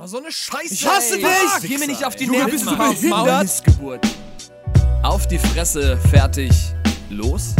Oh, 0.00 0.06
so 0.06 0.18
eine 0.18 0.30
Scheiße. 0.30 0.74
Ich 0.74 0.86
hasse 0.86 1.14
ey. 1.16 1.22
dich! 1.22 1.68
Geh 1.68 1.76
mir 1.76 1.88
nicht 1.88 2.04
auf 2.04 2.14
die 2.14 2.28
Nerven. 2.28 2.52
bist 2.52 2.66
du 2.66 2.76
behindert? 2.76 3.62
Auf 5.02 5.26
die 5.26 5.38
Fresse, 5.38 5.96
fertig, 5.96 6.52
los. 7.10 7.56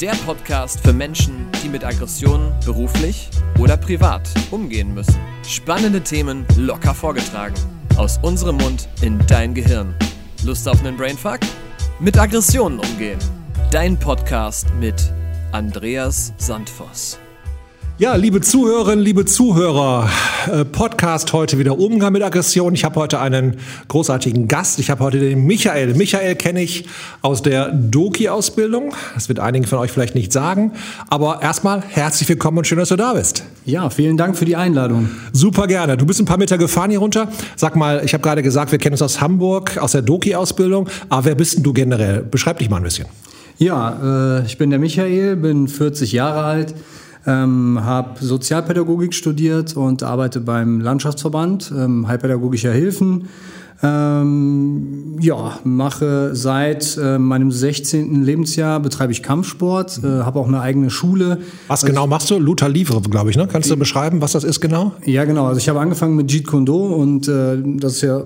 Der 0.00 0.12
Podcast 0.24 0.80
für 0.80 0.94
Menschen, 0.94 1.46
die 1.62 1.68
mit 1.68 1.84
Aggressionen 1.84 2.54
beruflich 2.64 3.28
oder 3.58 3.76
privat 3.76 4.26
umgehen 4.50 4.94
müssen. 4.94 5.14
Spannende 5.46 6.00
Themen 6.00 6.46
locker 6.56 6.94
vorgetragen. 6.94 7.54
Aus 7.96 8.18
unserem 8.22 8.56
Mund 8.56 8.88
in 9.02 9.18
dein 9.26 9.52
Gehirn. 9.52 9.94
Lust 10.42 10.66
auf 10.66 10.80
einen 10.80 10.96
Brainfuck? 10.96 11.40
Mit 12.00 12.18
Aggressionen 12.18 12.78
umgehen. 12.78 13.18
Dein 13.70 13.98
Podcast 13.98 14.68
mit 14.80 15.12
Andreas 15.52 16.32
Sandvoss. 16.38 17.18
Ja, 17.96 18.16
liebe 18.16 18.40
Zuhörerinnen, 18.40 19.04
liebe 19.04 19.24
Zuhörer, 19.24 20.10
äh, 20.50 20.64
Podcast 20.64 21.32
heute 21.32 21.60
wieder 21.60 21.78
Umgang 21.78 22.12
mit 22.12 22.24
Aggression. 22.24 22.74
Ich 22.74 22.84
habe 22.84 22.96
heute 22.96 23.20
einen 23.20 23.58
großartigen 23.86 24.48
Gast. 24.48 24.80
Ich 24.80 24.90
habe 24.90 25.04
heute 25.04 25.20
den 25.20 25.46
Michael. 25.46 25.94
Michael 25.94 26.34
kenne 26.34 26.60
ich 26.60 26.88
aus 27.22 27.42
der 27.42 27.70
Doki-Ausbildung. 27.70 28.94
Das 29.14 29.28
wird 29.28 29.38
einigen 29.38 29.64
von 29.64 29.78
euch 29.78 29.92
vielleicht 29.92 30.16
nicht 30.16 30.32
sagen. 30.32 30.72
Aber 31.08 31.40
erstmal 31.40 31.84
herzlich 31.88 32.28
willkommen 32.28 32.58
und 32.58 32.66
schön, 32.66 32.78
dass 32.78 32.88
du 32.88 32.96
da 32.96 33.12
bist. 33.12 33.44
Ja, 33.64 33.88
vielen 33.90 34.16
Dank 34.16 34.36
für 34.36 34.44
die 34.44 34.56
Einladung. 34.56 35.08
Super 35.32 35.68
gerne. 35.68 35.96
Du 35.96 36.04
bist 36.04 36.18
ein 36.18 36.26
paar 36.26 36.38
Meter 36.38 36.58
gefahren 36.58 36.90
hier 36.90 36.98
runter. 36.98 37.28
Sag 37.54 37.76
mal, 37.76 38.02
ich 38.04 38.12
habe 38.12 38.24
gerade 38.24 38.42
gesagt, 38.42 38.72
wir 38.72 38.80
kennen 38.80 38.94
uns 38.94 39.02
aus 39.02 39.20
Hamburg, 39.20 39.78
aus 39.78 39.92
der 39.92 40.02
Doki-Ausbildung. 40.02 40.88
Aber 41.10 41.26
wer 41.26 41.36
bist 41.36 41.58
denn 41.58 41.62
du 41.62 41.72
generell? 41.72 42.24
Beschreib 42.28 42.58
dich 42.58 42.68
mal 42.68 42.78
ein 42.78 42.82
bisschen. 42.82 43.06
Ja, 43.58 44.40
äh, 44.40 44.46
ich 44.46 44.58
bin 44.58 44.70
der 44.70 44.80
Michael, 44.80 45.36
bin 45.36 45.68
40 45.68 46.10
Jahre 46.10 46.42
alt, 46.42 46.74
ähm, 47.26 47.80
habe 47.82 48.24
Sozialpädagogik 48.24 49.14
studiert 49.14 49.76
und 49.76 50.02
arbeite 50.02 50.40
beim 50.40 50.80
Landschaftsverband, 50.80 51.72
ähm, 51.76 52.06
Heilpädagogischer 52.08 52.72
Hilfen. 52.72 53.28
Ähm, 53.82 55.18
ja, 55.20 55.58
mache 55.64 56.34
seit 56.34 56.96
äh, 56.96 57.18
meinem 57.18 57.50
16. 57.50 58.22
Lebensjahr 58.22 58.80
betreibe 58.80 59.12
ich 59.12 59.22
Kampfsport, 59.22 60.00
äh, 60.02 60.06
habe 60.06 60.38
auch 60.38 60.48
eine 60.48 60.60
eigene 60.60 60.90
Schule. 60.90 61.40
Was 61.68 61.84
genau 61.84 62.06
machst 62.06 62.30
du? 62.30 62.38
Luther 62.38 62.68
Livre, 62.68 63.00
glaube 63.02 63.30
ich, 63.30 63.36
ne? 63.36 63.48
Kannst 63.50 63.70
du 63.70 63.76
beschreiben, 63.76 64.20
was 64.20 64.32
das 64.32 64.44
ist 64.44 64.60
genau? 64.60 64.92
Ja, 65.04 65.24
genau. 65.24 65.46
Also 65.46 65.58
ich 65.58 65.68
habe 65.68 65.80
angefangen 65.80 66.16
mit 66.16 66.30
Jeet 66.30 66.46
Kune 66.46 66.64
Do 66.64 66.86
und 66.94 67.28
äh, 67.28 67.58
das 67.78 67.94
ist 67.94 68.02
ja 68.02 68.22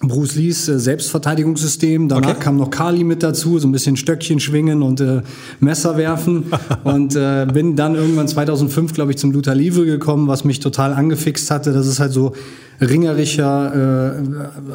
Bruce 0.00 0.36
Lees 0.36 0.68
äh, 0.68 0.78
Selbstverteidigungssystem. 0.78 2.08
Danach 2.08 2.30
Okay. 2.30 2.40
kam 2.40 2.56
noch 2.56 2.70
Kali 2.70 3.02
mit 3.02 3.22
dazu, 3.22 3.58
so 3.58 3.66
ein 3.66 3.72
bisschen 3.72 3.96
Stöckchen 3.96 4.38
schwingen 4.38 4.82
und 4.82 5.00
äh, 5.00 5.22
Messer 5.60 5.96
werfen. 5.96 6.44
und 6.84 7.16
äh, 7.16 7.46
bin 7.52 7.74
dann 7.74 7.96
irgendwann 7.96 8.28
2005, 8.28 8.92
glaube 8.92 9.10
ich, 9.10 9.18
zum 9.18 9.32
Luther 9.32 9.54
Livre 9.54 9.84
gekommen, 9.86 10.28
was 10.28 10.44
mich 10.44 10.60
total 10.60 10.92
angefixt 10.92 11.50
hatte. 11.50 11.72
Das 11.72 11.86
ist 11.86 11.98
halt 11.98 12.12
so 12.12 12.34
ringerischer, 12.80 14.14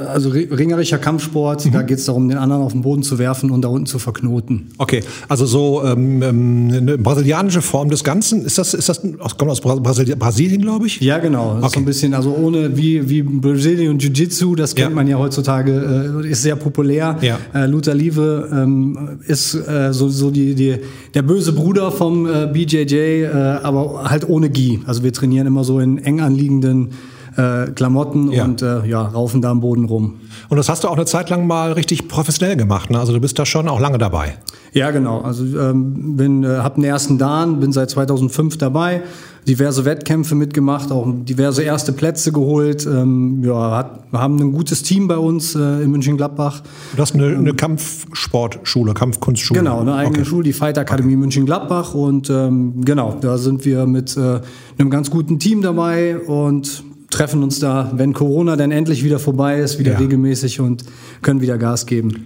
äh, 0.01 0.05
also 0.05 0.29
ri- 0.29 0.51
ringerischer 0.55 0.97
Kampfsport. 0.97 1.67
Da 1.73 1.81
geht 1.81 1.97
es 1.99 2.05
darum, 2.05 2.27
den 2.29 2.37
anderen 2.37 2.61
auf 2.63 2.71
den 2.73 2.81
Boden 2.81 3.03
zu 3.03 3.17
werfen 3.19 3.51
und 3.51 3.61
da 3.63 3.67
unten 3.69 3.85
zu 3.85 3.99
verknoten. 3.99 4.69
Okay, 4.77 5.01
also 5.29 5.45
so 5.45 5.83
ähm, 5.83 6.21
ähm, 6.21 6.69
eine 6.75 6.97
brasilianische 6.97 7.61
Form 7.61 7.89
des 7.89 8.03
Ganzen. 8.03 8.45
Ist 8.45 8.57
das, 8.57 8.73
ist 8.73 8.89
das 8.89 9.01
aus, 9.19 9.37
kommt 9.37 9.51
aus 9.51 9.61
Bra- 9.61 9.75
Brasil 9.75 10.15
Brasilien, 10.15 10.61
glaube 10.61 10.87
ich? 10.87 10.99
Ja, 11.01 11.17
genau. 11.19 11.55
Ist 11.55 11.61
so 11.61 11.67
Okay. 11.67 11.79
ein 11.79 11.85
bisschen, 11.85 12.13
also 12.13 12.35
ohne 12.35 12.75
wie, 12.77 13.09
wie 13.09 13.21
Brazilian 13.23 13.97
Jiu-Jitsu, 13.97 14.55
das 14.55 14.75
kennt 14.75 14.89
Ja. 14.89 14.95
man 14.95 15.07
ja 15.07 15.17
heutzutage, 15.17 16.21
äh, 16.23 16.29
ist 16.29 16.41
sehr 16.43 16.55
populär. 16.55 17.17
Ja. 17.21 17.39
Äh, 17.53 17.67
Luther 17.67 17.93
Livre 17.93 18.49
ähm, 18.51 19.19
ist 19.27 19.55
äh, 19.55 19.93
so, 19.93 20.09
so 20.09 20.29
die, 20.31 20.55
die, 20.55 20.75
der 21.13 21.21
böse 21.21 21.53
Bruder 21.53 21.91
vom 21.91 22.25
äh, 22.25 22.47
BJJ, 22.51 22.95
äh, 22.95 23.27
aber 23.63 24.09
halt 24.09 24.27
ohne 24.27 24.49
Gi. 24.49 24.81
Also 24.85 25.03
wir 25.03 25.13
trainieren 25.13 25.47
immer 25.47 25.63
so 25.63 25.79
in 25.79 25.97
eng 25.99 26.19
anliegenden 26.21 26.89
äh, 27.35 27.71
Klamotten 27.71 28.31
Ja. 28.31 28.45
und 28.45 28.61
äh, 28.61 28.85
ja, 28.85 29.01
raufen 29.01 29.41
da 29.41 29.51
am 29.51 29.59
Boden 29.61 29.85
rum. 29.85 30.19
Und 30.49 30.57
das 30.57 30.69
hast 30.69 30.83
du 30.83 30.87
auch 30.87 30.95
eine 30.95 31.05
Zeit 31.05 31.29
lang 31.29 31.47
mal 31.47 31.71
richtig 31.73 32.07
professionell 32.07 32.55
gemacht. 32.55 32.89
Ne? 32.89 32.99
Also 32.99 33.13
du 33.13 33.19
bist 33.19 33.37
da 33.39 33.45
schon 33.45 33.67
auch 33.67 33.79
lange 33.79 33.97
dabei. 33.97 34.37
Ja, 34.73 34.91
genau. 34.91 35.21
Also 35.21 35.43
ähm, 35.43 36.15
bin, 36.17 36.43
äh, 36.43 36.47
hab 36.57 36.75
den 36.75 36.83
ersten 36.83 37.17
Dan, 37.17 37.59
bin 37.59 37.71
seit 37.71 37.91
2005 37.91 38.57
dabei, 38.57 39.03
diverse 39.47 39.85
Wettkämpfe 39.85 40.33
mitgemacht, 40.35 40.91
auch 40.91 41.05
diverse 41.07 41.61
erste 41.63 41.91
Plätze 41.93 42.31
geholt. 42.31 42.85
Ähm, 42.87 43.43
ja, 43.43 43.77
hat, 43.77 44.11
wir 44.11 44.19
haben 44.19 44.37
ein 44.39 44.51
gutes 44.51 44.81
Team 44.81 45.07
bei 45.07 45.17
uns 45.17 45.53
äh, 45.53 45.83
in 45.83 45.91
München-Gladbach. 45.91 46.61
Du 46.95 47.01
hast 47.01 47.13
eine, 47.13 47.27
eine 47.27 47.53
Kampfsportschule, 47.53 48.93
Kampfkunstschule. 48.93 49.59
Genau, 49.59 49.81
eine 49.81 49.93
eigene 49.95 50.17
Okay. 50.19 50.25
Schule, 50.25 50.43
die 50.43 50.53
Fight 50.53 50.77
Akademie 50.77 51.15
München-Gladbach. 51.17 51.93
Und 51.93 52.29
ähm, 52.29 52.83
genau, 52.83 53.15
da 53.21 53.37
sind 53.37 53.65
wir 53.65 53.85
mit 53.85 54.15
äh, 54.17 54.39
einem 54.77 54.89
ganz 54.89 55.09
guten 55.11 55.39
Team 55.39 55.61
dabei 55.61 56.17
und 56.19 56.83
treffen 57.13 57.43
uns 57.43 57.59
da, 57.59 57.91
wenn 57.95 58.13
Corona 58.13 58.55
dann 58.55 58.71
endlich 58.71 59.03
wieder 59.03 59.19
vorbei 59.19 59.59
ist, 59.59 59.79
wieder 59.79 59.93
Ja. 59.93 59.97
regelmäßig 59.99 60.59
und 60.59 60.83
können 61.21 61.41
wieder 61.41 61.57
Gas 61.57 61.85
geben. 61.85 62.25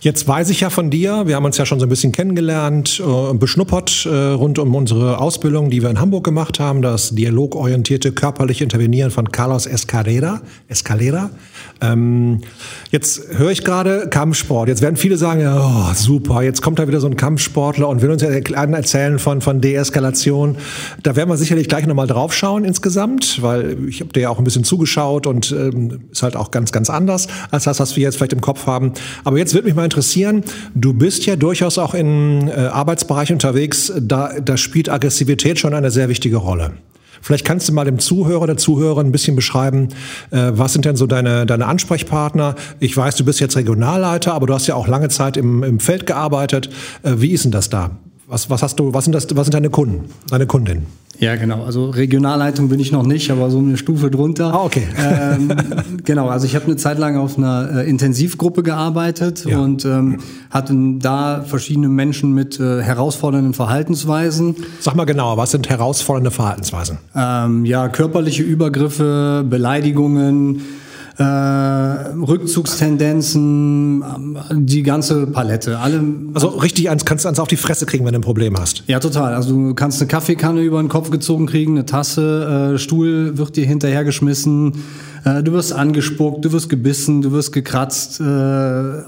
Jetzt 0.00 0.26
weiß 0.26 0.50
ich 0.50 0.60
ja 0.60 0.70
von 0.70 0.90
dir, 0.90 1.26
wir 1.26 1.36
haben 1.36 1.44
uns 1.44 1.58
ja 1.58 1.66
schon 1.66 1.80
so 1.80 1.86
ein 1.86 1.88
bisschen 1.88 2.12
kennengelernt, 2.12 3.00
äh, 3.00 3.34
beschnuppert 3.34 4.06
äh, 4.06 4.14
rund 4.14 4.58
um 4.58 4.74
unsere 4.74 5.18
Ausbildung, 5.18 5.70
die 5.70 5.82
wir 5.82 5.90
in 5.90 6.00
Hamburg 6.00 6.24
gemacht 6.24 6.60
haben, 6.60 6.82
das 6.82 7.10
dialogorientierte 7.14 8.12
körperliche 8.12 8.64
Intervenieren 8.64 9.10
von 9.10 9.30
Carlos 9.30 9.66
Escalera. 9.66 10.40
Escalera. 10.68 11.30
Ähm, 11.80 12.40
jetzt 12.90 13.36
höre 13.36 13.50
ich 13.50 13.64
gerade 13.64 14.08
Kampfsport. 14.08 14.68
Jetzt 14.68 14.82
werden 14.82 14.96
viele 14.96 15.16
sagen, 15.16 15.46
oh, 15.46 15.92
super, 15.94 16.42
jetzt 16.42 16.62
kommt 16.62 16.78
da 16.78 16.86
wieder 16.86 17.00
so 17.00 17.08
ein 17.08 17.16
Kampfsportler 17.16 17.88
und 17.88 18.02
will 18.02 18.10
uns 18.10 18.22
ja 18.22 18.28
erzählen 18.28 19.18
von, 19.18 19.40
von 19.40 19.60
Deeskalation. 19.60 20.56
Da 21.02 21.16
werden 21.16 21.28
wir 21.28 21.36
sicherlich 21.36 21.68
gleich 21.68 21.86
nochmal 21.86 22.06
drauf 22.06 22.34
schauen 22.34 22.64
insgesamt, 22.64 23.42
weil 23.42 23.76
ich 23.88 24.00
habe 24.00 24.12
dir 24.12 24.20
ja 24.20 24.28
auch 24.28 24.38
ein 24.38 24.44
bisschen 24.44 24.64
zugeschaut 24.64 25.26
und 25.26 25.52
ähm, 25.52 26.02
ist 26.10 26.22
halt 26.22 26.36
auch 26.36 26.50
ganz, 26.50 26.72
ganz 26.72 26.90
anders 26.90 27.28
als 27.50 27.64
das, 27.64 27.80
was 27.80 27.96
wir 27.96 28.04
jetzt 28.04 28.16
vielleicht 28.16 28.32
im 28.32 28.40
Kopf 28.40 28.66
haben. 28.66 28.92
Aber 29.24 29.38
jetzt 29.38 29.54
würde 29.62 29.68
mich 29.68 29.76
mal 29.76 29.84
interessieren, 29.84 30.42
du 30.74 30.92
bist 30.92 31.24
ja 31.24 31.36
durchaus 31.36 31.78
auch 31.78 31.94
im 31.94 32.48
äh, 32.48 32.52
Arbeitsbereich 32.52 33.32
unterwegs, 33.32 33.92
da, 34.00 34.32
da 34.40 34.56
spielt 34.56 34.88
Aggressivität 34.88 35.56
schon 35.60 35.72
eine 35.72 35.92
sehr 35.92 36.08
wichtige 36.08 36.36
Rolle. 36.36 36.72
Vielleicht 37.20 37.44
kannst 37.44 37.68
du 37.68 37.72
mal 37.72 37.84
dem 37.84 38.00
Zuhörer, 38.00 38.48
der 38.48 38.56
Zuhörerin 38.56 39.06
ein 39.06 39.12
bisschen 39.12 39.36
beschreiben, 39.36 39.90
äh, 40.32 40.50
was 40.54 40.72
sind 40.72 40.84
denn 40.84 40.96
so 40.96 41.06
deine, 41.06 41.46
deine 41.46 41.66
Ansprechpartner? 41.66 42.56
Ich 42.80 42.96
weiß, 42.96 43.14
du 43.14 43.24
bist 43.24 43.38
jetzt 43.38 43.56
Regionalleiter, 43.56 44.34
aber 44.34 44.48
du 44.48 44.54
hast 44.54 44.66
ja 44.66 44.74
auch 44.74 44.88
lange 44.88 45.08
Zeit 45.10 45.36
im, 45.36 45.62
im 45.62 45.78
Feld 45.78 46.06
gearbeitet. 46.06 46.68
Äh, 47.04 47.12
wie 47.18 47.30
ist 47.30 47.44
denn 47.44 47.52
das 47.52 47.70
da? 47.70 47.92
Was, 48.26 48.50
was 48.50 48.64
hast 48.64 48.80
du, 48.80 48.92
was 48.92 49.04
sind 49.04 49.12
das, 49.12 49.28
was 49.36 49.46
sind 49.46 49.54
deine 49.54 49.70
Kunden, 49.70 50.06
deine 50.28 50.48
Kundinnen? 50.48 50.86
Ja, 51.18 51.36
genau. 51.36 51.62
Also 51.64 51.90
Regionalleitung 51.90 52.68
bin 52.68 52.80
ich 52.80 52.90
noch 52.90 53.04
nicht, 53.04 53.30
aber 53.30 53.48
so 53.50 53.58
eine 53.58 53.76
Stufe 53.76 54.10
drunter. 54.10 54.52
Ah, 54.54 54.64
okay. 54.64 54.86
Ähm, 54.98 55.52
genau, 56.04 56.28
also 56.28 56.46
ich 56.46 56.54
habe 56.54 56.64
eine 56.66 56.76
Zeit 56.76 56.98
lang 56.98 57.16
auf 57.16 57.36
einer 57.38 57.82
äh, 57.84 57.88
Intensivgruppe 57.88 58.62
gearbeitet 58.62 59.44
Ja. 59.44 59.58
und 59.58 59.84
ähm, 59.84 60.18
hatte 60.50 60.74
da 60.98 61.42
verschiedene 61.46 61.88
Menschen 61.88 62.32
mit 62.32 62.58
äh, 62.58 62.82
herausfordernden 62.82 63.54
Verhaltensweisen. 63.54 64.56
Sag 64.80 64.96
mal 64.96 65.04
genauer, 65.04 65.36
was 65.36 65.50
sind 65.52 65.68
herausfordernde 65.68 66.30
Verhaltensweisen? 66.30 66.98
Ähm, 67.14 67.64
ja, 67.64 67.88
körperliche 67.88 68.42
Übergriffe, 68.42 69.44
Beleidigungen, 69.48 70.62
äh, 71.18 71.22
Rückzugstendenzen, 71.22 74.02
ähm, 74.02 74.38
die 74.66 74.82
ganze 74.82 75.26
Palette. 75.26 75.78
Alle, 75.78 76.02
Also 76.34 76.48
richtig 76.48 76.90
eins, 76.90 77.04
kannst 77.04 77.24
du 77.24 77.28
eins 77.28 77.38
auf 77.38 77.48
die 77.48 77.56
Fresse 77.56 77.86
kriegen, 77.86 78.04
wenn 78.04 78.12
du 78.12 78.18
ein 78.18 78.22
Problem 78.22 78.58
hast. 78.58 78.84
ja, 78.86 79.00
total. 79.00 79.34
Also 79.34 79.54
du 79.54 79.74
kannst 79.74 80.00
eine 80.00 80.08
Kaffeekanne 80.08 80.60
über 80.62 80.80
den 80.82 80.88
Kopf 80.88 81.10
gezogen 81.10 81.46
kriegen, 81.46 81.72
eine 81.72 81.86
Tasse, 81.86 82.72
äh, 82.74 82.78
Stuhl 82.78 83.38
wird 83.38 83.56
dir 83.56 83.66
hinterhergeschmissen, 83.66 84.74
äh, 85.24 85.42
du 85.42 85.52
wirst 85.52 85.72
angespuckt, 85.72 86.44
du 86.44 86.52
wirst 86.52 86.68
gebissen, 86.68 87.22
du 87.22 87.32
wirst 87.32 87.52
gekratzt, 87.52 88.20
äh, 88.20 88.24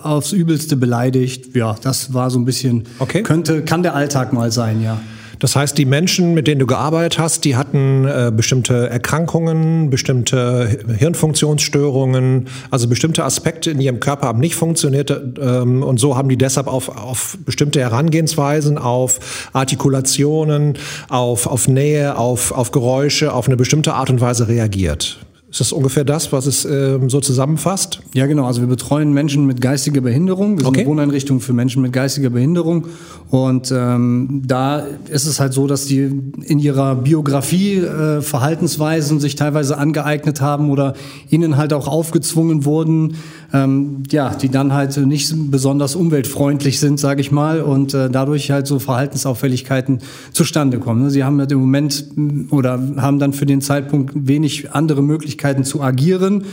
aufs 0.02 0.32
Übelste 0.32 0.76
beleidigt. 0.76 1.54
Ja, 1.56 1.76
das 1.82 2.14
war 2.14 2.30
so 2.30 2.38
ein 2.38 2.44
bisschen, 2.44 2.84
Okay. 2.98 3.22
könnte, 3.22 3.62
kann 3.62 3.82
der 3.82 3.94
Alltag 3.94 4.32
mal 4.32 4.50
sein, 4.52 4.82
ja. 4.82 4.98
Das 5.38 5.56
heißt, 5.56 5.76
die 5.76 5.84
Menschen, 5.84 6.34
mit 6.34 6.46
denen 6.46 6.60
du 6.60 6.66
gearbeitet 6.66 7.18
hast, 7.18 7.44
die 7.44 7.56
hatten 7.56 8.06
äh, 8.06 8.32
bestimmte 8.34 8.88
Erkrankungen, 8.88 9.90
bestimmte 9.90 10.68
Hi- 10.68 10.96
Hirnfunktionsstörungen, 10.98 12.48
also 12.70 12.88
bestimmte 12.88 13.24
Aspekte 13.24 13.70
in 13.70 13.80
ihrem 13.80 14.00
Körper 14.00 14.28
haben 14.28 14.40
nicht 14.40 14.54
funktioniert 14.54 15.10
ähm, 15.40 15.82
und 15.82 15.98
so 15.98 16.16
haben 16.16 16.28
die 16.28 16.36
deshalb 16.36 16.66
auf, 16.66 16.88
auf 16.88 17.36
bestimmte 17.44 17.80
Herangehensweisen, 17.80 18.78
auf 18.78 19.48
Artikulationen, 19.52 20.74
auf, 21.08 21.46
auf 21.46 21.68
Nähe, 21.68 22.16
auf, 22.16 22.52
auf 22.52 22.70
Geräusche, 22.70 23.32
auf 23.32 23.46
eine 23.46 23.56
bestimmte 23.56 23.94
Art 23.94 24.10
und 24.10 24.20
Weise 24.20 24.48
reagiert. 24.48 25.18
Ist 25.54 25.60
das 25.60 25.70
ungefähr 25.72 26.02
das, 26.02 26.32
was 26.32 26.46
es 26.46 26.64
ähm, 26.64 27.08
so 27.08 27.20
zusammenfasst? 27.20 28.00
Ja, 28.12 28.26
genau. 28.26 28.44
Also 28.44 28.60
wir 28.60 28.66
betreuen 28.66 29.12
Menschen 29.12 29.46
mit 29.46 29.60
geistiger 29.60 30.00
Behinderung. 30.00 30.54
Wir 30.58 30.64
sind 30.64 30.66
Okay. 30.70 30.80
eine 30.80 30.88
Wohneinrichtung 30.90 31.38
für 31.38 31.52
Menschen 31.52 31.80
mit 31.80 31.92
geistiger 31.92 32.30
Behinderung. 32.30 32.88
Und 33.30 33.72
ähm, 33.72 34.42
da 34.44 34.80
ist 35.08 35.26
es 35.26 35.38
halt 35.38 35.52
so, 35.52 35.68
dass 35.68 35.84
die 35.86 36.10
in 36.42 36.58
ihrer 36.58 36.96
Biografie 36.96 37.76
äh, 37.76 38.20
Verhaltensweisen 38.20 39.20
sich 39.20 39.36
teilweise 39.36 39.78
angeeignet 39.78 40.40
haben 40.40 40.70
oder 40.72 40.94
ihnen 41.30 41.56
halt 41.56 41.72
auch 41.72 41.86
aufgezwungen 41.86 42.64
wurden, 42.64 43.14
ähm, 43.52 44.02
ja, 44.10 44.34
die 44.34 44.48
dann 44.48 44.72
halt 44.72 44.96
nicht 44.96 45.32
besonders 45.50 45.94
umweltfreundlich 45.94 46.80
sind, 46.80 46.98
sage 46.98 47.20
ich 47.20 47.30
mal, 47.30 47.60
und 47.60 47.94
äh, 47.94 48.10
dadurch 48.10 48.50
halt 48.50 48.66
so 48.66 48.78
Verhaltensauffälligkeiten 48.78 50.00
zustande 50.32 50.78
kommen. 50.78 51.02
ne? 51.02 51.10
Sie 51.10 51.24
haben 51.24 51.38
halt 51.38 51.52
im 51.52 51.60
Moment 51.60 52.04
oder 52.50 52.80
haben 52.96 53.18
dann 53.18 53.32
für 53.32 53.46
den 53.46 53.60
Zeitpunkt 53.60 54.12
wenig 54.14 54.72
andere 54.72 55.02
Möglichkeiten 55.02 55.64
zu 55.64 55.82
agieren. 55.82 56.44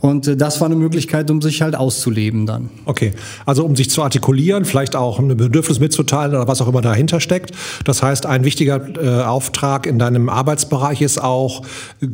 Und 0.00 0.26
äh, 0.26 0.36
das 0.36 0.60
war 0.60 0.66
eine 0.66 0.76
Möglichkeit, 0.76 1.30
um 1.30 1.42
sich 1.42 1.62
halt 1.62 1.76
auszuleben 1.76 2.46
dann. 2.46 2.70
Okay, 2.84 3.12
also 3.46 3.64
um 3.64 3.76
sich 3.76 3.90
zu 3.90 4.02
artikulieren, 4.02 4.64
vielleicht 4.64 4.96
auch 4.96 5.18
ein 5.18 5.36
Bedürfnis 5.36 5.80
mitzuteilen 5.80 6.34
oder 6.34 6.48
was 6.48 6.60
auch 6.60 6.68
immer 6.68 6.82
dahinter 6.82 7.20
steckt. 7.20 7.52
Das 7.84 8.02
heißt, 8.02 8.26
ein 8.26 8.44
wichtiger 8.44 8.80
äh, 9.02 9.22
Auftrag 9.24 9.86
in 9.86 9.98
deinem 9.98 10.28
Arbeitsbereich 10.28 11.02
ist 11.02 11.22
auch, 11.22 11.62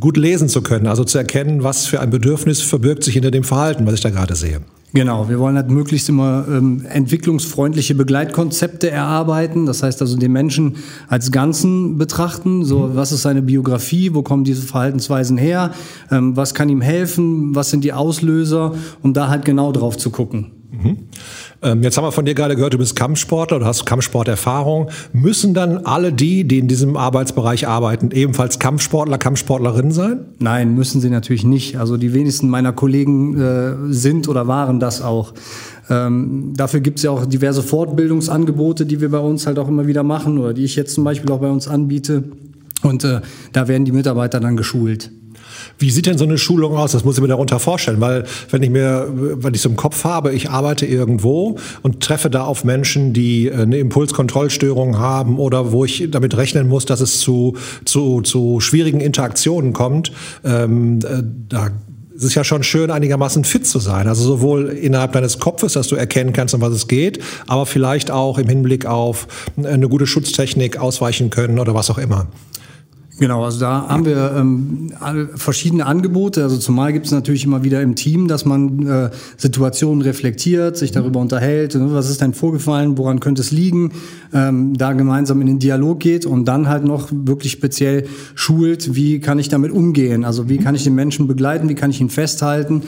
gut 0.01 0.17
lesen 0.17 0.49
zu 0.49 0.63
können, 0.63 0.87
also 0.87 1.05
zu 1.05 1.19
erkennen, 1.19 1.63
was 1.63 1.87
für 1.87 2.01
ein 2.01 2.11
Bedürfnis 2.11 2.63
verbirgt 2.63 3.05
sich 3.05 3.15
hinter 3.15 3.31
dem 3.31 3.45
Verhalten, 3.45 3.87
was 3.87 3.95
ich 3.95 4.01
da 4.01 4.11
gerade 4.11 4.35
sehe. 4.35 4.61
Genau, 4.95 5.29
wir 5.29 5.41
wollen 5.41 5.57
halt 5.57 5.71
möglichst 5.71 6.09
immer 6.09 6.47
ähm, 6.49 6.87
entwicklungsfreundliche 6.89 7.97
Begleitkonzepte 7.97 8.89
erarbeiten. 8.93 9.67
Das 9.67 9.83
heißt 9.83 10.01
also 10.01 10.17
den 10.17 10.31
Menschen 10.31 10.77
als 11.09 11.33
Ganzen 11.33 11.99
betrachten. 11.99 12.65
So, 12.65 12.95
was 12.95 13.11
ist 13.11 13.23
seine 13.23 13.43
Biografie? 13.43 14.15
Wo 14.15 14.23
kommen 14.23 14.45
diese 14.45 14.63
Verhaltensweisen 14.63 15.37
her? 15.37 15.73
Ähm, 16.13 16.37
was 16.37 16.55
kann 16.55 16.69
ihm 16.69 16.81
helfen? 16.81 17.57
Was 17.57 17.71
sind 17.71 17.83
die 17.83 17.93
Auslöser? 17.93 18.77
Um 19.03 19.15
da 19.15 19.27
halt 19.27 19.45
genau 19.45 19.73
drauf 19.73 19.97
zu 19.97 20.11
gucken. 20.11 20.53
Mhm. 20.71 20.99
Ähm, 21.65 21.83
jetzt 21.83 21.97
haben 21.97 22.05
wir 22.05 22.13
von 22.13 22.27
dir 22.27 22.35
gerade 22.35 22.57
gehört, 22.57 22.75
du 22.75 22.79
bist 22.79 22.95
Kampfsportler, 22.95 23.59
du 23.59 23.65
hast 23.65 23.87
Kampfsporterfahrung. 23.87 24.91
Müssen 25.13 25.55
dann 25.55 25.79
alle 25.79 26.13
die, 26.13 26.47
die 26.47 26.59
in 26.59 26.69
diesem 26.69 26.97
Arbeitsbereich 26.97 27.67
arbeiten, 27.67 28.11
ebenfalls 28.13 28.59
Kampfsportler, 28.59 29.17
Kampfsportlerinnen 29.17 29.91
sein? 29.91 30.27
Nein, 30.39 30.75
müssen 30.75 31.01
sie 31.01 31.09
natürlich 31.09 31.45
nicht. 31.45 31.79
Also 31.79 31.97
die 31.97 32.13
wenigsten 32.13 32.51
meiner 32.51 32.73
Kollegen 32.73 33.41
äh, 33.41 33.75
sind 33.89 34.29
oder 34.29 34.47
waren 34.47 34.79
das 34.79 35.01
auch. 35.01 35.33
Ähm, 35.89 36.53
dafür 36.55 36.81
gibt 36.81 36.99
es 36.99 37.05
ja 37.05 37.11
auch 37.11 37.25
diverse 37.25 37.63
Fortbildungsangebote, 37.63 38.85
die 38.85 39.01
wir 39.01 39.11
bei 39.11 39.19
uns 39.19 39.47
halt 39.47 39.59
auch 39.59 39.69
immer 39.69 39.87
wieder 39.87 40.03
machen 40.03 40.39
oder 40.39 40.53
die 40.53 40.65
ich 40.65 40.77
jetzt 40.77 40.95
zum 40.95 41.05
Beispiel 41.05 41.31
auch 41.33 41.41
bei 41.41 41.51
uns 41.51 41.67
anbiete. 41.67 42.25
Und 42.83 43.05
äh, 43.05 43.23
da 43.53 43.69
werden 43.69 43.87
die 43.87 43.93
Mitarbeiter 43.93 44.39
dann 44.39 44.59
geschult. 44.59 45.11
Wie 45.79 45.91
sieht 45.91 46.07
denn 46.07 46.19
so 46.19 46.25
eine 46.25 46.39
Schulung 46.39 46.77
aus? 46.77 46.93
Das 46.93 47.05
muss 47.05 47.17
ich 47.17 47.23
mir 47.23 47.29
darunter 47.29 47.59
vorstellen, 47.59 48.01
weil 48.01 48.25
wenn 48.51 48.63
ich 48.63 48.71
mir, 48.71 49.09
wenn 49.13 49.55
ich 49.55 49.61
so 49.61 49.69
im 49.69 49.77
Kopf 49.77 50.05
habe, 50.05 50.33
ich 50.33 50.51
arbeite 50.51 50.87
irgendwo 50.87 51.57
und 51.83 52.01
treffe 52.03 52.31
da 52.31 52.45
auf 52.45 52.65
Menschen, 52.65 53.13
die 53.13 53.49
äh, 53.49 53.63
eine 53.63 53.79
Impulskontrollstörung 53.79 54.99
haben 54.99 55.39
oder 55.39 55.73
wo 55.73 55.85
ich 55.85 56.09
damit 56.11 56.37
rechnen 56.37 56.69
muss, 56.69 56.85
dass 56.87 57.01
es 57.01 57.21
zu, 57.21 57.57
zu, 57.85 58.21
zu 58.23 58.61
schwierigen 58.61 59.01
Interaktionen 59.01 59.73
kommt, 59.73 60.13
ähm, 60.45 61.01
äh, 61.05 61.23
da 61.49 61.71
es 62.17 62.23
ist 62.23 62.35
ja 62.35 62.45
schon 62.45 62.63
schön, 62.63 62.91
einigermaßen 62.91 63.45
fit 63.45 63.67
zu 63.67 63.81
sein. 63.81 64.07
Also 64.07 64.23
sowohl 64.25 64.69
innerhalb 64.69 65.13
deines 65.13 65.41
Kopfes, 65.41 65.73
dass 65.73 65.89
du 65.89 65.97
erkennen 65.97 66.33
kannst, 66.33 66.55
um 66.55 66.61
was 66.61 66.73
es 66.73 66.87
geht, 66.87 67.19
aber 67.47 67.67
vielleicht 67.67 68.11
auch 68.11 68.39
im 68.39 68.49
Hinblick 68.49 68.87
auf 68.87 69.27
eine 69.63 69.89
gute 69.89 70.07
Schutztechnik 70.07 70.77
ausweichen 70.79 71.31
können 71.31 71.59
oder 71.59 71.75
was 71.75 71.91
auch 71.91 71.99
immer. 71.99 72.29
Genau, 73.17 73.45
also 73.45 73.61
da 73.61 73.89
haben 73.89 74.07
wir 74.07 74.35
ähm, 74.37 74.93
verschiedene 75.37 75.87
Angebote. 75.87 76.43
Also 76.43 76.57
zumal 76.57 76.93
gibt 76.93 77.07
es 77.07 77.13
natürlich 77.13 77.45
immer 77.45 77.63
wieder 77.63 77.81
im 77.81 77.95
Team, 77.95 78.27
dass 78.27 78.45
man 78.45 78.85
äh, 78.87 79.11
Situationen 79.37 80.03
reflektiert, 80.03 80.77
sich 80.77 80.91
darüber 80.91 81.21
unterhält, 81.21 81.77
ne, 81.77 81.93
was 81.93 82.11
ist 82.11 82.21
denn 82.21 82.35
vorgefallen, 82.35 82.99
woran 82.99 83.21
könnte 83.21 83.41
es 83.41 83.53
liegen, 83.53 83.93
ähm, 84.33 84.77
da 84.77 84.95
gemeinsam 84.95 85.41
in 85.43 85.47
den 85.47 85.59
Dialog 85.61 86.01
geht 86.01 86.27
und 86.27 86.47
dann 86.47 86.69
halt 86.69 86.85
noch 86.85 87.09
wirklich 87.13 87.53
speziell 87.53 88.09
schult, 88.35 88.97
wie 88.97 89.21
kann 89.21 89.39
ich 89.39 89.49
damit 89.49 89.71
umgehen, 89.71 90.25
also 90.25 90.49
wie 90.49 90.59
kann 90.59 90.75
ich 90.75 90.83
den 90.83 90.97
Menschen 90.97 91.29
begleiten, 91.29 91.69
wie 91.69 91.77
kann 91.77 91.91
ich 91.91 92.01
ihn 92.01 92.11
festhalten. 92.11 92.83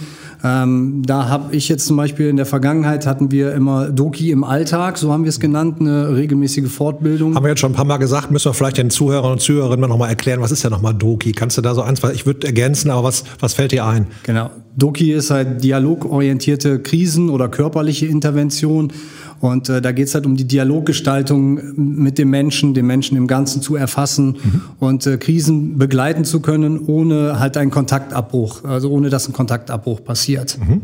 Ähm, 0.45 1.03
da 1.05 1.29
habe 1.29 1.55
ich 1.55 1.69
jetzt 1.69 1.87
zum 1.87 1.97
Beispiel 1.97 2.29
in 2.29 2.37
der 2.37 2.47
Vergangenheit 2.47 3.07
hatten 3.07 3.31
wir 3.31 3.53
immer 3.53 3.89
Doki 3.89 4.31
im 4.31 4.45
Alltag, 4.45 4.99
so 4.99 5.13
haben 5.13 5.25
wir 5.25 5.31
es 5.31 5.41
genannt, 5.41 5.81
eine 5.81 6.15
regelmäßige 6.15 6.71
Fortbildung. 6.71 7.35
Haben 7.35 7.45
wir 7.45 7.51
jetzt 7.51 7.61
schon 7.61 7.73
ein 7.73 7.77
paar 7.77 7.85
Mal 7.85 7.97
gesagt, 7.99 8.31
müssen 8.31 8.51
wir 8.51 8.55
vielleicht 8.55 8.79
den 8.79 8.91
Zuhörern 8.91 9.33
und 9.33 9.41
Zuhörerinnen 9.41 9.89
noch 9.89 9.99
mal 9.99 10.09
erklären, 10.09 10.41
was 10.41 10.51
ist 10.53 10.63
ja 10.63 10.71
nochmal 10.71 10.95
Doki? 10.95 11.33
Kannst 11.33 11.57
du 11.59 11.63
da 11.63 11.75
so 11.75 11.83
eins, 11.83 12.03
ich 12.15 12.27
würde 12.27 12.47
ergänzen, 12.47 12.91
aber 12.91 13.05
was, 13.05 13.25
was 13.41 13.55
fällt 13.55 13.73
dir 13.73 13.85
ein? 13.85 14.07
Genau. 14.25 14.51
Doki 14.77 15.13
ist 15.13 15.31
halt 15.31 15.65
dialogorientierte 15.65 16.81
Krisen- 16.81 17.31
oder 17.31 17.49
körperliche 17.49 18.07
Intervention. 18.07 18.93
Und 19.41 19.69
äh, 19.69 19.83
da 19.83 19.93
geht 19.93 20.09
es 20.09 20.15
halt 20.15 20.25
um 20.25 20.37
die 20.37 20.47
Dialoggestaltung 20.47 21.61
mit 21.77 22.19
dem 22.19 22.31
Menschen, 22.31 22.73
den 22.73 22.87
Menschen 22.87 23.17
im 23.17 23.27
Ganzen 23.27 23.61
zu 23.61 23.77
erfassen 23.77 24.37
mhm. 24.43 24.63
und 24.79 25.07
äh, 25.07 25.19
Krisen 25.19 25.77
begleiten 25.77 26.25
zu 26.25 26.41
können, 26.41 26.79
ohne 26.79 27.39
halt 27.39 27.57
einen 27.57 27.71
Kontaktabbruch, 27.71 28.65
also 28.65 28.91
ohne 28.91 29.11
dass 29.11 29.29
ein 29.29 29.35
Kontaktabbruch 29.35 30.03
passiert. 30.05 30.59
Mhm. 30.59 30.83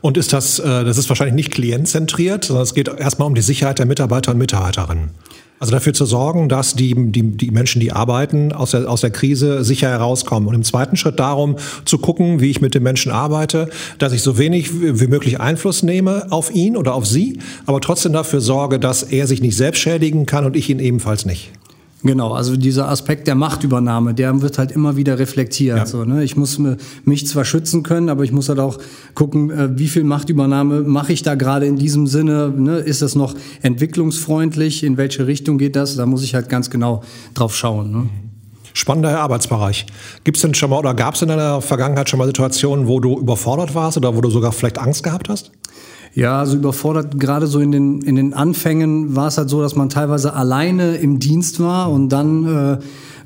Und 0.00 0.16
ist 0.16 0.32
das, 0.32 0.58
äh, 0.58 0.84
das 0.84 0.96
ist 0.96 1.08
wahrscheinlich 1.08 1.34
nicht 1.34 1.50
klientzentriert, 1.52 2.44
sondern 2.44 2.64
es 2.64 2.74
geht 2.74 2.88
erstmal 2.88 3.28
um 3.28 3.34
die 3.34 3.42
Sicherheit 3.42 3.78
der 3.78 3.86
Mitarbeiter 3.86 4.32
und 4.32 4.38
Mitarbeiterinnen. 4.38 5.10
Also 5.62 5.70
dafür 5.70 5.92
zu 5.92 6.06
sorgen, 6.06 6.48
dass 6.48 6.74
die, 6.74 6.92
die, 6.96 7.22
die 7.22 7.52
Menschen, 7.52 7.78
die 7.78 7.92
arbeiten, 7.92 8.52
aus 8.52 8.72
der, 8.72 8.90
aus 8.90 9.02
der 9.02 9.12
Krise 9.12 9.62
sicher 9.62 9.88
herauskommen. 9.88 10.48
Und 10.48 10.56
im 10.56 10.64
zweiten 10.64 10.96
Schritt 10.96 11.20
darum 11.20 11.54
zu 11.84 11.98
gucken, 11.98 12.40
wie 12.40 12.50
ich 12.50 12.60
mit 12.60 12.74
den 12.74 12.82
Menschen 12.82 13.12
arbeite, 13.12 13.68
dass 13.98 14.12
ich 14.12 14.22
so 14.22 14.38
wenig 14.38 14.72
wie 14.72 15.06
möglich 15.06 15.38
Einfluss 15.38 15.84
nehme 15.84 16.26
auf 16.30 16.52
ihn 16.52 16.76
oder 16.76 16.94
auf 16.94 17.06
sie, 17.06 17.38
aber 17.64 17.80
trotzdem 17.80 18.12
dafür 18.12 18.40
sorge, 18.40 18.80
dass 18.80 19.04
er 19.04 19.28
sich 19.28 19.40
nicht 19.40 19.56
selbst 19.56 19.78
schädigen 19.78 20.26
kann 20.26 20.44
und 20.44 20.56
ich 20.56 20.68
ihn 20.68 20.80
ebenfalls 20.80 21.26
nicht. 21.26 21.52
Genau, 22.04 22.32
also 22.32 22.56
dieser 22.56 22.88
Aspekt 22.88 23.28
der 23.28 23.36
Machtübernahme, 23.36 24.12
der 24.12 24.42
wird 24.42 24.58
halt 24.58 24.72
immer 24.72 24.96
wieder 24.96 25.20
reflektiert. 25.20 25.78
Ja. 25.78 25.86
So, 25.86 26.04
ne? 26.04 26.24
Ich 26.24 26.36
muss 26.36 26.60
mich 27.04 27.26
zwar 27.28 27.44
schützen 27.44 27.84
können, 27.84 28.08
aber 28.08 28.24
ich 28.24 28.32
muss 28.32 28.48
halt 28.48 28.58
auch 28.58 28.78
gucken, 29.14 29.50
äh, 29.50 29.78
wie 29.78 29.86
viel 29.86 30.02
Machtübernahme 30.02 30.80
mache 30.80 31.12
ich 31.12 31.22
da 31.22 31.36
gerade 31.36 31.66
in 31.66 31.76
diesem 31.76 32.08
Sinne. 32.08 32.48
Ne? 32.50 32.78
Ist 32.78 33.02
das 33.02 33.14
noch 33.14 33.34
entwicklungsfreundlich? 33.62 34.82
In 34.82 34.96
welche 34.96 35.28
Richtung 35.28 35.58
geht 35.58 35.76
das? 35.76 35.94
Da 35.94 36.06
muss 36.06 36.24
ich 36.24 36.34
halt 36.34 36.48
ganz 36.48 36.70
genau 36.70 37.04
drauf 37.34 37.56
schauen. 37.56 37.92
Ne? 37.92 38.08
Spannender 38.74 39.20
Arbeitsbereich. 39.20 39.86
Gibt 40.24 40.38
es 40.38 40.42
denn 40.42 40.54
schon 40.54 40.70
mal 40.70 40.78
oder 40.78 40.94
gab 40.94 41.14
es 41.14 41.22
in 41.22 41.28
deiner 41.28 41.60
Vergangenheit 41.60 42.08
schon 42.08 42.18
mal 42.18 42.26
Situationen, 42.26 42.88
wo 42.88 42.98
du 42.98 43.18
überfordert 43.18 43.74
warst 43.74 43.96
oder 43.96 44.16
wo 44.16 44.20
du 44.20 44.30
sogar 44.30 44.50
vielleicht 44.50 44.78
Angst 44.78 45.04
gehabt 45.04 45.28
hast? 45.28 45.52
Ja, 46.14 46.40
also 46.40 46.56
überfordert, 46.56 47.18
gerade 47.18 47.46
so 47.46 47.58
in 47.60 47.72
den, 47.72 48.02
in 48.02 48.16
den 48.16 48.34
Anfängen 48.34 49.16
war 49.16 49.28
es 49.28 49.38
halt 49.38 49.48
so, 49.48 49.62
dass 49.62 49.76
man 49.76 49.88
teilweise 49.88 50.34
alleine 50.34 50.96
im 50.96 51.18
Dienst 51.18 51.58
war 51.58 51.90
und 51.90 52.10
dann 52.10 52.44
äh, 52.44 52.78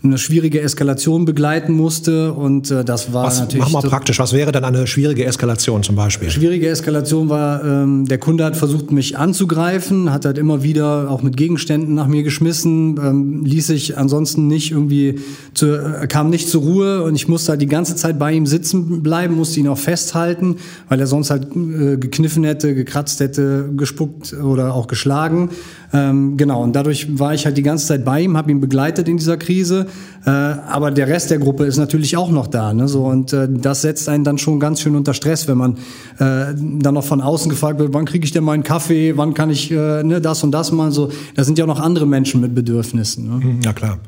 eine 0.06 0.18
schwierige 0.18 0.60
Eskalation 0.60 1.24
begleiten 1.24 1.72
musste 1.72 2.32
und 2.32 2.70
äh, 2.70 2.84
das 2.84 3.12
war 3.12 3.26
was, 3.26 3.40
natürlich. 3.40 3.64
Mach 3.64 3.82
mal 3.82 3.88
praktisch, 3.88 4.18
was 4.18 4.32
wäre 4.32 4.52
denn 4.52 4.64
eine 4.64 4.86
schwierige 4.86 5.24
Eskalation 5.24 5.82
zum 5.82 5.96
Beispiel? 5.96 6.30
Schwierige 6.30 6.68
Eskalation 6.68 7.28
war, 7.28 7.64
ähm, 7.64 8.06
der 8.06 8.18
Kunde 8.18 8.44
hat 8.44 8.56
versucht, 8.56 8.92
mich 8.92 9.18
anzugreifen, 9.18 10.12
hat 10.12 10.24
halt 10.24 10.38
immer 10.38 10.62
wieder 10.62 11.10
auch 11.10 11.22
mit 11.22 11.36
Gegenständen 11.36 11.94
nach 11.94 12.06
mir 12.06 12.22
geschmissen, 12.22 12.98
ähm, 13.02 13.44
ließ 13.44 13.66
sich 13.66 13.98
ansonsten 13.98 14.46
nicht 14.46 14.72
irgendwie, 14.72 15.20
zu, 15.54 15.66
äh, 15.66 16.06
kam 16.06 16.30
nicht 16.30 16.48
zur 16.48 16.62
Ruhe 16.62 17.02
und 17.02 17.14
ich 17.14 17.28
musste 17.28 17.50
halt 17.50 17.62
die 17.62 17.66
ganze 17.66 17.96
Zeit 17.96 18.18
bei 18.18 18.32
ihm 18.32 18.46
sitzen 18.46 19.02
bleiben, 19.02 19.34
musste 19.36 19.60
ihn 19.60 19.68
auch 19.68 19.78
festhalten, 19.78 20.56
weil 20.88 21.00
er 21.00 21.06
sonst 21.06 21.30
halt 21.30 21.48
äh, 21.54 21.96
gekniffen 21.96 22.44
hätte, 22.44 22.75
gekratzt 22.75 23.20
hätte, 23.20 23.70
gespuckt 23.76 24.32
oder 24.32 24.75
auch 24.75 24.86
geschlagen. 24.86 25.50
Ähm, 25.92 26.36
genau, 26.36 26.62
und 26.62 26.75
dadurch 26.75 27.18
war 27.18 27.34
ich 27.34 27.46
halt 27.46 27.56
die 27.56 27.62
ganze 27.62 27.86
Zeit 27.86 28.04
bei 28.04 28.20
ihm, 28.22 28.36
habe 28.36 28.50
ihn 28.50 28.60
begleitet 28.60 29.08
in 29.08 29.16
dieser 29.16 29.36
Krise. 29.36 29.86
Äh, 30.24 30.30
aber 30.30 30.90
der 30.90 31.06
Rest 31.06 31.30
der 31.30 31.38
Gruppe 31.38 31.66
ist 31.66 31.76
natürlich 31.76 32.16
auch 32.16 32.30
noch 32.30 32.48
da. 32.48 32.74
Ne? 32.74 32.88
So, 32.88 33.04
und 33.04 33.32
äh, 33.32 33.48
das 33.48 33.82
setzt 33.82 34.08
einen 34.08 34.24
dann 34.24 34.38
schon 34.38 34.58
ganz 34.58 34.80
schön 34.80 34.96
unter 34.96 35.14
Stress, 35.14 35.46
wenn 35.46 35.56
man 35.56 35.74
äh, 36.18 36.52
dann 36.54 36.94
noch 36.94 37.04
von 37.04 37.20
außen 37.20 37.48
gefragt 37.48 37.78
wird, 37.78 37.94
wann 37.94 38.06
kriege 38.06 38.24
ich 38.24 38.32
denn 38.32 38.42
meinen 38.42 38.64
Kaffee, 38.64 39.16
wann 39.16 39.34
kann 39.34 39.50
ich 39.50 39.70
äh, 39.70 40.02
ne, 40.02 40.20
das 40.20 40.42
und 40.42 40.50
das 40.50 40.72
mal 40.72 40.90
so. 40.90 41.10
Da 41.36 41.44
sind 41.44 41.58
ja 41.58 41.64
auch 41.64 41.68
noch 41.68 41.80
andere 41.80 42.06
Menschen 42.06 42.40
mit 42.40 42.54
Bedürfnissen. 42.54 43.38
Ne? 43.38 43.58
Ja, 43.64 43.72
klar. 43.72 43.98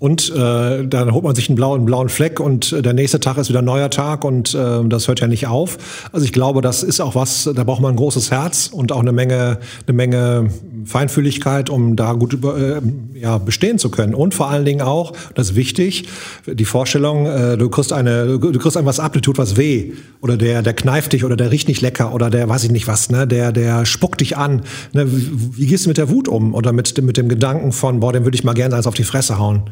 Und 0.00 0.30
äh, 0.30 0.86
dann 0.86 1.12
holt 1.12 1.24
man 1.24 1.34
sich 1.34 1.48
einen 1.48 1.56
blauen, 1.56 1.84
blauen 1.84 2.08
Fleck 2.08 2.38
und 2.38 2.72
äh, 2.72 2.82
der 2.82 2.92
nächste 2.92 3.18
Tag 3.18 3.36
ist 3.36 3.48
wieder 3.48 3.58
ein 3.58 3.64
neuer 3.64 3.90
Tag 3.90 4.24
und 4.24 4.54
äh, 4.54 4.84
das 4.84 5.08
hört 5.08 5.18
ja 5.18 5.26
nicht 5.26 5.48
auf. 5.48 6.08
Also 6.12 6.24
ich 6.24 6.32
glaube, 6.32 6.62
das 6.62 6.84
ist 6.84 7.00
auch 7.00 7.16
was, 7.16 7.50
da 7.52 7.64
braucht 7.64 7.80
man 7.80 7.94
ein 7.94 7.96
großes 7.96 8.30
Herz 8.30 8.70
und 8.72 8.92
auch 8.92 9.00
eine 9.00 9.10
Menge, 9.10 9.58
eine 9.88 9.96
Menge 9.96 10.50
Feinfühligkeit, 10.84 11.68
um 11.68 11.96
da 11.96 12.12
gut 12.12 12.32
über, 12.32 12.56
äh, 12.56 12.80
ja, 13.14 13.38
bestehen 13.38 13.80
zu 13.80 13.90
können. 13.90 14.14
Und 14.14 14.34
vor 14.34 14.48
allen 14.48 14.64
Dingen 14.64 14.82
auch, 14.82 15.14
das 15.34 15.50
ist 15.50 15.56
wichtig, 15.56 16.08
die 16.46 16.64
Vorstellung, 16.64 17.26
äh, 17.26 17.56
du 17.56 17.68
kriegst 17.68 17.92
eine, 17.92 18.38
du 18.38 18.58
kriegst 18.58 18.76
etwas 18.76 19.00
ab, 19.00 19.14
dir 19.14 19.20
tut 19.20 19.36
was 19.36 19.56
weh. 19.56 19.94
Oder 20.20 20.36
der, 20.36 20.62
der 20.62 20.74
kneift 20.74 21.12
dich 21.12 21.24
oder 21.24 21.36
der 21.36 21.50
riecht 21.50 21.66
nicht 21.66 21.80
lecker 21.80 22.14
oder 22.14 22.30
der 22.30 22.48
weiß 22.48 22.62
ich 22.62 22.70
nicht 22.70 22.86
was, 22.86 23.10
ne, 23.10 23.26
der, 23.26 23.50
der 23.50 23.84
spuckt 23.84 24.20
dich 24.20 24.36
an. 24.36 24.62
Ne, 24.92 25.10
wie, 25.10 25.58
wie 25.58 25.66
gehst 25.66 25.86
du 25.86 25.90
mit 25.90 25.98
der 25.98 26.08
Wut 26.08 26.28
um? 26.28 26.54
Oder 26.54 26.72
mit, 26.72 27.02
mit 27.02 27.16
dem 27.16 27.28
Gedanken 27.28 27.72
von, 27.72 27.98
boah, 27.98 28.12
den 28.12 28.22
würde 28.24 28.36
ich 28.36 28.44
mal 28.44 28.54
gerne 28.54 28.76
eins 28.76 28.86
auf 28.86 28.94
die 28.94 29.02
Fresse 29.02 29.40
hauen? 29.40 29.64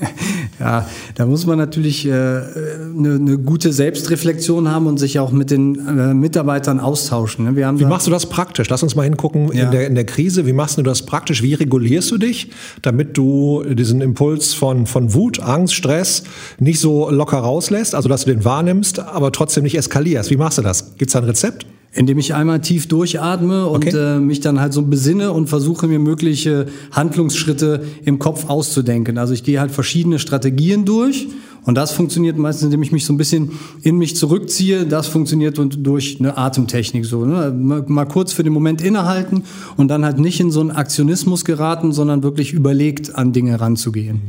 Ja, 0.60 0.86
da 1.16 1.26
muss 1.26 1.46
man 1.46 1.58
natürlich 1.58 2.06
äh, 2.06 2.10
eine, 2.10 3.14
eine 3.14 3.38
gute 3.38 3.72
Selbstreflexion 3.72 4.70
haben 4.70 4.86
und 4.86 4.98
sich 4.98 5.18
auch 5.18 5.32
mit 5.32 5.50
den 5.50 5.74
äh, 5.74 6.14
Mitarbeitern 6.14 6.78
austauschen. 6.78 7.44
Ne? 7.44 7.56
Wir 7.56 7.66
haben 7.66 7.80
Wie 7.80 7.84
machst 7.84 8.06
du 8.06 8.10
das 8.10 8.26
praktisch? 8.26 8.68
Lass 8.68 8.82
uns 8.82 8.94
mal 8.94 9.02
hingucken 9.02 9.50
ja. 9.52 9.64
in, 9.64 9.70
der, 9.72 9.86
in 9.86 9.94
der 9.94 10.04
Krise. 10.04 10.46
Wie 10.46 10.52
machst 10.52 10.78
du 10.78 10.82
das 10.82 11.02
praktisch? 11.02 11.42
Wie 11.42 11.54
regulierst 11.54 12.10
du 12.12 12.18
dich, 12.18 12.50
damit 12.82 13.16
du 13.16 13.64
diesen 13.64 14.00
Impuls 14.00 14.54
von, 14.54 14.86
von 14.86 15.12
Wut, 15.12 15.40
Angst, 15.40 15.74
Stress 15.74 16.22
nicht 16.58 16.80
so 16.80 17.10
locker 17.10 17.38
rauslässt, 17.38 17.94
also 17.94 18.08
dass 18.08 18.24
du 18.24 18.32
den 18.32 18.44
wahrnimmst, 18.44 19.00
aber 19.00 19.32
trotzdem 19.32 19.64
nicht 19.64 19.76
eskalierst? 19.76 20.30
Wie 20.30 20.36
machst 20.36 20.58
du 20.58 20.62
das? 20.62 20.96
Gibt 20.96 21.08
es 21.08 21.12
da 21.14 21.18
ein 21.18 21.24
Rezept? 21.24 21.66
Indem 21.94 22.18
ich 22.18 22.34
einmal 22.34 22.60
tief 22.60 22.88
durchatme 22.88 23.66
und 23.66 23.86
okay. 23.86 24.16
äh, 24.16 24.18
mich 24.18 24.40
dann 24.40 24.60
halt 24.60 24.72
so 24.72 24.82
besinne 24.82 25.32
und 25.32 25.48
versuche 25.48 25.86
mir 25.86 26.00
mögliche 26.00 26.66
Handlungsschritte 26.90 27.84
im 28.04 28.18
Kopf 28.18 28.48
auszudenken. 28.48 29.16
Also 29.16 29.32
ich 29.32 29.44
gehe 29.44 29.60
halt 29.60 29.70
verschiedene 29.70 30.18
Strategien 30.18 30.84
durch 30.84 31.28
Und 31.66 31.76
das 31.76 31.92
funktioniert 31.92 32.36
meistens, 32.36 32.64
indem 32.66 32.82
ich 32.82 32.92
mich 32.92 33.06
so 33.06 33.12
ein 33.12 33.16
bisschen 33.16 33.52
in 33.82 33.96
mich 33.96 34.16
zurückziehe. 34.16 34.84
Das 34.84 35.06
funktioniert 35.06 35.58
durch 35.58 36.18
eine 36.20 36.36
Atemtechnik 36.36 37.06
so. 37.06 37.24
Ne? 37.24 37.84
Mal 37.86 38.04
kurz 38.04 38.32
für 38.32 38.42
den 38.42 38.52
Moment 38.52 38.82
innehalten 38.82 39.44
und 39.76 39.88
dann 39.88 40.04
halt 40.04 40.18
nicht 40.18 40.40
in 40.40 40.50
so 40.50 40.60
einen 40.60 40.70
Aktionismus 40.72 41.44
geraten, 41.44 41.92
sondern 41.92 42.22
wirklich 42.22 42.52
überlegt 42.52 43.14
an 43.14 43.32
Dinge 43.32 43.60
ranzugehen. 43.60 44.20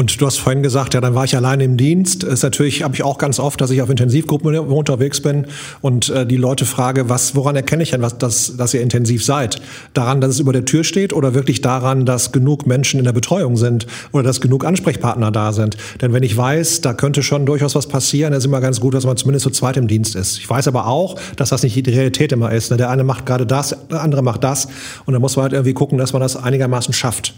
Und 0.00 0.18
du 0.18 0.24
hast 0.24 0.38
vorhin 0.38 0.62
gesagt, 0.62 0.94
ja, 0.94 1.02
dann 1.02 1.14
war 1.14 1.24
ich 1.24 1.36
alleine 1.36 1.62
im 1.62 1.76
Dienst. 1.76 2.24
Ist 2.24 2.42
natürlich, 2.42 2.84
habe 2.84 2.94
ich 2.94 3.02
auch 3.02 3.18
ganz 3.18 3.38
oft, 3.38 3.60
dass 3.60 3.70
ich 3.70 3.82
auf 3.82 3.90
Intensivgruppen 3.90 4.58
unterwegs 4.58 5.20
bin 5.20 5.44
und 5.82 6.08
äh, 6.08 6.24
die 6.24 6.38
Leute 6.38 6.64
frage, 6.64 7.10
was, 7.10 7.36
woran 7.36 7.54
erkenne 7.54 7.82
ich 7.82 7.90
denn, 7.90 8.00
was, 8.00 8.16
dass, 8.16 8.56
dass 8.56 8.72
ihr 8.72 8.80
intensiv 8.80 9.22
seid? 9.22 9.60
Daran, 9.92 10.22
dass 10.22 10.30
es 10.30 10.40
über 10.40 10.54
der 10.54 10.64
Tür 10.64 10.84
steht 10.84 11.12
oder 11.12 11.34
wirklich 11.34 11.60
daran, 11.60 12.06
dass 12.06 12.32
genug 12.32 12.66
Menschen 12.66 12.98
in 12.98 13.04
der 13.04 13.12
Betreuung 13.12 13.58
sind 13.58 13.86
oder 14.12 14.22
dass 14.22 14.40
genug 14.40 14.64
Ansprechpartner 14.64 15.30
da 15.32 15.52
sind? 15.52 15.76
Denn 16.00 16.14
wenn 16.14 16.22
ich 16.22 16.34
weiß, 16.34 16.80
da 16.80 16.94
könnte 16.94 17.22
schon 17.22 17.44
durchaus 17.44 17.74
was 17.74 17.86
passieren, 17.86 18.32
ist 18.32 18.46
immer 18.46 18.62
ganz 18.62 18.80
gut, 18.80 18.94
dass 18.94 19.04
man 19.04 19.18
zumindest 19.18 19.44
zu 19.44 19.50
zweit 19.50 19.76
im 19.76 19.86
Dienst 19.86 20.16
ist. 20.16 20.38
Ich 20.38 20.48
weiß 20.48 20.66
aber 20.66 20.86
auch, 20.86 21.20
dass 21.36 21.50
das 21.50 21.62
nicht 21.62 21.76
die 21.76 21.90
Realität 21.90 22.32
immer 22.32 22.50
ist. 22.52 22.70
Ne? 22.70 22.78
Der 22.78 22.88
eine 22.88 23.04
macht 23.04 23.26
gerade 23.26 23.44
das, 23.44 23.76
der 23.90 24.00
andere 24.00 24.22
macht 24.22 24.44
das 24.44 24.66
und 25.04 25.12
dann 25.12 25.20
muss 25.20 25.36
man 25.36 25.42
halt 25.42 25.52
irgendwie 25.52 25.74
gucken, 25.74 25.98
dass 25.98 26.14
man 26.14 26.22
das 26.22 26.36
einigermaßen 26.36 26.94
schafft. 26.94 27.34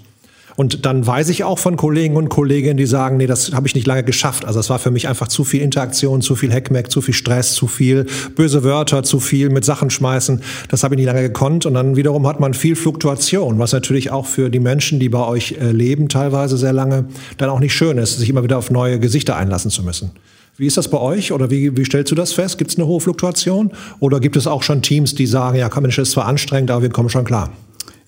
Und 0.57 0.85
dann 0.87 1.07
weiß 1.07 1.29
ich 1.31 1.45
auch 1.45 1.59
von 1.59 1.77
Kollegen 1.77 2.17
und 2.17 2.29
Kolleginnen, 2.29 2.77
die 2.77 2.87
sagen, 2.87 3.17
nee, 3.17 3.27
das 3.27 3.53
habe 3.53 3.67
ich 3.67 3.75
nicht 3.75 3.87
lange 3.87 4.05
geschafft. 4.05 4.45
Also 4.45 4.61
es 4.61 4.71
war 4.71 4.79
für 4.79 4.91
mich 4.91 5.09
einfach 5.09 5.29
zu 5.29 5.45
viel 5.45 5.63
Interaktion, 5.63 6.21
zu 6.21 6.37
viel 6.37 6.53
Heckmeck, 6.53 6.91
zu 6.91 7.01
viel 7.01 7.15
Stress, 7.15 7.55
zu 7.55 7.67
viel 7.67 8.07
böse 8.37 8.65
Wörter, 8.65 9.03
zu 9.03 9.21
viel 9.21 9.51
mit 9.51 9.65
Sachen 9.65 9.91
schmeißen. 9.91 10.43
Das 10.69 10.85
habe 10.85 10.95
ich 10.95 10.99
nicht 10.99 11.07
lange 11.07 11.23
gekonnt. 11.23 11.67
Und 11.67 11.75
dann 11.75 11.97
wiederum 11.97 12.27
hat 12.27 12.41
man 12.41 12.55
viel 12.55 12.77
Fluktuation, 12.77 13.59
was 13.59 13.73
natürlich 13.73 14.11
auch 14.11 14.27
für 14.27 14.51
die 14.51 14.61
Menschen, 14.61 15.01
die 15.01 15.09
bei 15.09 15.27
euch 15.27 15.57
äh, 15.61 15.71
leben, 15.71 16.09
teilweise 16.09 16.57
sehr 16.57 16.73
lange, 16.73 17.07
dann 17.39 17.51
auch 17.51 17.61
nicht 17.61 17.75
schön 17.75 17.99
ist, 17.99 18.19
sich 18.19 18.29
immer 18.29 18.43
wieder 18.43 18.59
auf 18.59 18.71
neue 18.71 18.99
Gesichter 18.99 19.37
einlassen 19.37 19.71
zu 19.71 19.83
müssen. 19.83 20.11
Wie 20.59 20.67
ist 20.67 20.77
das 20.77 20.89
bei 20.89 20.99
euch 20.99 21.33
oder 21.33 21.51
wie, 21.51 21.75
wie 21.77 21.85
stellst 21.85 22.11
du 22.11 22.15
das 22.15 22.35
fest? 22.35 22.59
Gibt 22.59 22.71
es 22.71 22.77
eine 22.77 22.87
hohe 22.87 23.01
Fluktuation? 23.01 23.73
Oder 24.01 24.21
gibt 24.21 24.37
es 24.37 24.47
auch 24.47 24.63
schon 24.63 24.83
Teams, 24.83 25.15
die 25.15 25.27
sagen, 25.27 25.57
ja, 25.57 25.71
komm, 25.71 25.85
das 25.85 25.97
ist 25.97 26.11
zwar 26.11 26.27
anstrengend, 26.27 26.71
aber 26.71 26.83
wir 26.83 26.91
kommen 26.91 27.09
schon 27.09 27.25
klar? 27.25 27.51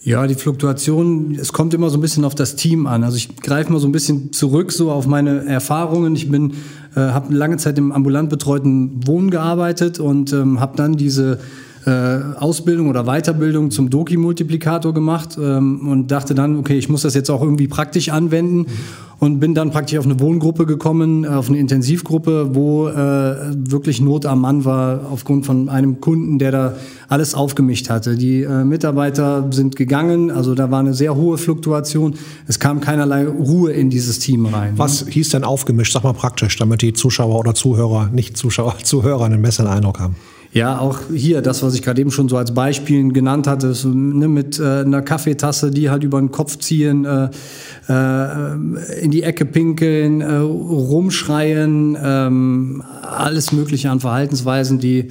Ja, 0.06 0.26
die 0.26 0.34
Fluktuation, 0.34 1.34
es 1.40 1.54
kommt 1.54 1.72
immer 1.72 1.88
so 1.88 1.96
ein 1.96 2.02
bisschen 2.02 2.26
auf 2.26 2.34
das 2.34 2.56
Team 2.56 2.86
an. 2.86 3.04
Also 3.04 3.16
ich 3.16 3.36
greife 3.36 3.72
mal 3.72 3.78
so 3.78 3.88
ein 3.88 3.92
bisschen 3.92 4.34
zurück 4.34 4.70
so 4.70 4.92
auf 4.92 5.06
meine 5.06 5.46
Erfahrungen. 5.46 6.14
Ich 6.14 6.30
bin 6.30 6.52
äh, 6.94 7.00
habe 7.00 7.32
lange 7.32 7.56
Zeit 7.56 7.78
im 7.78 7.90
ambulant 7.90 8.28
betreuten 8.28 9.06
Wohnen 9.06 9.30
gearbeitet 9.30 10.00
und 10.00 10.30
ähm, 10.34 10.60
habe 10.60 10.76
dann 10.76 10.98
diese 10.98 11.38
äh, 11.86 11.90
Ausbildung 12.38 12.88
oder 12.88 13.04
Weiterbildung 13.04 13.70
zum 13.70 13.90
Doki-Multiplikator 13.90 14.94
gemacht 14.94 15.38
ähm, 15.40 15.86
und 15.88 16.10
dachte 16.10 16.34
dann, 16.34 16.58
okay, 16.58 16.78
ich 16.78 16.88
muss 16.88 17.02
das 17.02 17.14
jetzt 17.14 17.30
auch 17.30 17.42
irgendwie 17.42 17.68
praktisch 17.68 18.08
anwenden. 18.08 18.66
Und 19.20 19.38
bin 19.38 19.54
dann 19.54 19.70
praktisch 19.70 19.98
auf 19.98 20.04
eine 20.04 20.18
Wohngruppe 20.20 20.66
gekommen, 20.66 21.24
äh, 21.24 21.28
auf 21.28 21.48
eine 21.48 21.58
Intensivgruppe, 21.58 22.54
wo 22.54 22.88
äh, 22.88 22.94
wirklich 22.94 24.00
Not 24.00 24.26
am 24.26 24.40
Mann 24.40 24.64
war 24.64 25.08
aufgrund 25.10 25.46
von 25.46 25.68
einem 25.68 26.00
Kunden, 26.00 26.38
der 26.38 26.50
da 26.50 26.74
alles 27.08 27.34
aufgemischt 27.34 27.88
hatte. 27.90 28.16
Die 28.16 28.42
äh, 28.42 28.64
Mitarbeiter 28.64 29.46
sind 29.50 29.76
gegangen, 29.76 30.30
also 30.30 30.54
da 30.54 30.70
war 30.70 30.80
eine 30.80 30.94
sehr 30.94 31.14
hohe 31.14 31.38
Fluktuation. 31.38 32.14
Es 32.48 32.58
kam 32.58 32.80
keinerlei 32.80 33.26
Ruhe 33.26 33.72
in 33.72 33.88
dieses 33.88 34.18
Team 34.18 34.46
rein. 34.46 34.72
Ne? 34.72 34.78
Was 34.78 35.06
hieß 35.06 35.30
denn 35.30 35.44
aufgemischt? 35.44 35.92
Sag 35.92 36.02
mal 36.02 36.12
praktisch, 36.12 36.56
damit 36.56 36.82
die 36.82 36.92
Zuschauer 36.92 37.38
oder 37.38 37.54
Zuhörer, 37.54 38.10
nicht 38.12 38.36
Zuschauer, 38.36 38.76
Zuhörer 38.82 39.24
einen 39.24 39.40
besseren 39.40 39.70
Eindruck 39.70 40.00
haben. 40.00 40.16
Ja, 40.54 40.78
auch 40.78 41.00
hier, 41.12 41.42
das, 41.42 41.64
was 41.64 41.74
ich 41.74 41.82
gerade 41.82 42.00
eben 42.00 42.12
schon 42.12 42.28
so 42.28 42.36
als 42.36 42.54
Beispiel 42.54 43.12
genannt 43.12 43.48
hatte, 43.48 43.66
ist, 43.66 43.84
ne, 43.86 44.28
mit 44.28 44.60
äh, 44.60 44.82
einer 44.82 45.02
Kaffeetasse, 45.02 45.72
die 45.72 45.90
halt 45.90 46.04
über 46.04 46.20
den 46.20 46.30
Kopf 46.30 46.58
ziehen, 46.58 47.04
äh, 47.04 47.28
äh, 47.88 49.02
in 49.02 49.10
die 49.10 49.24
Ecke 49.24 49.46
pinkeln, 49.46 50.20
äh, 50.20 50.36
rumschreien, 50.36 51.98
ähm, 52.00 52.84
alles 53.02 53.50
Mögliche 53.50 53.90
an 53.90 53.98
Verhaltensweisen, 53.98 54.78
die 54.78 55.08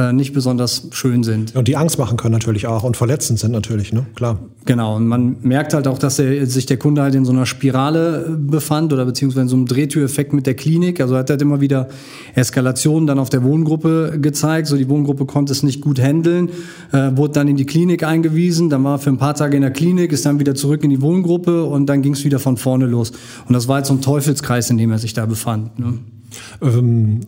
äh, 0.00 0.12
nicht 0.12 0.32
besonders 0.32 0.88
schön 0.92 1.22
sind. 1.22 1.54
Und 1.54 1.68
die 1.68 1.76
Angst 1.76 1.98
machen 1.98 2.16
können 2.16 2.32
natürlich 2.32 2.66
auch 2.66 2.84
und 2.84 2.96
verletzend 2.96 3.38
sind 3.38 3.52
natürlich, 3.52 3.92
ne? 3.92 4.06
Klar. 4.14 4.38
Genau, 4.64 4.96
und 4.96 5.06
man 5.06 5.36
merkt 5.42 5.74
halt 5.74 5.86
auch, 5.86 5.98
dass 5.98 6.16
der, 6.16 6.46
sich 6.46 6.66
der 6.66 6.76
Kunde 6.76 7.02
halt 7.02 7.14
in 7.14 7.24
so 7.24 7.32
einer 7.32 7.44
Spirale 7.44 8.26
äh, 8.26 8.30
befand 8.30 8.92
oder 8.92 9.04
beziehungsweise 9.04 9.42
in 9.42 9.48
so 9.48 9.56
einem 9.56 9.66
Drehtüreffekt 9.66 10.32
mit 10.32 10.46
der 10.46 10.54
Klinik. 10.54 11.00
Also 11.00 11.16
hat 11.16 11.28
halt 11.28 11.42
immer 11.42 11.60
wieder 11.60 11.88
Eskalationen 12.34 13.06
dann 13.06 13.18
auf 13.18 13.28
der 13.28 13.42
Wohngruppe 13.42 14.18
gezeigt. 14.20 14.68
So 14.68 14.76
die 14.76 14.88
Wohngruppe 14.88 15.26
konnte 15.26 15.52
es 15.52 15.62
nicht 15.62 15.80
gut 15.80 16.00
handeln, 16.00 16.48
äh, 16.92 17.10
wurde 17.14 17.34
dann 17.34 17.48
in 17.48 17.56
die 17.56 17.66
Klinik 17.66 18.02
eingewiesen, 18.02 18.70
dann 18.70 18.84
war 18.84 18.98
für 18.98 19.10
ein 19.10 19.18
paar 19.18 19.34
Tage 19.34 19.56
in 19.56 19.62
der 19.62 19.72
Klinik, 19.72 20.12
ist 20.12 20.24
dann 20.24 20.40
wieder 20.40 20.54
zurück 20.54 20.82
in 20.82 20.90
die 20.90 21.02
Wohngruppe 21.02 21.64
und 21.64 21.86
dann 21.86 22.00
ging 22.00 22.14
es 22.14 22.24
wieder 22.24 22.38
von 22.38 22.56
vorne 22.56 22.86
los. 22.86 23.12
Und 23.46 23.52
das 23.52 23.68
war 23.68 23.78
jetzt 23.78 23.88
so 23.88 23.94
ein 23.94 24.00
Teufelskreis, 24.00 24.70
in 24.70 24.78
dem 24.78 24.90
er 24.92 24.98
sich 24.98 25.12
da 25.12 25.26
befand. 25.26 25.78
Ne? 25.78 25.98
Ähm 26.62 27.20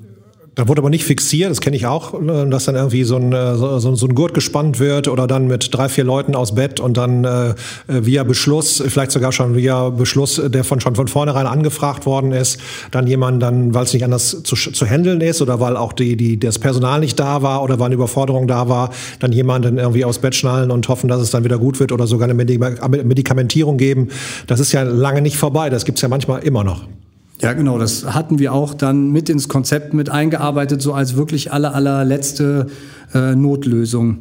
da 0.54 0.68
wurde 0.68 0.82
aber 0.82 0.90
nicht 0.90 1.04
fixiert, 1.04 1.50
das 1.50 1.62
kenne 1.62 1.76
ich 1.76 1.86
auch, 1.86 2.12
äh, 2.14 2.48
dass 2.48 2.66
dann 2.66 2.74
irgendwie 2.74 3.04
so 3.04 3.16
ein, 3.16 3.32
äh, 3.32 3.56
so, 3.56 3.78
so 3.78 4.06
ein 4.06 4.14
Gurt 4.14 4.34
gespannt 4.34 4.78
wird 4.78 5.08
oder 5.08 5.26
dann 5.26 5.46
mit 5.46 5.68
drei, 5.72 5.88
vier 5.88 6.04
Leuten 6.04 6.34
aus 6.34 6.54
Bett 6.54 6.78
und 6.78 6.96
dann 6.96 7.24
äh, 7.24 7.54
via 7.88 8.22
Beschluss, 8.22 8.82
vielleicht 8.86 9.12
sogar 9.12 9.32
schon 9.32 9.56
via 9.56 9.88
Beschluss, 9.88 10.40
der 10.44 10.64
von 10.64 10.80
schon 10.80 10.94
von 10.94 11.08
vornherein 11.08 11.46
angefragt 11.46 12.04
worden 12.04 12.32
ist, 12.32 12.60
dann 12.90 13.06
jemand 13.06 13.42
dann, 13.42 13.72
weil 13.72 13.84
es 13.84 13.94
nicht 13.94 14.04
anders 14.04 14.42
zu, 14.42 14.54
zu 14.56 14.86
handeln 14.86 15.22
ist 15.22 15.40
oder 15.40 15.58
weil 15.58 15.76
auch 15.76 15.94
die, 15.94 16.16
die, 16.16 16.38
das 16.38 16.58
Personal 16.58 17.00
nicht 17.00 17.18
da 17.18 17.42
war 17.42 17.62
oder 17.62 17.78
weil 17.78 17.86
eine 17.86 17.94
Überforderung 17.94 18.46
da 18.46 18.68
war, 18.68 18.90
dann 19.20 19.32
jemanden 19.32 19.78
irgendwie 19.78 20.04
aus 20.04 20.18
Bett 20.18 20.34
schnallen 20.34 20.70
und 20.70 20.86
hoffen, 20.88 21.08
dass 21.08 21.20
es 21.20 21.30
dann 21.30 21.44
wieder 21.44 21.58
gut 21.58 21.80
wird 21.80 21.92
oder 21.92 22.06
sogar 22.06 22.28
eine 22.28 22.34
Medikamentierung 22.34 23.78
geben. 23.78 24.08
Das 24.46 24.60
ist 24.60 24.72
ja 24.72 24.82
lange 24.82 25.22
nicht 25.22 25.36
vorbei, 25.36 25.70
das 25.70 25.86
gibt's 25.86 26.02
ja 26.02 26.08
manchmal 26.08 26.42
immer 26.42 26.62
noch. 26.62 26.86
Ja, 27.42 27.54
genau, 27.54 27.76
das 27.76 28.06
hatten 28.14 28.38
wir 28.38 28.52
auch 28.52 28.72
dann 28.72 29.10
mit 29.10 29.28
ins 29.28 29.48
Konzept 29.48 29.94
mit 29.94 30.08
eingearbeitet, 30.08 30.80
so 30.80 30.94
als 30.94 31.16
wirklich 31.16 31.52
aller, 31.52 31.74
allerletzte 31.74 32.68
äh, 33.12 33.34
Notlösung. 33.34 34.18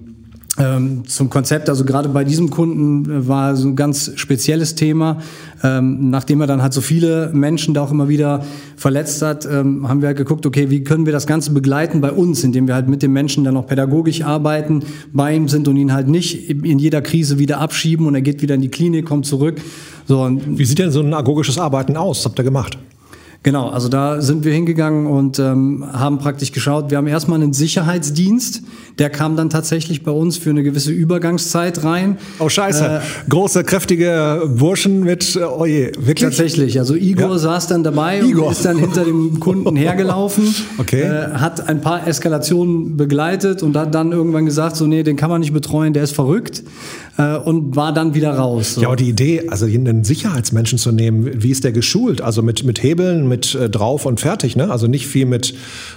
Ähm, 0.57 1.03
zum 1.05 1.29
Konzept, 1.29 1.69
also 1.69 1.85
gerade 1.85 2.09
bei 2.09 2.23
diesem 2.23 2.49
Kunden 2.49 3.05
äh, 3.05 3.27
war 3.27 3.55
so 3.55 3.67
ein 3.67 3.75
ganz 3.75 4.11
spezielles 4.15 4.73
Thema. 4.73 5.19
Ähm, 5.63 6.09
nachdem 6.09 6.41
er 6.41 6.47
dann 6.47 6.63
halt 6.63 6.73
so 6.73 6.81
viele 6.81 7.29
Menschen 7.31 7.75
da 7.75 7.83
auch 7.83 7.91
immer 7.91 8.09
wieder 8.09 8.43
verletzt 8.75 9.21
hat, 9.21 9.45
ähm, 9.45 9.87
haben 9.87 10.01
wir 10.01 10.07
halt 10.07 10.17
geguckt, 10.17 10.47
okay, 10.47 10.71
wie 10.71 10.83
können 10.83 11.05
wir 11.05 11.13
das 11.13 11.27
Ganze 11.27 11.51
begleiten 11.51 12.01
bei 12.01 12.11
uns, 12.11 12.43
indem 12.43 12.67
wir 12.67 12.73
halt 12.73 12.89
mit 12.89 13.03
dem 13.03 13.13
Menschen 13.13 13.43
dann 13.43 13.55
auch 13.55 13.67
pädagogisch 13.67 14.23
arbeiten, 14.23 14.81
bei 15.13 15.35
ihm 15.35 15.47
sind 15.47 15.67
und 15.67 15.77
ihn 15.77 15.93
halt 15.93 16.07
nicht 16.07 16.49
in 16.49 16.79
jeder 16.79 17.03
Krise 17.03 17.37
wieder 17.37 17.59
abschieben 17.59 18.07
und 18.07 18.15
er 18.15 18.21
geht 18.21 18.41
wieder 18.41 18.55
in 18.55 18.61
die 18.61 18.69
Klinik, 18.69 19.05
kommt 19.05 19.27
zurück. 19.27 19.61
So, 20.07 20.27
wie 20.47 20.65
sieht 20.65 20.79
denn 20.79 20.91
so 20.91 21.01
ein 21.01 21.13
agogisches 21.13 21.59
Arbeiten 21.59 21.95
aus? 21.95 22.19
Was 22.19 22.25
habt 22.25 22.39
ihr 22.39 22.43
gemacht? 22.43 22.77
Genau, 23.43 23.69
also 23.69 23.89
da 23.89 24.21
sind 24.21 24.45
wir 24.45 24.53
hingegangen 24.53 25.07
und 25.07 25.39
ähm, 25.39 25.83
haben 25.91 26.19
praktisch 26.19 26.51
geschaut. 26.51 26.91
Wir 26.91 26.99
haben 26.99 27.07
erstmal 27.07 27.41
einen 27.41 27.53
Sicherheitsdienst, 27.53 28.61
der 28.99 29.09
kam 29.09 29.35
dann 29.35 29.49
tatsächlich 29.49 30.03
bei 30.03 30.11
uns 30.11 30.37
für 30.37 30.51
eine 30.51 30.61
gewisse 30.61 30.91
Übergangszeit 30.91 31.83
rein. 31.83 32.19
Oh 32.37 32.49
Scheiße, 32.49 32.85
äh, 32.85 33.29
große, 33.29 33.63
kräftige 33.63 34.47
Burschen 34.47 34.99
mit, 34.99 35.35
äh, 35.35 35.39
oh 35.39 35.65
je, 35.65 35.87
wirklich? 35.97 36.19
Tatsächlich, 36.19 36.77
also 36.77 36.93
Igor 36.93 37.31
ja. 37.31 37.37
saß 37.39 37.65
dann 37.65 37.83
dabei 37.83 38.21
Igor. 38.21 38.45
und 38.45 38.51
ist 38.51 38.63
dann 38.63 38.77
hinter 38.77 39.05
dem 39.05 39.39
Kunden 39.39 39.75
hergelaufen, 39.75 40.53
okay. 40.77 41.01
äh, 41.01 41.31
hat 41.33 41.67
ein 41.67 41.81
paar 41.81 42.07
Eskalationen 42.07 42.95
begleitet 42.95 43.63
und 43.63 43.75
hat 43.75 43.95
dann 43.95 44.11
irgendwann 44.11 44.45
gesagt, 44.45 44.75
so 44.75 44.85
nee, 44.85 45.01
den 45.01 45.15
kann 45.15 45.31
man 45.31 45.41
nicht 45.41 45.53
betreuen, 45.53 45.93
der 45.93 46.03
ist 46.03 46.13
verrückt 46.13 46.61
äh, 47.21 47.37
und 47.37 47.75
war 47.75 47.93
dann 47.93 48.13
wieder 48.13 48.35
raus. 48.35 48.75
So. 48.75 48.81
Ja, 48.81 48.87
aber 48.87 48.95
die 48.95 49.09
Idee, 49.09 49.47
also 49.49 49.65
einen 49.65 50.03
Sicherheitsmenschen 50.03 50.77
zu 50.77 50.91
nehmen, 50.91 51.29
wie 51.43 51.51
ist 51.51 51.63
der 51.63 51.71
geschult? 51.71 52.21
Also 52.21 52.41
mit, 52.41 52.63
mit 52.63 52.81
Hebeln, 52.81 53.27
mit 53.27 53.55
äh, 53.55 53.69
drauf 53.69 54.05
und 54.05 54.19
fertig, 54.19 54.55
ne? 54.55 54.71
Also 54.71 54.87
nicht 54.87 55.07
viel 55.07 55.25
mit 55.25 55.53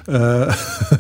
äh, 0.06 0.46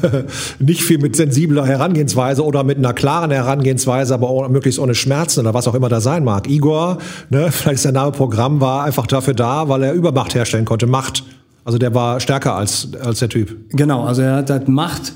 nicht 0.58 0.82
viel 0.82 0.98
mit 0.98 1.16
sensibler 1.16 1.66
Herangehensweise 1.66 2.44
oder 2.44 2.64
mit 2.64 2.78
einer 2.78 2.94
klaren 2.94 3.30
Herangehensweise, 3.30 4.14
aber 4.14 4.28
auch 4.28 4.48
möglichst 4.48 4.80
ohne 4.80 4.94
Schmerzen 4.94 5.40
oder 5.40 5.54
was 5.54 5.68
auch 5.68 5.74
immer 5.74 5.88
da 5.88 6.00
sein 6.00 6.24
mag. 6.24 6.48
Igor, 6.48 6.98
ne, 7.30 7.48
vielleicht 7.50 7.76
ist 7.76 7.84
der 7.84 7.92
Name 7.92 8.12
Programm, 8.12 8.60
war 8.60 8.84
einfach 8.84 9.06
dafür 9.06 9.34
da, 9.34 9.68
weil 9.68 9.82
er 9.82 9.92
Übermacht 9.92 10.34
herstellen 10.34 10.64
konnte, 10.64 10.86
Macht. 10.86 11.24
Also 11.64 11.78
der 11.78 11.94
war 11.94 12.20
stärker 12.20 12.54
als, 12.54 12.88
als 13.02 13.20
der 13.20 13.30
Typ. 13.30 13.56
Genau, 13.70 14.04
also 14.04 14.20
er 14.22 14.36
hat 14.36 14.50
halt 14.50 14.68
Macht 14.68 15.14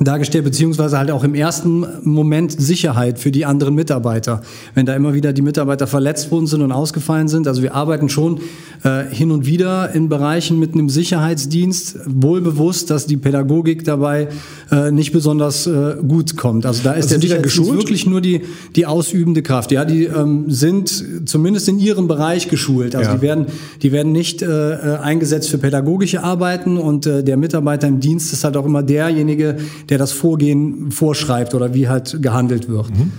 dargestellt, 0.00 0.44
beziehungsweise 0.44 0.98
halt 0.98 1.10
auch 1.10 1.24
im 1.24 1.34
ersten 1.34 1.86
Moment 2.02 2.52
Sicherheit 2.60 3.18
für 3.18 3.30
die 3.30 3.44
anderen 3.44 3.74
Mitarbeiter. 3.74 4.42
Wenn 4.74 4.86
da 4.86 4.94
immer 4.94 5.14
wieder 5.14 5.32
die 5.32 5.42
Mitarbeiter 5.42 5.86
verletzt 5.86 6.30
worden 6.30 6.46
sind 6.46 6.62
und 6.62 6.72
ausgefallen 6.72 7.28
sind. 7.28 7.46
Also 7.46 7.62
wir 7.62 7.74
arbeiten 7.74 8.08
schon 8.08 8.40
äh, 8.82 9.04
hin 9.10 9.30
und 9.30 9.46
wieder 9.46 9.92
in 9.94 10.08
Bereichen 10.08 10.58
mit 10.58 10.72
einem 10.72 10.88
Sicherheitsdienst, 10.88 11.98
wohlbewusst, 12.06 12.90
dass 12.90 13.06
die 13.06 13.16
Pädagogik 13.16 13.84
dabei 13.84 14.28
äh, 14.70 14.90
nicht 14.90 15.12
besonders 15.12 15.66
äh, 15.66 15.96
gut 16.06 16.36
kommt. 16.36 16.64
Also 16.64 16.82
da 16.82 16.92
ist 16.92 17.04
also 17.04 17.16
der 17.16 17.20
Sicherheitsdienst 17.20 17.72
wirklich 17.72 18.06
nur 18.06 18.20
die, 18.20 18.42
die 18.76 18.86
ausübende 18.86 19.42
Kraft. 19.42 19.70
Ja, 19.70 19.84
die 19.84 20.04
ähm, 20.04 20.50
sind 20.50 21.04
zumindest 21.26 21.68
in 21.68 21.78
ihrem 21.78 22.08
Bereich 22.08 22.48
geschult. 22.48 22.94
Also 22.94 23.10
ja. 23.10 23.16
die 23.16 23.22
werden, 23.22 23.46
die 23.82 23.92
werden 23.92 24.12
nicht 24.12 24.42
äh, 24.42 24.46
äh 24.46 24.98
eingesetzt 25.00 25.50
für 25.50 25.58
pädagogische 25.58 26.22
Arbeiten 26.22 26.78
und 26.78 27.06
äh, 27.06 27.22
der 27.22 27.36
Mitarbeiter 27.36 27.88
im 27.88 28.00
Dienst 28.00 28.32
ist 28.32 28.44
halt 28.44 28.56
auch 28.56 28.64
immer 28.64 28.82
derjenige, 28.82 29.56
der 29.90 29.98
das 29.98 30.12
Vorgehen 30.12 30.92
vorschreibt 30.92 31.54
oder 31.54 31.74
wie 31.74 31.88
halt 31.88 32.22
gehandelt 32.22 32.68
wird. 32.68 32.90
Mhm. 32.90 33.12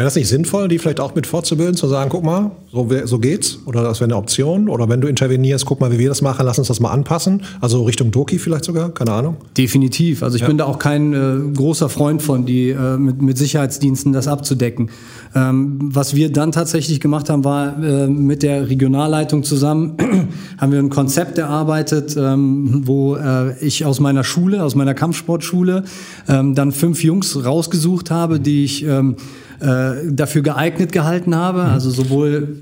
Wäre 0.00 0.06
das 0.06 0.16
nicht 0.16 0.28
sinnvoll, 0.28 0.68
die 0.68 0.78
vielleicht 0.78 0.98
auch 0.98 1.14
mit 1.14 1.26
fortzubilden, 1.26 1.74
zu 1.74 1.86
sagen, 1.86 2.08
guck 2.08 2.24
mal, 2.24 2.52
so, 2.72 2.88
so 3.04 3.18
geht's 3.18 3.58
oder 3.66 3.82
das 3.82 4.00
wäre 4.00 4.08
eine 4.08 4.16
Option 4.16 4.70
oder 4.70 4.88
wenn 4.88 5.02
du 5.02 5.08
intervenierst, 5.08 5.66
guck 5.66 5.78
mal, 5.78 5.92
wie 5.92 5.98
wir 5.98 6.08
das 6.08 6.22
machen, 6.22 6.46
lass 6.46 6.58
uns 6.58 6.68
das 6.68 6.80
mal 6.80 6.90
anpassen, 6.90 7.42
also 7.60 7.82
Richtung 7.82 8.10
Doki 8.10 8.38
vielleicht 8.38 8.64
sogar, 8.64 8.94
keine 8.94 9.12
Ahnung. 9.12 9.36
Definitiv, 9.58 10.22
also 10.22 10.36
ich 10.36 10.40
ja. 10.40 10.48
bin 10.48 10.56
da 10.56 10.64
auch 10.64 10.78
kein 10.78 11.12
äh, 11.12 11.54
großer 11.54 11.90
Freund 11.90 12.22
von, 12.22 12.46
die 12.46 12.70
äh, 12.70 12.96
mit, 12.96 13.20
mit 13.20 13.36
Sicherheitsdiensten 13.36 14.14
das 14.14 14.26
abzudecken. 14.26 14.88
Ähm, 15.34 15.78
was 15.82 16.14
wir 16.14 16.32
dann 16.32 16.50
tatsächlich 16.50 17.00
gemacht 17.00 17.28
haben, 17.28 17.44
war 17.44 17.76
äh, 17.84 18.06
mit 18.06 18.42
der 18.42 18.70
Regionalleitung 18.70 19.42
zusammen, 19.42 19.98
haben 20.56 20.72
wir 20.72 20.78
ein 20.78 20.88
Konzept 20.88 21.36
erarbeitet, 21.36 22.16
ähm, 22.16 22.86
wo 22.86 23.16
äh, 23.16 23.62
ich 23.62 23.84
aus 23.84 24.00
meiner 24.00 24.24
Schule, 24.24 24.64
aus 24.64 24.74
meiner 24.74 24.94
Kampfsportschule, 24.94 25.84
ähm, 26.26 26.54
dann 26.54 26.72
fünf 26.72 27.04
Jungs 27.04 27.44
rausgesucht 27.44 28.10
habe, 28.10 28.40
die 28.40 28.64
ich 28.64 28.82
ähm, 28.86 29.16
äh, 29.60 30.10
dafür 30.10 30.42
geeignet 30.42 30.92
gehalten 30.92 31.34
habe, 31.34 31.62
also 31.62 31.90
sowohl 31.90 32.56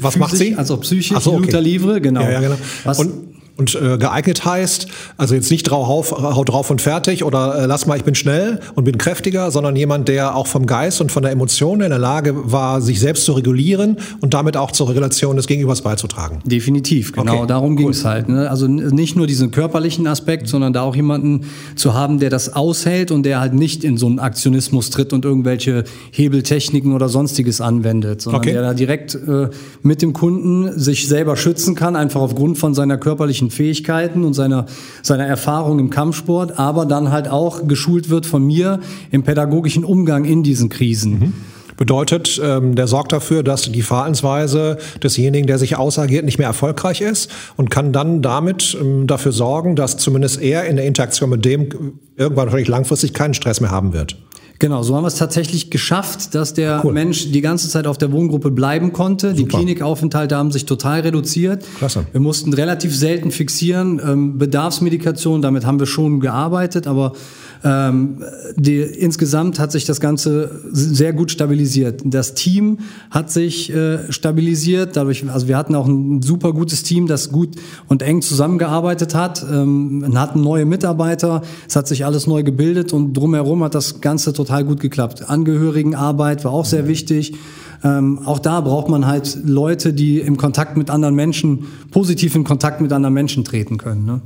Was 0.00 0.16
macht 0.16 0.36
sie? 0.36 0.56
als 0.56 0.70
auch 0.70 0.80
psychisch, 0.80 1.12
Ach 1.16 1.20
so, 1.20 1.34
okay. 1.34 1.58
Livre, 1.60 2.00
genau. 2.00 2.22
Ja, 2.22 2.30
ja, 2.32 2.40
genau. 2.40 2.56
Was, 2.84 2.98
und 2.98 3.29
und 3.60 3.74
äh, 3.74 3.98
geeignet 3.98 4.44
heißt, 4.44 4.86
also 5.18 5.34
jetzt 5.34 5.50
nicht 5.50 5.64
drauf, 5.64 6.12
haut 6.12 6.48
drauf 6.48 6.70
und 6.70 6.80
fertig 6.80 7.24
oder 7.24 7.62
äh, 7.62 7.66
lass 7.66 7.86
mal, 7.86 7.98
ich 7.98 8.04
bin 8.04 8.14
schnell 8.14 8.60
und 8.74 8.84
bin 8.84 8.96
kräftiger, 8.96 9.50
sondern 9.50 9.76
jemand, 9.76 10.08
der 10.08 10.34
auch 10.34 10.46
vom 10.46 10.64
Geist 10.64 11.02
und 11.02 11.12
von 11.12 11.22
der 11.22 11.30
Emotion 11.30 11.82
in 11.82 11.90
der 11.90 11.98
Lage 11.98 12.50
war, 12.50 12.80
sich 12.80 13.00
selbst 13.00 13.26
zu 13.26 13.32
regulieren 13.32 13.98
und 14.22 14.32
damit 14.32 14.56
auch 14.56 14.72
zur 14.72 14.88
Regulation 14.88 15.36
des 15.36 15.46
Gegenübers 15.46 15.82
beizutragen. 15.82 16.38
Definitiv, 16.46 17.12
genau. 17.12 17.36
Okay. 17.36 17.46
Darum 17.48 17.76
ging 17.76 17.90
es 17.90 18.04
halt. 18.04 18.30
Ne? 18.30 18.48
Also 18.48 18.66
nicht 18.66 19.14
nur 19.14 19.26
diesen 19.26 19.50
körperlichen 19.50 20.06
Aspekt, 20.06 20.48
sondern 20.48 20.72
da 20.72 20.80
auch 20.80 20.96
jemanden 20.96 21.44
zu 21.76 21.92
haben, 21.92 22.18
der 22.18 22.30
das 22.30 22.54
aushält 22.54 23.10
und 23.10 23.24
der 23.24 23.40
halt 23.40 23.52
nicht 23.52 23.84
in 23.84 23.98
so 23.98 24.06
einen 24.06 24.20
Aktionismus 24.20 24.88
tritt 24.88 25.12
und 25.12 25.26
irgendwelche 25.26 25.84
Hebeltechniken 26.12 26.94
oder 26.94 27.10
sonstiges 27.10 27.60
anwendet, 27.60 28.22
sondern 28.22 28.40
okay. 28.40 28.52
der 28.52 28.62
da 28.62 28.72
direkt 28.72 29.14
äh, 29.16 29.50
mit 29.82 30.00
dem 30.00 30.14
Kunden 30.14 30.78
sich 30.78 31.06
selber 31.06 31.36
schützen 31.36 31.74
kann, 31.74 31.94
einfach 31.94 32.22
aufgrund 32.22 32.56
von 32.56 32.72
seiner 32.72 32.96
körperlichen 32.96 33.49
Fähigkeiten 33.50 34.24
und 34.24 34.34
seiner, 34.34 34.66
seiner 35.02 35.26
Erfahrung 35.26 35.78
im 35.78 35.90
Kampfsport, 35.90 36.58
aber 36.58 36.86
dann 36.86 37.10
halt 37.10 37.28
auch 37.28 37.66
geschult 37.66 38.10
wird 38.10 38.26
von 38.26 38.44
mir 38.44 38.80
im 39.10 39.22
pädagogischen 39.22 39.84
Umgang 39.84 40.24
in 40.24 40.42
diesen 40.42 40.68
Krisen. 40.68 41.12
Mhm. 41.12 41.32
Bedeutet, 41.80 42.38
ähm, 42.44 42.74
der 42.74 42.86
sorgt 42.86 43.10
dafür, 43.10 43.42
dass 43.42 43.62
die 43.62 43.80
Verhaltensweise 43.80 44.76
desjenigen, 45.02 45.46
der 45.46 45.56
sich 45.56 45.76
ausagiert, 45.76 46.26
nicht 46.26 46.36
mehr 46.36 46.46
erfolgreich 46.46 47.00
ist 47.00 47.30
und 47.56 47.70
kann 47.70 47.94
dann 47.94 48.20
damit 48.20 48.76
ähm, 48.78 49.06
dafür 49.06 49.32
sorgen, 49.32 49.76
dass 49.76 49.96
zumindest 49.96 50.42
er 50.42 50.66
in 50.66 50.76
der 50.76 50.84
Interaktion 50.84 51.30
mit 51.30 51.42
dem 51.46 51.94
irgendwann 52.16 52.48
wahrscheinlich 52.48 52.68
langfristig 52.68 53.14
keinen 53.14 53.32
Stress 53.32 53.62
mehr 53.62 53.70
haben 53.70 53.94
wird. 53.94 54.18
Genau, 54.60 54.82
so 54.82 54.94
haben 54.94 55.04
wir 55.04 55.08
es 55.08 55.14
tatsächlich 55.14 55.70
geschafft, 55.70 56.34
dass 56.34 56.52
der 56.52 56.82
cool. 56.84 56.92
Mensch 56.92 57.32
die 57.32 57.40
ganze 57.40 57.70
Zeit 57.70 57.86
auf 57.86 57.96
der 57.96 58.12
Wohngruppe 58.12 58.50
bleiben 58.50 58.92
konnte. 58.92 59.30
Super. 59.30 59.38
Die 59.38 59.44
Klinikaufenthalte 59.46 60.36
haben 60.36 60.52
sich 60.52 60.66
total 60.66 61.00
reduziert. 61.00 61.64
Klasse. 61.78 62.06
Wir 62.12 62.20
mussten 62.20 62.52
relativ 62.52 62.94
selten 62.94 63.30
fixieren. 63.30 63.98
Ähm, 64.06 64.36
Bedarfsmedikation, 64.36 65.40
damit 65.40 65.64
haben 65.64 65.80
wir 65.80 65.86
schon 65.86 66.20
gearbeitet, 66.20 66.86
aber 66.86 67.14
ähm, 67.62 68.24
die, 68.56 68.78
insgesamt 68.78 69.58
hat 69.58 69.72
sich 69.72 69.84
das 69.84 70.00
Ganze 70.00 70.62
sehr 70.72 71.12
gut 71.12 71.30
stabilisiert. 71.30 72.02
Das 72.04 72.34
Team 72.34 72.78
hat 73.10 73.30
sich 73.30 73.72
äh, 73.72 74.10
stabilisiert. 74.10 74.96
Dadurch, 74.96 75.28
also 75.30 75.48
wir 75.48 75.56
hatten 75.56 75.74
auch 75.74 75.86
ein 75.86 76.22
super 76.22 76.52
gutes 76.52 76.82
Team, 76.82 77.06
das 77.06 77.30
gut 77.30 77.56
und 77.88 78.02
eng 78.02 78.22
zusammengearbeitet 78.22 79.14
hat. 79.14 79.44
Ähm, 79.50 80.10
hatten 80.14 80.42
neue 80.42 80.64
Mitarbeiter. 80.64 81.42
Es 81.68 81.76
hat 81.76 81.86
sich 81.86 82.04
alles 82.04 82.26
neu 82.26 82.42
gebildet 82.42 82.92
und 82.92 83.14
drumherum 83.14 83.62
hat 83.64 83.74
das 83.74 84.00
Ganze 84.00 84.32
total 84.32 84.64
gut 84.64 84.80
geklappt. 84.80 85.28
Angehörigenarbeit 85.28 86.44
war 86.44 86.52
auch 86.52 86.64
sehr 86.64 86.86
wichtig. 86.88 87.34
Ähm, 87.82 88.20
auch 88.24 88.38
da 88.38 88.60
braucht 88.60 88.88
man 88.88 89.06
halt 89.06 89.38
Leute, 89.44 89.92
die 89.92 90.18
im 90.18 90.36
Kontakt 90.36 90.76
mit 90.76 90.90
anderen 90.90 91.14
Menschen, 91.14 91.66
positiv 91.90 92.34
in 92.34 92.44
Kontakt 92.44 92.80
mit 92.80 92.92
anderen 92.92 93.14
Menschen 93.14 93.44
treten 93.44 93.78
können. 93.78 94.04
Ne? 94.04 94.20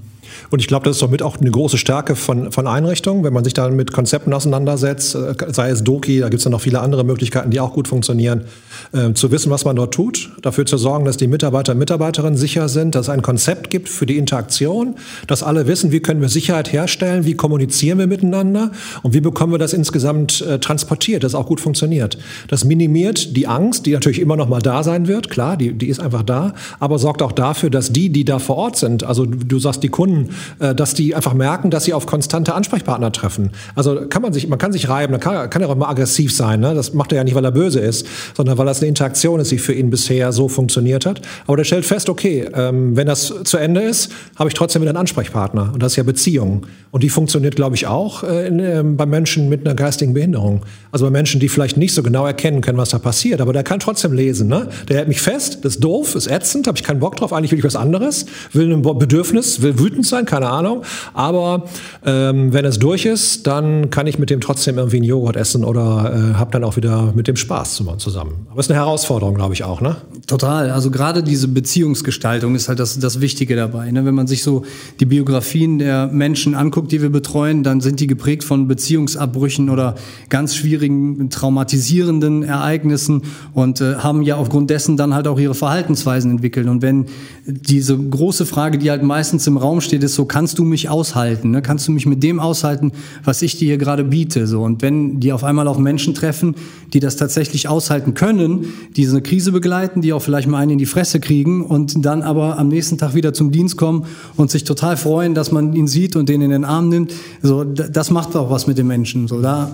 Und 0.51 0.61
ich 0.61 0.67
glaube, 0.67 0.85
das 0.85 0.97
ist 0.97 1.03
doch 1.03 1.11
mit 1.11 1.23
auch 1.23 1.39
eine 1.39 1.51
große 1.51 1.79
Stärke 1.79 2.17
von, 2.17 2.53
von 2.53 2.67
Einrichtungen, 2.67 3.25
wenn 3.25 3.33
man 3.33 3.45
sich 3.45 3.55
da 3.55 3.69
mit 3.69 3.93
Konzepten 3.93 4.33
auseinandersetzt, 4.33 5.15
äh, 5.15 5.35
sei 5.49 5.71
es 5.71 5.85
Doki, 5.85 6.21
da 6.21 6.29
gibt 6.29 6.39
es 6.39 6.45
ja 6.45 6.51
noch 6.51 6.61
viele 6.61 6.81
andere 6.81 7.05
Möglichkeiten, 7.05 7.51
die 7.51 7.61
auch 7.61 7.73
gut 7.73 7.89
funktionieren, 7.89 8.45
äh, 8.93 9.13
zu 9.15 9.31
wissen, 9.31 9.51
was 9.51 9.65
man 9.65 9.77
dort 9.77 9.95
tut, 9.95 10.31
dafür 10.43 10.67
zu 10.67 10.77
sorgen, 10.77 11.05
dass 11.05 11.17
die 11.17 11.27
Mitarbeiter 11.27 11.73
und 11.73 11.79
Mitarbeiterinnen 11.79 12.37
sicher 12.37 12.69
sind, 12.69 12.95
dass 12.95 13.07
es 13.07 13.11
ein 13.11 13.23
Konzept 13.23 13.71
gibt 13.71 13.89
für 13.89 14.07
die 14.07 14.19
Interaktion, 14.19 14.95
dass 15.27 15.43
alle 15.43 15.67
wissen, 15.67 15.93
wie 15.93 16.01
können 16.01 16.21
wir 16.21 16.29
Sicherheit 16.29 16.73
herstellen, 16.73 17.25
wie 17.25 17.35
kommunizieren 17.35 17.99
wir 17.99 18.07
miteinander 18.07 18.71
und 19.03 19.15
wie 19.15 19.21
bekommen 19.21 19.53
wir 19.53 19.59
das 19.59 19.73
insgesamt 19.73 20.41
äh, 20.43 20.59
transportiert, 20.59 21.25
das 21.25 21.35
auch 21.35 21.47
gut 21.47 21.61
funktioniert. 21.61 22.19
Das 22.49 22.65
minimiert 22.65 23.37
die 23.37 23.47
Angst, 23.47 23.87
die 23.87 23.93
natürlich 23.93 24.21
immer 24.21 24.37
noch 24.37 24.49
mal 24.49 24.61
da 24.61 24.83
sein 24.83 25.09
wird, 25.09 25.31
klar, 25.31 25.57
die, 25.57 25.73
die 25.73 25.89
ist 25.89 26.01
einfach 26.01 26.23
da, 26.23 26.55
aber 26.81 26.99
sorgt 26.99 27.23
auch 27.23 27.33
dafür, 27.33 27.71
dass 27.71 27.93
die, 27.93 28.11
die 28.11 28.25
da 28.25 28.39
vor 28.39 28.57
Ort 28.57 28.77
sind, 28.77 29.05
also 29.05 29.27
du 29.27 29.59
sagst 29.59 29.83
die 29.83 29.89
Kunden, 29.89 30.14
äh, 30.59 30.75
dass 30.75 30.95
die 30.95 31.15
einfach 31.15 31.35
merken, 31.35 31.71
dass 31.71 31.85
sie 31.85 31.93
auf 31.93 32.07
konstante 32.07 32.55
Ansprechpartner 32.55 33.13
treffen. 33.13 33.51
Also 33.75 34.07
kann 34.09 34.23
man 34.23 34.33
sich, 34.33 34.49
man 34.49 34.59
kann 34.59 34.73
sich 34.73 34.89
reiben, 34.89 35.13
man 35.13 35.21
kann, 35.21 35.51
kann 35.51 35.63
ja 35.63 35.69
auch 35.69 35.77
mal 35.77 35.89
aggressiv 35.89 36.35
sein. 36.35 36.61
Ne? 36.61 36.75
Das 36.75 36.95
macht 36.95 37.13
er 37.13 37.19
ja 37.19 37.25
nicht, 37.25 37.35
weil 37.35 37.45
er 37.45 37.53
böse 37.53 37.81
ist, 37.81 38.07
sondern 38.35 38.59
weil 38.59 38.67
das 38.67 38.81
eine 38.81 38.89
Interaktion 38.89 39.41
ist, 39.41 39.51
die 39.51 39.59
für 39.59 39.73
ihn 39.73 39.91
bisher 39.91 40.33
so 40.33 40.49
funktioniert 40.49 41.07
hat. 41.07 41.23
Aber 41.47 41.57
der 41.57 41.65
stellt 41.65 41.85
fest, 41.85 42.09
okay, 42.09 42.49
ähm, 42.55 42.97
wenn 42.97 43.07
das 43.07 43.33
zu 43.45 43.57
Ende 43.57 43.83
ist, 43.83 44.11
habe 44.37 44.49
ich 44.49 44.55
trotzdem 44.55 44.83
wieder 44.83 44.91
einen 44.91 44.99
Ansprechpartner. 44.99 45.71
Und 45.73 45.83
das 45.83 45.93
ist 45.93 45.97
ja 45.97 46.03
Beziehung. 46.03 46.67
Und 46.91 47.03
die 47.03 47.09
funktioniert, 47.09 47.57
glaube 47.57 47.75
ich, 47.75 47.87
auch 47.87 48.23
äh, 48.23 48.47
in, 48.47 48.61
äh, 48.61 48.83
bei 48.85 49.07
Menschen 49.07 49.49
mit 49.49 49.67
einer 49.67 49.75
geistigen 49.75 50.15
Behinderung. 50.15 50.63
Also 50.93 51.07
bei 51.07 51.11
Menschen, 51.11 51.41
die 51.41 51.49
vielleicht 51.49 51.77
nicht 51.77 51.93
so 51.93 52.03
genau 52.03 52.27
erkennen 52.27 52.61
können, 52.61 52.79
was 52.79 52.91
da 52.91 52.99
passiert. 52.99 53.41
Aber 53.41 53.53
der 53.53 53.65
kann 53.65 53.81
trotzdem 53.81 54.13
lesen. 54.13 54.49
Ne? 54.49 54.69
Der 54.89 54.99
hält 54.99 55.09
mich 55.09 55.21
fest, 55.21 55.65
das 55.65 55.75
ist 55.75 55.85
doof, 55.85 56.15
ist 56.15 56.31
ätzend, 56.31 56.67
habe 56.67 56.79
ich 56.79 56.85
keinen 56.85 57.01
Bock 57.01 57.17
drauf, 57.17 57.33
eigentlich 57.33 57.51
will 57.51 57.59
ich 57.59 57.65
was 57.65 57.77
anderes, 57.77 58.27
will 58.53 58.73
ein 58.73 58.83
Bedürfnis, 58.83 59.63
will 59.63 59.79
wütend 59.79 60.04
sein 60.09 60.25
sein, 60.25 60.27
keine 60.27 60.49
Ahnung. 60.49 60.83
Aber 61.13 61.65
ähm, 62.05 62.53
wenn 62.53 62.65
es 62.65 62.79
durch 62.79 63.07
ist, 63.07 63.47
dann 63.47 63.91
kann 63.91 64.07
ich 64.07 64.19
mit 64.19 64.31
dem 64.31 64.41
trotzdem 64.41 64.79
irgendwie 64.79 64.97
einen 64.97 65.05
Joghurt 65.05 65.37
essen 65.37 65.65
oder 65.65 66.33
äh, 66.33 66.35
habe 66.35 66.51
dann 66.53 66.65
auch 66.65 66.77
wieder 66.77 67.13
mit 67.15 67.29
dem 67.29 67.37
Spaß 67.37 67.83
zusammen. 67.99 68.47
Aber 68.51 68.61
es 68.61 68.67
ist 68.67 68.71
eine 68.71 68.81
Herausforderung, 68.81 69.35
glaube 69.35 69.55
ich 69.55 69.65
auch, 69.65 69.81
ne? 69.81 69.97
Total. 70.27 70.71
Also 70.71 70.91
gerade 70.91 71.23
diese 71.23 71.49
Beziehungsgestaltung 71.49 72.55
ist 72.55 72.69
halt 72.69 72.79
das, 72.79 72.99
das 72.99 73.21
Wichtige 73.21 73.57
dabei. 73.57 73.91
Ne? 73.91 74.07
Wenn 74.07 74.15
man 74.15 74.27
sich 74.27 74.43
so 74.43 74.65
die 74.99 75.05
Biografien 75.05 75.79
der 75.79 76.07
Menschen 76.07 76.55
anguckt, 76.55 76.93
die 76.93 77.03
wir 77.03 77.11
betreuen, 77.11 77.63
dann 77.63 77.81
sind 77.81 78.01
die 78.01 78.07
geprägt 78.07 78.43
von 78.43 78.67
Beziehungsabbrüchen 78.67 79.69
oder 79.69 79.97
ganz 80.31 80.55
schwierigen, 80.57 81.29
traumatisierenden 81.29 82.43
Ereignissen 82.43 83.23
und 83.53 83.83
äh, 83.83 83.97
haben 83.97 84.23
ja 84.23 84.37
aufgrund 84.37 84.71
dessen 84.71 84.97
dann 84.97 85.15
halt 85.15 85.29
auch 85.29 85.39
ihre 85.39 85.55
Verhaltensweisen 85.55 86.31
entwickelt. 86.31 86.69
Und 86.69 86.81
wenn 86.81 87.07
diese 87.47 87.99
große 87.99 88.47
Frage, 88.47 88.79
die 88.79 88.91
halt 88.91 89.03
meistens 89.03 89.47
im 89.47 89.59
Raum 89.59 89.81
steht, 89.81 89.94
ist 90.03 90.15
so, 90.15 90.25
kannst 90.25 90.59
du 90.59 90.65
mich 90.65 90.89
aushalten? 90.89 91.51
Ne? 91.51 91.63
Kannst 91.63 91.87
du 91.87 91.93
mich 91.93 92.07
mit 92.07 92.23
dem 92.23 92.41
aushalten, 92.41 92.93
was 93.23 93.43
ich 93.43 93.57
dir 93.57 93.67
hier 93.67 93.79
gerade 93.79 94.05
biete? 94.05 94.47
So, 94.47 94.63
und 94.63 94.83
wenn 94.83 95.21
die 95.21 95.33
auf 95.33 95.45
einmal 95.45 95.69
auf 95.69 95.79
Menschen 95.79 96.15
treffen, 96.15 96.55
die 96.93 97.01
das 97.01 97.17
tatsächlich 97.17 97.69
aushalten 97.69 98.15
können, 98.15 98.67
die 98.97 99.07
eine 99.07 99.23
Krise 99.23 99.53
begleiten, 99.53 100.01
die 100.01 100.13
auch 100.13 100.23
vielleicht 100.23 100.49
mal 100.49 100.59
einen 100.59 100.73
in 100.73 100.79
die 100.79 100.87
Fresse 100.87 101.21
kriegen 101.21 101.65
und 101.65 102.05
dann 102.05 102.23
aber 102.23 102.59
am 102.59 102.69
nächsten 102.69 102.99
Tag 102.99 103.15
wieder 103.15 103.33
zum 103.33 103.53
Dienst 103.53 103.77
kommen 103.77 104.07
und 104.37 104.51
sich 104.51 104.65
total 104.65 104.97
freuen, 104.97 105.35
dass 105.35 105.53
man 105.53 105.75
ihn 105.75 105.87
sieht 105.87 106.17
und 106.17 106.29
den 106.29 106.43
in 106.43 106.51
den 106.51 106.65
Arm 106.65 106.89
nimmt, 106.89 107.13
so, 107.43 107.65
das 107.65 108.11
macht 108.11 108.35
auch 108.37 108.51
was 108.51 108.67
mit 108.67 108.79
den 108.79 108.87
Menschen. 108.87 109.29
So, 109.29 109.41
da, 109.41 109.71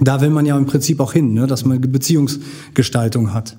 da 0.00 0.20
will 0.20 0.30
man 0.30 0.46
ja 0.46 0.56
im 0.56 0.66
Prinzip 0.66 1.00
auch 1.00 1.12
hin, 1.12 1.32
ne? 1.34 1.46
dass 1.46 1.64
man 1.64 1.80
Beziehungsgestaltung 1.80 3.34
hat. 3.34 3.56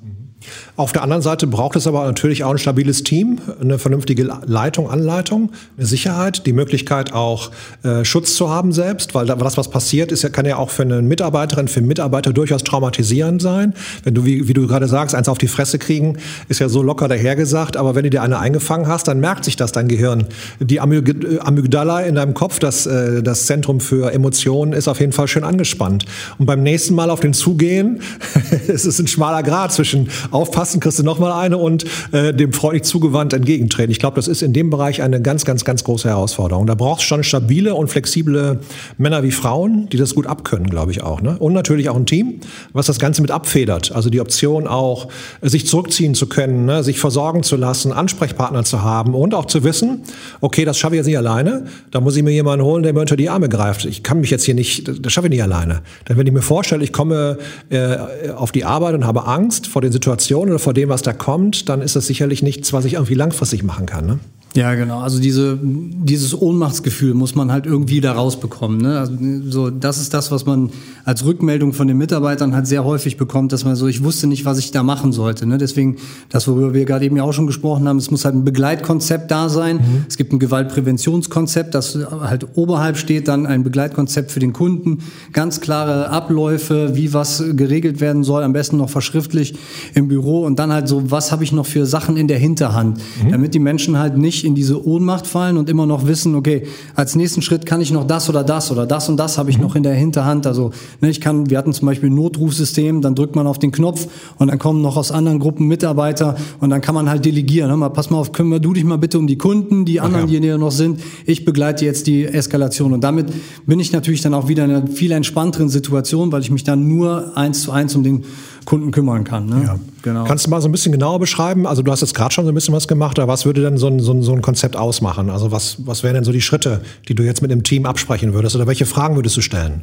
Auf 0.75 0.91
der 0.91 1.03
anderen 1.03 1.21
Seite 1.21 1.47
braucht 1.47 1.75
es 1.75 1.87
aber 1.87 2.05
natürlich 2.05 2.43
auch 2.43 2.51
ein 2.51 2.57
stabiles 2.57 3.03
Team, 3.03 3.39
eine 3.61 3.79
vernünftige 3.79 4.23
Leitung, 4.45 4.89
Anleitung, 4.89 5.51
eine 5.77 5.85
Sicherheit, 5.85 6.45
die 6.45 6.53
Möglichkeit 6.53 7.13
auch 7.13 7.51
äh, 7.83 8.05
Schutz 8.05 8.35
zu 8.35 8.49
haben 8.49 8.71
selbst, 8.71 9.15
weil 9.15 9.25
das, 9.25 9.57
was 9.57 9.69
passiert, 9.69 10.11
ist, 10.11 10.31
kann 10.33 10.45
ja 10.45 10.57
auch 10.57 10.69
für 10.69 10.83
eine 10.83 11.01
Mitarbeiterin, 11.01 11.67
für 11.67 11.79
einen 11.79 11.87
Mitarbeiter 11.87 12.33
durchaus 12.33 12.63
traumatisierend 12.63 13.41
sein. 13.41 13.73
Wenn 14.03 14.13
du, 14.13 14.25
wie, 14.25 14.47
wie 14.47 14.53
du 14.53 14.67
gerade 14.67 14.87
sagst, 14.87 15.15
eins 15.15 15.29
auf 15.29 15.37
die 15.37 15.47
Fresse 15.47 15.79
kriegen, 15.79 16.17
ist 16.47 16.59
ja 16.59 16.69
so 16.69 16.81
locker 16.81 17.07
dahergesagt, 17.07 17.77
aber 17.77 17.95
wenn 17.95 18.03
du 18.03 18.09
dir 18.09 18.21
eine 18.21 18.39
eingefangen 18.39 18.87
hast, 18.87 19.07
dann 19.07 19.19
merkt 19.19 19.45
sich 19.45 19.55
das 19.55 19.71
dein 19.71 19.87
Gehirn. 19.87 20.25
Die 20.59 20.79
Amygdala 20.79 22.01
in 22.01 22.15
deinem 22.15 22.33
Kopf, 22.33 22.59
das, 22.59 22.85
äh, 22.85 23.21
das 23.23 23.45
Zentrum 23.45 23.79
für 23.79 24.11
Emotionen, 24.13 24.73
ist 24.73 24.87
auf 24.87 24.99
jeden 24.99 25.11
Fall 25.11 25.27
schön 25.27 25.43
angespannt. 25.43 26.05
Und 26.37 26.45
beim 26.45 26.63
nächsten 26.63 26.95
Mal 26.95 27.09
auf 27.09 27.19
den 27.19 27.33
Zugehen, 27.33 28.01
es 28.67 28.85
ist 28.85 28.99
ein 28.99 29.07
schmaler 29.07 29.43
Grad 29.43 29.73
zwischen 29.73 30.09
aufpassen, 30.39 30.79
kriegst 30.79 30.99
du 30.99 31.03
nochmal 31.03 31.33
eine 31.33 31.57
und 31.57 31.85
äh, 32.13 32.33
dem 32.33 32.53
freundlich 32.53 32.83
zugewandt 32.83 33.33
entgegentreten. 33.33 33.91
Ich 33.91 33.99
glaube, 33.99 34.15
das 34.15 34.27
ist 34.27 34.41
in 34.41 34.53
dem 34.53 34.69
Bereich 34.69 35.01
eine 35.01 35.21
ganz, 35.21 35.43
ganz, 35.43 35.65
ganz 35.65 35.83
große 35.83 36.07
Herausforderung. 36.07 36.65
Da 36.65 36.75
brauchst 36.75 37.03
du 37.03 37.07
schon 37.07 37.23
stabile 37.23 37.75
und 37.75 37.89
flexible 37.89 38.61
Männer 38.97 39.23
wie 39.23 39.31
Frauen, 39.31 39.89
die 39.89 39.97
das 39.97 40.15
gut 40.15 40.27
abkönnen, 40.27 40.69
glaube 40.69 40.91
ich 40.91 41.03
auch. 41.03 41.21
Ne? 41.21 41.35
Und 41.39 41.53
natürlich 41.53 41.89
auch 41.89 41.95
ein 41.95 42.05
Team, 42.05 42.39
was 42.71 42.85
das 42.85 42.99
Ganze 42.99 43.21
mit 43.21 43.31
abfedert. 43.31 43.91
Also 43.91 44.09
die 44.09 44.21
Option 44.21 44.67
auch, 44.67 45.09
sich 45.41 45.67
zurückziehen 45.67 46.15
zu 46.15 46.27
können, 46.27 46.65
ne? 46.65 46.83
sich 46.83 46.99
versorgen 46.99 47.43
zu 47.43 47.57
lassen, 47.57 47.91
Ansprechpartner 47.91 48.63
zu 48.63 48.81
haben 48.81 49.13
und 49.13 49.33
auch 49.33 49.45
zu 49.45 49.63
wissen, 49.63 50.03
okay, 50.39 50.63
das 50.63 50.77
schaffe 50.77 50.95
ich 50.95 50.99
jetzt 50.99 51.07
nicht 51.07 51.17
alleine, 51.17 51.65
da 51.91 51.99
muss 51.99 52.15
ich 52.15 52.23
mir 52.23 52.31
jemanden 52.31 52.63
holen, 52.65 52.83
der 52.83 52.93
mir 52.93 53.01
unter 53.01 53.17
die 53.17 53.29
Arme 53.29 53.49
greift. 53.49 53.85
Ich 53.85 54.03
kann 54.03 54.21
mich 54.21 54.29
jetzt 54.29 54.45
hier 54.45 54.55
nicht, 54.55 54.87
das 55.03 55.11
schaffe 55.11 55.27
ich 55.27 55.31
nicht 55.31 55.43
alleine. 55.43 55.81
Denn 56.07 56.17
wenn 56.17 56.25
ich 56.25 56.33
mir 56.33 56.41
vorstelle, 56.41 56.83
ich 56.83 56.93
komme 56.93 57.37
äh, 57.69 57.97
auf 58.35 58.51
die 58.51 58.63
Arbeit 58.65 58.95
und 58.95 59.05
habe 59.05 59.25
Angst 59.25 59.67
vor 59.67 59.81
den 59.81 59.91
Situationen 59.91 60.18
oder 60.49 60.59
vor 60.59 60.73
dem, 60.73 60.89
was 60.89 61.01
da 61.01 61.13
kommt, 61.13 61.69
dann 61.69 61.81
ist 61.81 61.95
das 61.95 62.07
sicherlich 62.07 62.43
nichts, 62.43 62.73
was 62.73 62.85
ich 62.85 62.93
irgendwie 62.93 63.15
langfristig 63.15 63.63
machen 63.63 63.85
kann. 63.85 64.05
Ne? 64.05 64.19
Ja, 64.59 64.75
genau. 64.75 64.99
Also 64.99 65.21
diese, 65.21 65.57
dieses 65.63 66.39
Ohnmachtsgefühl 66.39 67.13
muss 67.13 67.33
man 67.33 67.49
halt 67.49 67.65
irgendwie 67.65 68.01
da 68.01 68.11
rausbekommen. 68.11 68.81
Ne? 68.81 68.99
Also 68.99 69.13
so, 69.45 69.69
das 69.69 70.01
ist 70.01 70.13
das, 70.13 70.31
was 70.31 70.45
man 70.45 70.69
als 71.05 71.23
Rückmeldung 71.23 71.71
von 71.71 71.87
den 71.87 71.97
Mitarbeitern 71.97 72.53
halt 72.53 72.67
sehr 72.67 72.83
häufig 72.83 73.15
bekommt, 73.15 73.53
dass 73.53 73.63
man 73.63 73.77
so, 73.77 73.87
ich 73.87 74.03
wusste 74.03 74.27
nicht, 74.27 74.43
was 74.43 74.59
ich 74.59 74.71
da 74.71 74.83
machen 74.83 75.13
sollte. 75.13 75.45
Ne? 75.45 75.57
Deswegen, 75.57 75.95
das, 76.27 76.45
worüber 76.45 76.73
wir 76.73 76.83
gerade 76.83 77.05
eben 77.05 77.15
ja 77.15 77.23
auch 77.23 77.31
schon 77.31 77.47
gesprochen 77.47 77.87
haben, 77.87 77.95
es 77.95 78.11
muss 78.11 78.25
halt 78.25 78.35
ein 78.35 78.43
Begleitkonzept 78.43 79.31
da 79.31 79.47
sein. 79.47 79.77
Mhm. 79.77 80.05
Es 80.09 80.17
gibt 80.17 80.33
ein 80.33 80.39
Gewaltpräventionskonzept, 80.39 81.73
das 81.73 81.97
halt 82.19 82.45
oberhalb 82.55 82.97
steht, 82.97 83.29
dann 83.29 83.45
ein 83.45 83.63
Begleitkonzept 83.63 84.29
für 84.29 84.41
den 84.41 84.51
Kunden, 84.51 84.97
ganz 85.31 85.61
klare 85.61 86.09
Abläufe, 86.09 86.97
wie 86.97 87.13
was 87.13 87.41
geregelt 87.53 88.01
werden 88.01 88.25
soll, 88.25 88.43
am 88.43 88.51
besten 88.51 88.75
noch 88.75 88.89
verschriftlich 88.89 89.55
im 89.93 90.09
Büro 90.09 90.43
und 90.43 90.59
dann 90.59 90.73
halt 90.73 90.89
so, 90.89 91.11
was 91.11 91.31
habe 91.31 91.45
ich 91.45 91.53
noch 91.53 91.65
für 91.65 91.85
Sachen 91.85 92.17
in 92.17 92.27
der 92.27 92.39
Hinterhand, 92.39 92.97
mhm. 93.23 93.31
damit 93.31 93.53
die 93.53 93.59
Menschen 93.59 93.97
halt 93.97 94.17
nicht 94.17 94.48
in 94.49 94.55
diese 94.55 94.85
Ohnmacht 94.85 95.27
fallen 95.27 95.57
und 95.57 95.69
immer 95.69 95.85
noch 95.85 96.05
wissen, 96.05 96.35
okay, 96.35 96.63
als 96.95 97.15
nächsten 97.15 97.41
Schritt 97.41 97.65
kann 97.65 97.79
ich 97.81 97.91
noch 97.91 98.05
das 98.05 98.29
oder 98.29 98.43
das 98.43 98.71
oder 98.71 98.85
das 98.85 99.07
und 99.07 99.17
das 99.17 99.37
habe 99.37 99.49
ich 99.49 99.57
noch 99.57 99.75
in 99.75 99.83
der 99.83 99.93
Hinterhand. 99.93 100.45
Also 100.45 100.71
ne, 101.01 101.09
ich 101.09 101.21
kann, 101.21 101.49
wir 101.49 101.57
hatten 101.57 101.71
zum 101.71 101.85
Beispiel 101.85 102.09
ein 102.09 102.15
Notrufsystem, 102.15 103.01
dann 103.01 103.15
drückt 103.15 103.35
man 103.35 103.47
auf 103.47 103.59
den 103.59 103.71
Knopf 103.71 104.07
und 104.37 104.47
dann 104.47 104.59
kommen 104.59 104.81
noch 104.81 104.97
aus 104.97 105.11
anderen 105.11 105.39
Gruppen 105.39 105.67
Mitarbeiter 105.67 106.35
und 106.59 106.69
dann 106.69 106.81
kann 106.81 106.95
man 106.95 107.09
halt 107.09 107.23
delegieren. 107.25 107.69
Ne? 107.69 107.77
Mal, 107.77 107.89
pass 107.89 108.09
mal 108.09 108.17
auf, 108.17 108.31
kümmere 108.31 108.59
du 108.59 108.73
dich 108.73 108.83
mal 108.83 108.97
bitte 108.97 109.19
um 109.19 109.27
die 109.27 109.37
Kunden, 109.37 109.85
die 109.85 109.99
anderen, 109.99 110.25
okay. 110.25 110.39
die 110.39 110.45
hier 110.47 110.57
noch 110.57 110.71
sind. 110.71 110.99
Ich 111.25 111.45
begleite 111.45 111.85
jetzt 111.85 112.07
die 112.07 112.25
Eskalation 112.25 112.93
und 112.93 113.03
damit 113.03 113.27
bin 113.65 113.79
ich 113.79 113.91
natürlich 113.91 114.21
dann 114.21 114.33
auch 114.33 114.47
wieder 114.47 114.65
in 114.65 114.71
einer 114.71 114.87
viel 114.87 115.11
entspannteren 115.11 115.69
Situation, 115.69 116.31
weil 116.31 116.41
ich 116.41 116.51
mich 116.51 116.63
dann 116.63 116.87
nur 116.87 117.37
eins 117.37 117.61
zu 117.61 117.71
eins 117.71 117.95
um 117.95 118.03
den 118.03 118.23
Kunden 118.69 118.91
kümmern 118.91 119.23
kann. 119.23 119.47
Ne? 119.47 119.63
Ja. 119.65 119.79
Genau. 120.03 120.25
Kannst 120.25 120.45
du 120.45 120.51
mal 120.51 120.61
so 120.61 120.69
ein 120.69 120.71
bisschen 120.71 120.91
genauer 120.91 121.19
beschreiben? 121.19 121.65
Also 121.65 121.81
du 121.81 121.91
hast 121.91 122.01
jetzt 122.01 122.13
gerade 122.13 122.31
schon 122.31 122.45
so 122.45 122.51
ein 122.51 122.55
bisschen 122.55 122.73
was 122.73 122.87
gemacht, 122.87 123.17
aber 123.17 123.31
was 123.33 123.43
würde 123.43 123.63
denn 123.63 123.77
so 123.77 123.87
ein, 123.87 123.99
so 123.99 124.13
ein, 124.13 124.21
so 124.21 124.31
ein 124.31 124.43
Konzept 124.43 124.75
ausmachen? 124.75 125.31
Also 125.31 125.51
was, 125.51 125.77
was 125.87 126.03
wären 126.03 126.13
denn 126.13 126.23
so 126.23 126.31
die 126.31 126.39
Schritte, 126.39 126.81
die 127.07 127.15
du 127.15 127.23
jetzt 127.23 127.41
mit 127.41 127.49
dem 127.49 127.63
Team 127.63 127.87
absprechen 127.87 128.31
würdest? 128.33 128.55
Oder 128.55 128.67
welche 128.67 128.85
Fragen 128.85 129.15
würdest 129.15 129.35
du 129.37 129.41
stellen? 129.41 129.81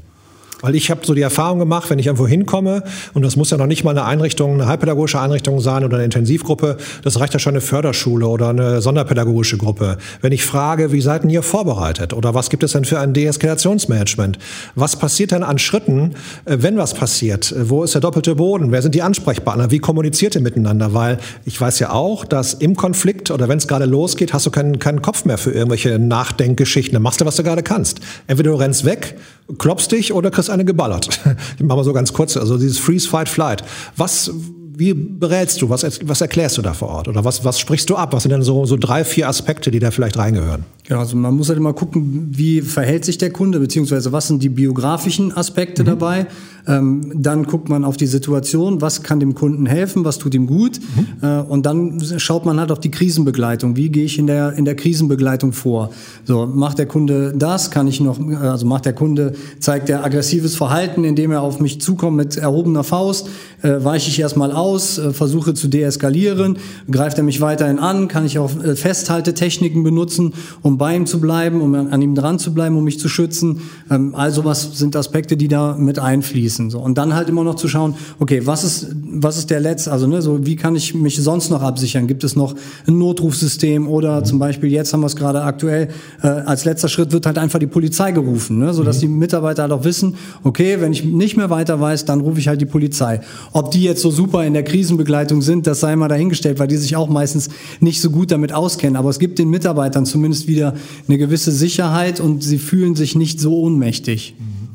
Weil 0.61 0.75
ich 0.75 0.91
habe 0.91 1.05
so 1.05 1.13
die 1.13 1.21
Erfahrung 1.21 1.59
gemacht, 1.59 1.91
wenn 1.91 1.99
ich 1.99 2.07
irgendwo 2.07 2.27
hinkomme, 2.27 2.83
und 3.13 3.23
das 3.23 3.37
muss 3.37 3.51
ja 3.51 3.59
noch 3.59 3.67
nicht 3.67 3.85
mal 3.85 3.91
eine 3.91 4.05
Einrichtung, 4.05 4.55
eine 4.55 4.67
halbpädagogische 4.67 5.21
Einrichtung 5.21 5.61
sein 5.61 5.85
oder 5.85 5.97
eine 5.97 6.05
Intensivgruppe, 6.05 6.79
das 7.03 7.21
reicht 7.21 7.35
ja 7.35 7.39
schon 7.39 7.53
eine 7.53 7.61
Förderschule 7.61 8.27
oder 8.27 8.49
eine 8.49 8.81
sonderpädagogische 8.81 9.59
Gruppe. 9.59 9.99
Wenn 10.23 10.33
ich 10.33 10.45
frage, 10.45 10.93
wie 10.93 11.01
seid 11.01 11.25
ihr 11.27 11.43
vorbereitet 11.43 12.13
oder 12.13 12.35
was 12.35 12.51
gibt 12.51 12.63
es 12.63 12.73
denn 12.73 12.85
für 12.85 12.99
ein 13.01 13.13
Deeskalationsmanagement? 13.13 14.39
Was 14.75 14.97
passiert 14.97 15.33
denn 15.33 15.43
an 15.43 15.59
Schritten, 15.59 16.15
äh, 16.45 16.59
wenn 16.61 16.77
was 16.77 16.95
passiert? 16.95 17.55
Wo 17.59 17.83
ist 17.83 17.95
der 17.95 18.01
doppelte 18.01 18.37
Boden? 18.37 18.73
Wer 18.73 18.83
sind 18.83 18.95
die 18.95 19.03
Ansprechpartner? 19.03 19.71
Wie 19.71 19.79
kommuniziert 19.79 20.35
ihr 20.37 20.41
miteinander? 20.41 20.95
Weil 20.95 21.19
ich 21.45 21.61
weiß 21.61 21.79
ja 21.81 21.91
auch, 21.91 22.25
dass 22.25 22.55
im 22.55 22.77
Konflikt 22.77 23.31
oder 23.31 23.49
wenn 23.49 23.59
es 23.59 23.69
gerade 23.69 23.85
losgeht, 23.85 24.33
hast 24.33 24.47
du 24.47 24.51
keinen, 24.51 24.79
keinen 24.79 25.03
Kopf 25.03 25.25
mehr 25.25 25.39
für 25.39 25.51
irgendwelche 25.51 25.99
Nachdenkgeschichten. 25.99 26.95
Dann 26.95 27.03
machst 27.03 27.21
du, 27.21 27.27
was 27.27 27.37
du 27.37 27.43
gerade 27.43 27.63
kannst. 27.63 28.01
Entweder 28.27 28.53
du 28.53 28.57
rennst 28.57 28.85
weg, 28.85 29.17
klopfst 29.59 29.89
dich 29.89 30.13
oder 30.13 30.31
kriegst 30.31 30.51
eine 30.51 30.65
geballert. 30.65 31.09
Ich 31.59 31.65
mache 31.65 31.79
mal 31.79 31.85
so 31.85 31.93
ganz 31.93 32.13
kurz, 32.13 32.37
also 32.37 32.59
dieses 32.59 32.79
Freeze, 32.79 33.09
Fight, 33.09 33.29
Flight. 33.29 33.63
Was, 33.97 34.31
wie 34.77 34.93
berätst 34.93 35.63
du? 35.63 35.71
Was, 35.71 35.85
was 36.03 36.21
erklärst 36.21 36.59
du 36.59 36.63
da 36.63 36.75
vor 36.75 36.89
Ort? 36.89 37.09
Oder 37.09 37.25
was, 37.25 37.45
was 37.45 37.59
sprichst 37.59 37.89
du 37.89 37.97
ab? 37.97 38.13
Was 38.13 38.25
sind 38.25 38.33
denn 38.33 38.43
so, 38.43 38.67
so 38.67 38.77
drei, 38.77 39.05
vier 39.05 39.29
Aspekte, 39.29 39.71
die 39.71 39.79
da 39.79 39.91
vielleicht 39.91 40.19
reingehören? 40.19 40.65
Ja, 40.89 40.99
also 40.99 41.17
man 41.17 41.35
muss 41.35 41.49
halt 41.49 41.59
immer 41.59 41.73
gucken, 41.73 42.29
wie 42.31 42.61
verhält 42.61 43.05
sich 43.05 43.19
der 43.19 43.31
Kunde, 43.31 43.59
beziehungsweise 43.59 44.13
was 44.13 44.29
sind 44.29 44.43
die 44.43 44.49
biografischen 44.49 45.37
Aspekte 45.37 45.83
mhm. 45.83 45.87
dabei. 45.87 46.27
Ähm, 46.69 47.13
dann 47.15 47.45
guckt 47.45 47.69
man 47.69 47.85
auf 47.85 47.97
die 47.97 48.07
Situation, 48.07 48.81
was 48.81 49.03
kann 49.03 49.21
dem 49.21 49.35
Kunden 49.35 49.67
helfen, 49.67 50.05
was 50.05 50.19
tut 50.19 50.35
ihm 50.35 50.47
gut. 50.47 50.81
Mhm. 50.81 51.29
Äh, 51.29 51.41
und 51.43 51.65
dann 51.65 52.03
schaut 52.19 52.45
man 52.45 52.59
halt 52.59 52.73
auf 52.73 52.81
die 52.81 52.91
Krisenbegleitung. 52.91 53.77
Wie 53.77 53.89
gehe 53.89 54.05
ich 54.05 54.19
in 54.19 54.27
der, 54.27 54.55
in 54.55 54.65
der 54.65 54.75
Krisenbegleitung 54.75 55.53
vor? 55.53 55.91
So, 56.25 56.47
macht 56.47 56.79
der 56.79 56.87
Kunde 56.87 57.35
das? 57.37 57.71
Kann 57.71 57.87
ich 57.87 58.01
noch, 58.01 58.19
also 58.41 58.67
macht 58.67 58.85
der 58.85 58.95
Kunde, 58.95 59.35
zeigt 59.61 59.89
er 59.89 60.05
aggressives 60.05 60.57
Verhalten, 60.57 61.05
indem 61.05 61.31
er 61.31 61.43
auf 61.43 61.61
mich 61.61 61.81
zukommt 61.81 62.17
mit 62.17 62.37
erhobener 62.37 62.83
Faust, 62.83 63.29
äh, 63.63 63.85
weiche 63.85 64.11
ich 64.11 64.19
erstmal 64.19 64.51
aus, 64.51 64.99
äh, 64.99 65.13
versuche 65.13 65.55
zu 65.55 65.69
deeskalieren, 65.69 66.59
greift 66.91 67.19
er 67.19 67.25
mich 67.25 67.41
weiterhin 67.41 67.79
an, 67.79 68.09
kann 68.09 68.27
ich 68.27 68.41
auch 68.41 68.51
äh, 68.63 68.75
Festhaltetechniken 68.75 69.85
benutzen, 69.85 70.35
um 70.63 70.79
bei 70.79 70.97
ihm 70.97 71.07
zu 71.07 71.21
bleiben, 71.21 71.61
um 71.61 71.75
an, 71.75 71.89
an 71.89 72.03
ihm 72.03 72.17
dran 72.17 72.41
zu 72.41 72.53
bleiben, 72.53 72.77
um 72.77 72.83
mich 72.83 72.99
zu 72.99 73.09
schützen. 73.09 73.61
Ähm, 73.89 74.17
also 74.17 74.45
was 74.45 74.79
sind 74.79 74.97
Aspekte, 74.97 75.37
die 75.37 75.49
da 75.49 75.77
mit 75.79 76.01
einfließen 76.01 76.56
abschließen. 76.57 76.71
So. 76.71 76.81
Und 76.81 76.99
dann 76.99 77.15
halt 77.15 77.29
immer 77.29 77.45
noch 77.45 77.55
zu 77.55 77.69
schauen, 77.69 77.95
okay, 78.19 78.43
was 78.45 78.65
ist, 78.65 78.89
was 79.05 79.39
ist 79.39 79.51
der 79.51 79.61
letzte, 79.61 79.93
also 79.93 80.07
ne, 80.07 80.23
so 80.23 80.47
wie 80.47 80.57
kann 80.57 80.77
ich 80.77 80.95
mich 80.95 81.17
sonst 81.23 81.51
noch 81.51 81.63
absichern? 81.63 82.07
Gibt 82.07 82.25
es 82.25 82.37
noch 82.37 82.55
ein 82.87 82.99
Notrufsystem 82.99 83.89
oder 83.89 84.25
zum 84.25 84.39
Beispiel 84.39 84.71
jetzt 84.71 84.93
haben 84.93 85.01
wir 85.01 85.07
es 85.07 85.17
gerade 85.17 85.43
aktuell, 85.43 85.89
äh, 86.23 86.27
als 86.27 86.65
letzter 86.65 86.89
Schritt 86.89 87.13
wird 87.13 87.27
halt 87.27 87.39
einfach 87.39 87.59
die 87.59 87.67
Polizei 87.67 88.13
gerufen, 88.13 88.59
ne, 88.59 88.73
sodass 88.75 88.97
mhm. 88.97 89.01
die 89.01 89.09
Mitarbeiter 89.09 89.63
halt 89.63 89.73
auch 89.73 89.85
wissen, 89.85 90.17
okay, 90.43 90.81
wenn 90.81 90.93
ich 90.93 91.05
nicht 91.05 91.37
mehr 91.37 91.51
weiter 91.51 91.81
weiß, 91.81 92.05
dann 92.05 92.21
rufe 92.21 92.39
ich 92.39 92.49
halt 92.49 92.61
die 92.61 92.67
Polizei. 92.67 93.21
Ob 93.53 93.71
die 93.71 93.83
jetzt 93.83 94.03
so 94.03 94.11
super 94.11 94.45
in 94.45 94.55
der 94.55 94.65
Krisenbegleitung 94.65 95.43
sind, 95.43 95.67
das 95.67 95.81
sei 95.81 95.97
mal 95.97 96.09
dahingestellt, 96.09 96.59
weil 96.59 96.69
die 96.69 96.77
sich 96.77 96.97
auch 96.97 97.09
meistens 97.09 97.49
nicht 97.81 98.01
so 98.01 98.11
gut 98.11 98.31
damit 98.31 98.53
auskennen. 98.53 98.97
Aber 98.97 99.11
es 99.11 99.19
gibt 99.19 99.39
den 99.39 99.51
Mitarbeitern 99.51 100.07
zumindest 100.07 100.49
wieder 100.49 100.75
eine 101.09 101.19
gewisse 101.19 101.53
Sicherheit 101.53 102.21
und 102.21 102.43
sie 102.43 102.59
fühlen 102.59 102.95
sich 102.95 103.15
nicht 103.15 103.41
so 103.41 103.59
ohnmächtig. 103.59 104.35
Mhm. 104.39 104.66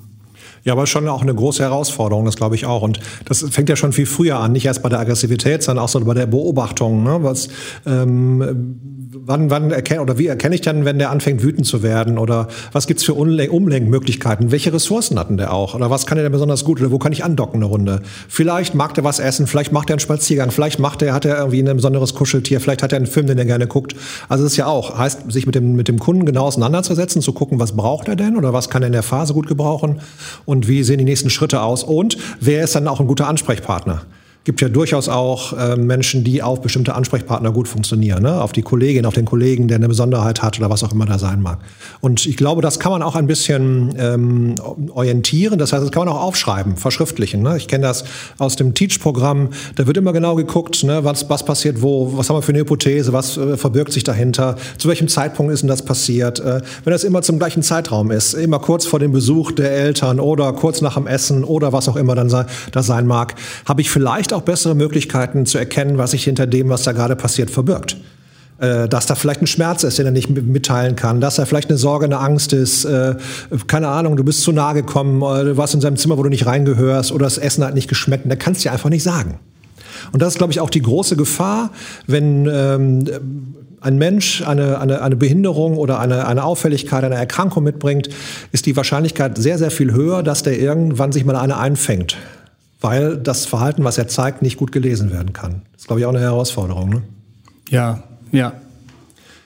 Ja, 0.64 0.74
aber 0.74 0.86
schon 0.86 1.08
auch 1.08 1.22
eine 1.22 1.34
große 1.34 1.64
Herausforderung, 1.64 2.26
das 2.26 2.36
glaube 2.36 2.56
ich 2.56 2.66
auch. 2.66 2.84
Und 2.84 3.00
das 3.26 3.46
fängt 3.50 3.70
ja 3.70 3.76
schon 3.76 3.94
viel 3.94 4.06
früher 4.06 4.40
an, 4.40 4.52
nicht 4.52 4.66
erst 4.66 4.84
bei 4.84 4.90
der 4.90 5.00
Aggressivität, 5.00 5.64
sondern 5.64 5.84
auch 5.84 5.90
so 5.90 6.00
bei 6.02 6.14
der 6.14 6.28
Beobachtung. 6.28 7.04
Ne? 7.04 7.20
Was, 7.22 7.48
ähm, 7.86 8.80
wann, 9.26 9.50
wann 9.50 9.72
erkenne 9.72 10.02
oder 10.02 10.18
wie 10.18 10.28
erkenne 10.28 10.56
ich 10.56 10.62
dann, 10.62 10.86
wenn 10.86 11.00
der 11.00 11.10
anfängt 11.10 11.44
wütend 11.44 11.66
zu 11.66 11.82
werden? 11.82 12.18
Oder 12.18 12.48
was 12.72 12.86
gibt's 12.88 13.04
für 13.04 13.14
Umlenkmöglichkeiten? 13.14 14.52
Welche 14.52 14.74
Ressourcen 14.74 15.18
hatten 15.18 15.38
der 15.38 15.54
auch? 15.54 15.74
Oder 15.74 15.90
was 15.90 16.06
kann 16.06 16.18
er 16.18 16.24
denn 16.24 16.32
besonders 16.32 16.64
gut? 16.64 16.80
Oder 16.80 16.92
wo 16.92 17.00
kann 17.00 17.12
ich 17.12 17.24
andocken 17.24 17.58
eine 17.58 17.66
Runde? 17.66 18.02
Vielleicht 18.28 18.76
mag 18.76 18.94
der 18.94 19.04
was 19.04 19.20
essen, 19.20 19.48
vielleicht 19.48 19.72
macht 19.72 19.90
er 19.90 19.94
einen 19.94 20.00
Spaziergang, 20.00 20.52
vielleicht 20.52 20.80
macht 20.80 21.02
er, 21.02 21.14
hat 21.14 21.26
er 21.26 21.38
irgendwie 21.38 21.62
ein 21.62 21.76
besonderes 21.76 22.14
Kuscheltier, 22.14 22.60
vielleicht 22.60 22.84
hat 22.84 22.94
er 22.94 22.98
einen 22.98 23.08
Film, 23.08 23.28
den 23.28 23.38
er 23.38 23.46
gerne 23.46 23.68
guckt. 23.68 23.96
Also 24.30 24.46
es 24.46 24.52
ist 24.52 24.58
ja 24.58 24.68
auch, 24.68 24.98
heißt, 24.98 25.32
sich 25.32 25.46
mit 25.46 25.56
dem, 25.56 25.76
mit 25.76 25.88
dem 25.88 26.00
Kunden 26.00 26.26
genau 26.26 26.46
auseinanderzusetzen, 26.46 27.22
zu 27.22 27.34
gucken, 27.34 27.60
was 27.60 27.76
braucht 27.76 28.08
er 28.08 28.16
denn 28.16 28.38
oder 28.38 28.54
was 28.54 28.70
kann 28.70 28.84
er 28.84 28.88
in 28.88 28.94
der 28.94 29.04
Phase 29.04 29.34
gut 29.34 29.48
gebrauchen 29.48 30.00
und 30.52 30.68
wie 30.68 30.84
sehen 30.84 30.98
die 30.98 31.06
nächsten 31.06 31.30
Schritte 31.30 31.62
aus 31.62 31.82
und 31.84 32.18
wer 32.42 32.66
ist 32.66 32.76
dann 32.76 32.90
auch 32.90 33.00
ein 33.00 33.08
guter 33.08 33.28
Ansprechpartner? 33.28 34.04
Gibt 34.44 34.60
ja 34.60 34.70
durchaus 34.70 35.08
auch 35.08 35.54
äh, 35.54 35.76
Menschen, 35.76 36.24
die 36.24 36.42
auf 36.42 36.62
bestimmte 36.62 36.96
Ansprechpartner 36.96 37.52
gut 37.52 37.68
funktionieren, 37.68 38.24
ne? 38.24 38.42
auf 38.42 38.52
die 38.52 38.64
Kollegin, 38.64 39.06
auf 39.06 39.14
den 39.14 39.26
Kollegen, 39.26 39.68
der 39.68 39.78
eine 39.78 39.88
Besonderheit 39.88 40.42
hat 40.42 40.58
oder 40.58 40.70
was 40.72 40.84
auch 40.84 40.92
immer 40.92 41.06
da 41.06 41.20
sein 41.20 41.44
mag. 41.44 41.60
Und 42.00 42.26
ich 42.26 42.38
glaube, 42.38 42.64
das 42.64 42.80
kann 42.80 42.92
man 42.92 43.04
auch 43.04 43.16
ein 43.16 43.28
bisschen 43.28 43.94
ähm, 44.00 44.56
orientieren. 44.90 45.60
Das 45.60 45.74
heißt, 45.74 45.84
das 45.84 45.92
kann 45.92 46.06
man 46.06 46.16
auch 46.16 46.22
aufschreiben, 46.22 46.76
verschriftlichen. 46.76 47.44
Ne? 47.44 47.58
Ich 47.58 47.68
kenne 47.68 47.84
das 47.84 48.04
aus 48.40 48.56
dem 48.56 48.74
Teach-Programm. 48.74 49.50
Da 49.76 49.86
wird 49.86 49.98
immer 49.98 50.12
genau 50.12 50.34
geguckt, 50.36 50.84
ne? 50.84 51.04
was, 51.04 51.30
was 51.30 51.46
passiert 51.46 51.84
wo, 51.84 52.18
was 52.18 52.28
haben 52.30 52.38
wir 52.38 52.42
für 52.42 52.52
eine 52.52 52.62
Hypothese, 52.62 53.14
was 53.14 53.38
äh, 53.38 53.58
verbirgt 53.58 53.94
sich 53.94 54.04
dahinter, 54.04 54.56
zu 54.80 54.88
welchem 54.90 55.08
Zeitpunkt 55.08 55.54
ist 55.54 55.62
denn 55.62 55.70
das 55.70 55.86
passiert. 55.86 56.40
Äh, 56.40 56.62
wenn 56.84 56.92
das 56.92 57.04
immer 57.04 57.22
zum 57.22 57.38
gleichen 57.38 57.62
Zeitraum 57.62 58.10
ist, 58.10 58.34
immer 58.34 58.58
kurz 58.58 58.88
vor 58.88 58.98
dem 58.98 59.12
Besuch 59.12 59.52
der 59.52 59.72
Eltern 59.72 60.20
oder 60.20 60.52
kurz 60.54 60.82
nach 60.82 60.96
dem 60.96 61.06
Essen 61.06 61.44
oder 61.44 61.74
was 61.74 61.88
auch 61.88 61.96
immer 61.96 62.16
dann 62.16 62.32
das 62.72 62.86
sein 62.88 63.06
mag, 63.06 63.36
habe 63.66 63.82
ich 63.82 63.92
vielleicht 63.92 64.31
vielleicht 64.32 64.34
auch 64.34 64.46
bessere 64.46 64.76
Möglichkeiten 64.76 65.46
zu 65.46 65.58
erkennen, 65.58 65.98
was 65.98 66.12
sich 66.12 66.24
hinter 66.24 66.48
dem, 66.48 66.70
was 66.70 66.84
da 66.84 66.94
gerade 66.94 67.16
passiert, 67.16 67.50
verbirgt 67.50 67.98
äh, 68.60 68.88
dass 68.88 69.08
da 69.08 69.16
vielleicht 69.16 69.42
ein 69.42 69.48
Schmerz 69.48 69.84
ist, 69.84 69.98
den 69.98 70.06
er 70.06 70.12
nicht 70.12 70.30
mitteilen 70.30 70.96
kann, 70.96 71.20
dass 71.20 71.36
da 71.36 71.46
vielleicht 71.46 71.70
eine 71.70 71.78
Sorge, 71.78 72.06
eine 72.06 72.20
Angst 72.20 72.54
ist, 72.54 72.86
äh, 72.86 73.16
keine 73.68 73.88
Ahnung, 73.88 74.16
du 74.16 74.24
bist 74.24 74.42
zu 74.44 74.52
nahe 74.52 74.76
gekommen, 74.76 75.20
du 75.20 75.58
warst 75.58 75.74
in 75.74 75.82
seinem 75.82 75.98
Zimmer, 75.98 76.18
wo 76.18 76.24
du 76.24 76.30
nicht 76.30 76.46
reingehörst 76.46 77.12
oder 77.12 77.26
das 77.26 77.38
Essen 77.38 77.64
hat 77.64 77.74
nicht 77.74 77.90
geschmeckt 77.90 78.24
und 78.26 78.30
der 78.30 78.38
kannst 78.38 78.64
dir 78.64 78.72
einfach 78.72 78.90
nicht 78.90 79.04
sagen. 79.04 79.40
Und 80.12 80.22
das 80.22 80.34
ist, 80.34 80.38
glaube 80.38 80.54
ich, 80.54 80.60
auch 80.60 80.70
die 80.70 80.82
große 80.82 81.16
Gefahr, 81.16 81.72
wenn 82.08 82.48
ähm, 82.48 83.04
ein 83.82 83.98
Mensch 83.98 84.44
eine, 84.48 84.80
eine, 84.80 85.02
eine 85.02 85.16
Behinderung 85.16 85.78
oder 85.78 86.00
eine, 86.00 86.28
eine 86.28 86.44
Auffälligkeit, 86.44 87.04
eine 87.04 87.16
Erkrankung 87.16 87.64
mitbringt, 87.64 88.10
ist 88.52 88.66
die 88.68 88.76
Wahrscheinlichkeit 88.78 89.38
sehr, 89.38 89.58
sehr 89.58 89.72
viel 89.72 89.92
höher, 89.92 90.24
dass 90.24 90.44
der 90.44 90.60
irgendwann 90.60 91.12
sich 91.12 91.26
mal 91.26 91.36
eine 91.36 91.58
einfängt 91.58 92.16
weil 92.82 93.18
das 93.18 93.46
Verhalten, 93.46 93.84
was 93.84 93.98
er 93.98 94.08
zeigt, 94.08 94.42
nicht 94.42 94.58
gut 94.58 94.72
gelesen 94.72 95.12
werden 95.12 95.34
kann. 95.34 95.62
Das 95.72 95.84
ist, 95.84 95.88
glaube 95.88 96.02
ich, 96.02 96.06
auch 96.06 96.12
eine 96.12 96.20
Herausforderung. 96.20 96.90
Ne? 96.90 97.02
Ja, 97.70 98.04
ja, 98.32 98.54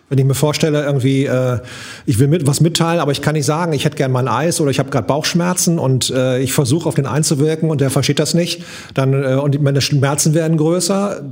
wenn 0.08 0.20
ich 0.20 0.26
mir 0.26 0.36
vorstelle, 0.36 0.86
irgendwie, 0.86 1.26
äh, 1.26 1.60
ich 2.06 2.20
will 2.20 2.28
mit, 2.28 2.46
was 2.46 2.62
mitteilen, 2.62 3.00
aber 3.00 3.12
ich 3.12 3.22
kann 3.22 3.34
nicht 3.34 3.46
sagen, 3.46 3.74
ich 3.74 3.86
hätte 3.86 3.98
gern 3.98 4.12
mein 4.12 4.28
Eis 4.28 4.62
oder 4.62 4.70
ich 4.70 4.78
habe 4.78 4.92
gerade 4.92 5.08
Bauchschmerzen 5.08 5.80
und 5.80 6.12
äh, 6.12 6.40
ich 6.40 6.54
versuche 6.54 6.88
auf 6.88 6.94
den 6.94 7.08
einzuwirken 7.08 7.72
und 7.72 7.82
der 7.82 7.90
versteht 7.90 8.20
das 8.20 8.36
nicht, 8.36 8.64
dann 8.94 9.14
äh, 9.14 9.36
und 9.36 9.60
meine 9.64 9.82
Schmerzen 9.82 10.36
werden 10.36 10.58
größer, 10.58 11.24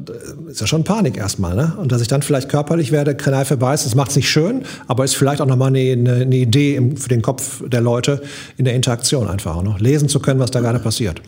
ist 0.47 0.61
ja 0.61 0.65
schon 0.65 0.83
Panik 0.83 1.17
erstmal, 1.17 1.55
ne? 1.55 1.73
Und 1.77 1.91
dass 1.91 2.01
ich 2.01 2.07
dann 2.07 2.23
vielleicht 2.23 2.49
körperlich 2.49 2.91
werde, 2.91 3.15
Kneife 3.15 3.57
beißt, 3.57 3.85
das 3.85 3.93
macht 3.93 4.09
es 4.09 4.15
nicht 4.15 4.29
schön, 4.29 4.63
aber 4.87 5.03
ist 5.03 5.15
vielleicht 5.15 5.41
auch 5.41 5.45
nochmal 5.45 5.67
eine, 5.67 5.91
eine, 5.91 6.13
eine 6.15 6.35
Idee 6.35 6.75
im, 6.75 6.97
für 6.97 7.09
den 7.09 7.21
Kopf 7.21 7.61
der 7.67 7.81
Leute 7.81 8.23
in 8.57 8.65
der 8.65 8.73
Interaktion 8.73 9.27
einfach 9.27 9.55
auch 9.55 9.63
noch 9.63 9.79
lesen 9.79 10.09
zu 10.09 10.19
können, 10.19 10.39
was 10.39 10.49
da 10.49 10.61
gerade 10.61 10.79
passiert. 10.79 11.21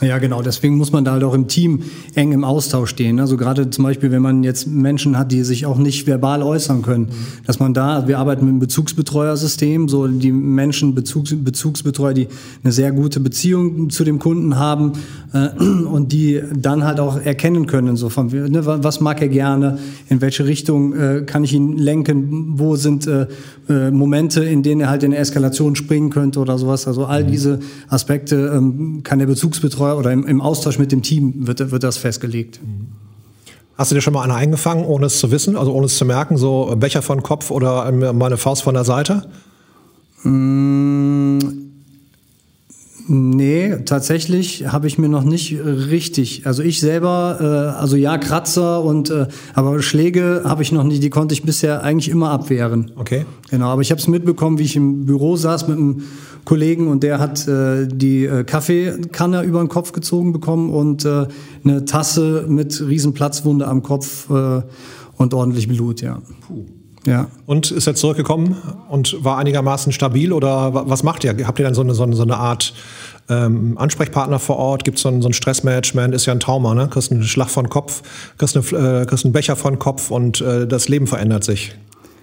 Ja, 0.00 0.18
genau. 0.18 0.42
Deswegen 0.42 0.76
muss 0.76 0.92
man 0.92 1.04
da 1.04 1.12
halt 1.12 1.24
auch 1.24 1.34
im 1.34 1.48
Team 1.48 1.82
eng 2.14 2.30
im 2.30 2.44
Austausch 2.44 2.90
stehen. 2.90 3.18
Also 3.18 3.36
gerade 3.36 3.68
zum 3.70 3.82
Beispiel, 3.82 4.12
wenn 4.12 4.22
man 4.22 4.44
jetzt 4.44 4.68
Menschen 4.68 5.18
hat, 5.18 5.32
die 5.32 5.42
sich 5.42 5.66
auch 5.66 5.76
nicht 5.76 6.06
verbal 6.06 6.44
äußern 6.44 6.82
können, 6.82 7.08
dass 7.46 7.58
man 7.58 7.74
da, 7.74 8.06
wir 8.06 8.18
arbeiten 8.20 8.44
mit 8.44 8.50
einem 8.50 8.60
Bezugsbetreuersystem, 8.60 9.88
so 9.88 10.06
die 10.06 10.30
Menschen, 10.30 10.94
Bezugs, 10.94 11.34
Bezugsbetreuer, 11.36 12.14
die 12.14 12.28
eine 12.62 12.72
sehr 12.72 12.92
gute 12.92 13.18
Beziehung 13.18 13.90
zu 13.90 14.04
dem 14.04 14.20
Kunden 14.20 14.56
haben 14.56 14.92
äh, 15.32 15.48
und 15.60 16.12
die 16.12 16.42
dann 16.54 16.84
halt 16.84 17.00
auch 17.00 17.20
erkennen 17.20 17.66
können, 17.66 17.96
so 17.96 18.08
von, 18.08 18.28
ne, 18.28 18.64
was 18.64 19.00
mag 19.00 19.20
er 19.20 19.28
gerne, 19.28 19.78
in 20.08 20.20
welche 20.20 20.46
Richtung 20.46 20.94
äh, 20.94 21.22
kann 21.26 21.42
ich 21.42 21.54
ihn 21.54 21.76
lenken, 21.76 22.52
wo 22.56 22.76
sind 22.76 23.08
äh, 23.08 23.26
äh, 23.68 23.90
Momente, 23.90 24.44
in 24.44 24.62
denen 24.62 24.82
er 24.82 24.90
halt 24.90 25.02
in 25.02 25.12
eine 25.12 25.20
Eskalation 25.20 25.74
springen 25.74 26.10
könnte 26.10 26.38
oder 26.38 26.56
sowas. 26.56 26.86
Also 26.86 27.04
all 27.04 27.24
mhm. 27.24 27.30
diese 27.32 27.58
Aspekte 27.88 28.52
ähm, 28.54 29.00
kann 29.02 29.18
der 29.18 29.26
Bezugsbetreuer 29.26 29.67
oder 29.76 30.12
im, 30.12 30.26
im, 30.26 30.40
Austausch 30.40 30.78
mit 30.78 30.92
dem 30.92 31.02
Team 31.02 31.46
wird, 31.46 31.70
wird 31.70 31.82
das 31.82 31.96
festgelegt. 31.96 32.60
Mhm. 32.62 32.86
Hast 33.76 33.90
du 33.90 33.94
dir 33.94 34.00
schon 34.00 34.14
mal 34.14 34.22
eine 34.22 34.34
eingefangen, 34.34 34.84
ohne 34.84 35.06
es 35.06 35.20
zu 35.20 35.30
wissen, 35.30 35.56
also 35.56 35.72
ohne 35.72 35.86
es 35.86 35.96
zu 35.96 36.04
merken, 36.04 36.36
so 36.36 36.74
Becher 36.76 37.02
von 37.02 37.22
Kopf 37.22 37.50
oder 37.50 37.92
mal 37.92 38.26
eine 38.26 38.36
Faust 38.36 38.62
von 38.62 38.74
der 38.74 38.84
Seite? 38.84 39.28
Mmh 40.24 41.68
Nee, 43.10 43.74
tatsächlich 43.86 44.66
habe 44.66 44.86
ich 44.86 44.98
mir 44.98 45.08
noch 45.08 45.24
nicht 45.24 45.56
richtig. 45.64 46.46
Also 46.46 46.62
ich 46.62 46.78
selber, 46.78 47.38
äh, 47.40 47.80
also 47.80 47.96
ja, 47.96 48.18
Kratzer 48.18 48.84
und 48.84 49.08
äh, 49.08 49.28
aber 49.54 49.80
Schläge 49.80 50.42
habe 50.44 50.62
ich 50.62 50.72
noch 50.72 50.84
nicht, 50.84 51.02
die 51.02 51.08
konnte 51.08 51.32
ich 51.32 51.42
bisher 51.42 51.82
eigentlich 51.82 52.10
immer 52.10 52.30
abwehren. 52.30 52.92
Okay. 52.96 53.24
Genau, 53.50 53.68
aber 53.68 53.80
ich 53.80 53.90
habe 53.90 53.98
es 53.98 54.08
mitbekommen, 54.08 54.58
wie 54.58 54.64
ich 54.64 54.76
im 54.76 55.06
Büro 55.06 55.36
saß 55.36 55.68
mit 55.68 55.78
einem 55.78 56.02
Kollegen 56.48 56.88
und 56.88 57.02
der 57.02 57.18
hat 57.18 57.46
äh, 57.46 57.86
die 57.86 58.24
äh, 58.24 58.42
Kaffeekanne 58.42 59.42
über 59.42 59.58
den 59.58 59.68
Kopf 59.68 59.92
gezogen 59.92 60.32
bekommen 60.32 60.70
und 60.70 61.04
äh, 61.04 61.26
eine 61.62 61.84
Tasse 61.84 62.46
mit 62.48 62.80
riesen 62.80 63.12
Platzwunde 63.12 63.68
am 63.68 63.82
Kopf 63.82 64.30
äh, 64.30 64.62
und 65.18 65.34
ordentlich 65.34 65.68
Blut, 65.68 66.00
ja. 66.00 66.22
Puh. 66.46 66.64
Ja. 67.06 67.26
Und 67.44 67.70
ist 67.70 67.86
er 67.86 67.94
zurückgekommen 67.94 68.56
und 68.88 69.22
war 69.22 69.36
einigermaßen 69.36 69.92
stabil 69.92 70.32
oder 70.32 70.88
was 70.88 71.02
macht 71.02 71.22
ihr? 71.22 71.36
Habt 71.46 71.58
ihr 71.58 71.66
dann 71.66 71.74
so 71.74 71.82
eine, 71.82 71.94
so 71.94 72.02
eine, 72.02 72.16
so 72.16 72.22
eine 72.22 72.38
Art 72.38 72.72
ähm, 73.28 73.76
Ansprechpartner 73.76 74.38
vor 74.38 74.56
Ort? 74.56 74.84
Gibt 74.84 74.98
so 74.98 75.10
es 75.10 75.22
so 75.22 75.28
ein 75.28 75.34
Stressmanagement? 75.34 76.14
Ist 76.14 76.24
ja 76.24 76.32
ein 76.32 76.40
Trauma, 76.40 76.74
ne? 76.74 76.88
Kriegst 76.88 77.12
einen 77.12 77.24
Schlag 77.24 77.50
von 77.50 77.68
Kopf, 77.68 78.02
kriegst, 78.38 78.56
eine, 78.56 79.02
äh, 79.02 79.04
kriegst 79.04 79.26
einen 79.26 79.34
Becher 79.34 79.54
von 79.56 79.78
Kopf 79.78 80.10
und 80.10 80.40
äh, 80.40 80.66
das 80.66 80.88
Leben 80.88 81.06
verändert 81.06 81.44
sich. 81.44 81.74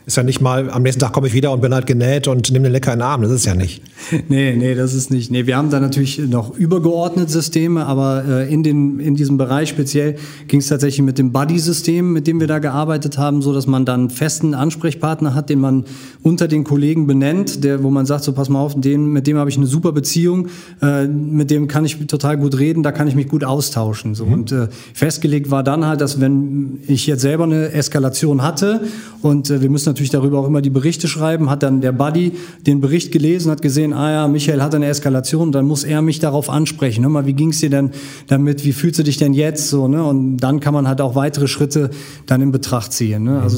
Ist 0.05 0.17
ja 0.17 0.23
nicht 0.23 0.39
mal, 0.39 0.69
am 0.69 0.83
nächsten 0.83 0.99
Tag 1.01 1.13
komme 1.13 1.27
ich 1.27 1.33
wieder 1.33 1.51
und 1.51 1.61
bin 1.61 1.73
halt 1.73 1.87
genäht 1.87 2.27
und 2.27 2.51
nehme 2.51 2.63
den 2.63 2.73
lecker 2.73 2.93
in 2.93 2.99
den 2.99 3.07
Arm. 3.07 3.23
Das 3.23 3.31
ist 3.31 3.45
ja 3.45 3.55
nicht. 3.55 3.81
nee, 4.29 4.55
nee, 4.55 4.75
das 4.75 4.93
ist 4.93 5.09
nicht. 5.09 5.31
Nee, 5.31 5.47
wir 5.47 5.57
haben 5.57 5.71
da 5.71 5.79
natürlich 5.79 6.19
noch 6.19 6.55
übergeordnet 6.55 7.31
Systeme, 7.31 7.87
aber 7.87 8.23
äh, 8.23 8.53
in, 8.53 8.61
den, 8.61 8.99
in 8.99 9.15
diesem 9.15 9.37
Bereich 9.37 9.69
speziell 9.69 10.17
ging 10.47 10.59
es 10.59 10.67
tatsächlich 10.67 11.01
mit 11.01 11.17
dem 11.17 11.31
Buddy-System, 11.31 12.13
mit 12.13 12.27
dem 12.27 12.39
wir 12.39 12.45
da 12.45 12.59
gearbeitet 12.59 13.17
haben, 13.17 13.41
so 13.41 13.51
dass 13.51 13.65
man 13.65 13.83
dann 13.83 14.11
festen 14.11 14.53
Ansprechpartner 14.53 15.33
hat, 15.33 15.49
den 15.49 15.59
man 15.59 15.85
unter 16.21 16.47
den 16.47 16.65
Kollegen 16.65 17.07
benennt, 17.07 17.63
der, 17.63 17.81
wo 17.81 17.89
man 17.89 18.05
sagt, 18.05 18.25
so 18.25 18.33
pass 18.33 18.47
mal 18.47 18.59
auf, 18.59 18.79
den, 18.79 19.07
mit 19.07 19.25
dem 19.25 19.37
habe 19.37 19.49
ich 19.49 19.57
eine 19.57 19.65
super 19.65 19.91
Beziehung, 19.91 20.49
äh, 20.83 21.07
mit 21.07 21.49
dem 21.49 21.67
kann 21.67 21.83
ich 21.83 22.05
total 22.05 22.37
gut 22.37 22.59
reden, 22.59 22.83
da 22.83 22.91
kann 22.91 23.07
ich 23.07 23.15
mich 23.15 23.27
gut 23.27 23.43
austauschen. 23.43 24.13
So. 24.13 24.27
Mhm. 24.27 24.33
Und 24.33 24.51
äh, 24.51 24.67
festgelegt 24.93 25.49
war 25.49 25.63
dann 25.63 25.85
halt, 25.87 26.01
dass 26.01 26.21
wenn 26.21 26.79
ich 26.85 27.07
jetzt 27.07 27.21
selber 27.21 27.45
eine 27.45 27.71
Eskalation 27.71 28.43
hatte 28.43 28.81
und 29.23 29.49
äh, 29.49 29.63
wir 29.63 29.69
müssen 29.71 29.94
natürlich 29.95 30.11
darüber 30.11 30.39
auch 30.39 30.47
immer 30.47 30.61
die 30.61 30.69
Berichte 30.69 31.07
schreiben, 31.07 31.49
hat 31.49 31.63
dann 31.63 31.79
der 31.79 31.93
Buddy 31.93 32.33
den 32.67 32.81
Bericht 32.81 33.13
gelesen, 33.13 33.49
hat 33.49 33.61
gesehen, 33.61 33.93
ah 33.93 34.11
ja, 34.11 34.27
Michael 34.27 34.61
hat 34.61 34.75
eine 34.75 34.87
Eskalation, 34.87 35.53
dann 35.53 35.65
muss 35.65 35.85
er 35.85 36.01
mich 36.01 36.19
darauf 36.19 36.49
ansprechen. 36.49 37.03
Hör 37.03 37.09
mal, 37.09 37.25
wie 37.25 37.33
ging's 37.33 37.61
dir 37.61 37.69
denn 37.69 37.91
damit? 38.27 38.65
Wie 38.65 38.73
fühlst 38.73 38.99
du 38.99 39.03
dich 39.03 39.15
denn 39.15 39.33
jetzt? 39.33 39.69
So, 39.69 39.87
ne? 39.87 40.03
Und 40.03 40.37
dann 40.37 40.59
kann 40.59 40.73
man 40.73 40.85
halt 40.87 40.99
auch 40.99 41.15
weitere 41.15 41.47
Schritte 41.47 41.91
dann 42.25 42.41
in 42.41 42.51
Betracht 42.51 42.91
ziehen. 42.91 43.23
Ne? 43.23 43.41
Also 43.41 43.57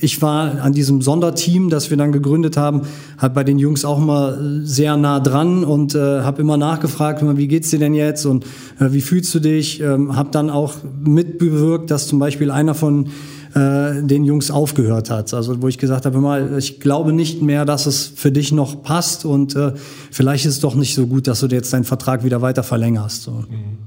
ich 0.00 0.22
war 0.22 0.60
an 0.62 0.72
diesem 0.72 1.02
Sonderteam, 1.02 1.70
das 1.70 1.90
wir 1.90 1.96
dann 1.96 2.12
gegründet 2.12 2.56
haben, 2.56 2.82
hat 3.18 3.34
bei 3.34 3.42
den 3.42 3.58
Jungs 3.58 3.84
auch 3.84 3.98
immer 3.98 4.38
sehr 4.62 4.96
nah 4.96 5.18
dran 5.18 5.64
und 5.64 5.96
äh, 5.96 5.98
habe 5.98 6.40
immer 6.40 6.56
nachgefragt, 6.56 7.20
wie 7.36 7.48
geht's 7.48 7.70
dir 7.70 7.80
denn 7.80 7.94
jetzt 7.94 8.26
und 8.26 8.44
äh, 8.78 8.92
wie 8.92 9.00
fühlst 9.00 9.34
du 9.34 9.40
dich? 9.40 9.80
Ähm, 9.80 10.14
habe 10.14 10.28
dann 10.30 10.50
auch 10.50 10.74
mitbewirkt, 11.04 11.90
dass 11.90 12.06
zum 12.06 12.20
Beispiel 12.20 12.52
einer 12.52 12.74
von 12.74 13.08
äh, 13.54 14.02
den 14.02 14.24
Jungs 14.24 14.50
aufgehört 14.50 15.10
hat. 15.10 15.32
Also 15.32 15.62
wo 15.62 15.68
ich 15.68 15.78
gesagt 15.78 16.06
habe, 16.06 16.18
mal, 16.18 16.58
ich 16.58 16.80
glaube 16.80 17.12
nicht 17.12 17.42
mehr, 17.42 17.64
dass 17.64 17.86
es 17.86 18.06
für 18.06 18.32
dich 18.32 18.52
noch 18.52 18.82
passt 18.82 19.24
und 19.24 19.54
äh, 19.54 19.72
vielleicht 20.10 20.44
ist 20.46 20.54
es 20.54 20.60
doch 20.60 20.74
nicht 20.74 20.94
so 20.94 21.06
gut, 21.06 21.26
dass 21.26 21.40
du 21.40 21.46
jetzt 21.46 21.72
deinen 21.72 21.84
Vertrag 21.84 22.24
wieder 22.24 22.42
weiter 22.42 22.62
verlängerst. 22.62 23.22
So. 23.22 23.30
Mhm. 23.30 23.78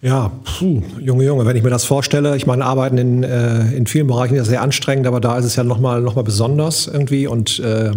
Ja, 0.00 0.30
puh, 0.44 0.80
Junge, 1.00 1.24
Junge, 1.24 1.44
wenn 1.44 1.56
ich 1.56 1.64
mir 1.64 1.70
das 1.70 1.84
vorstelle, 1.84 2.36
ich 2.36 2.46
meine, 2.46 2.64
arbeiten 2.64 2.98
in, 2.98 3.22
äh, 3.24 3.72
in 3.72 3.86
vielen 3.88 4.06
Bereichen 4.06 4.36
ist 4.36 4.46
sehr 4.46 4.62
anstrengend, 4.62 5.08
aber 5.08 5.20
da 5.20 5.36
ist 5.36 5.44
es 5.44 5.56
ja 5.56 5.64
nochmal 5.64 6.00
noch 6.00 6.14
mal 6.14 6.22
besonders 6.22 6.86
irgendwie 6.86 7.26
und 7.26 7.58
äh, 7.58 7.90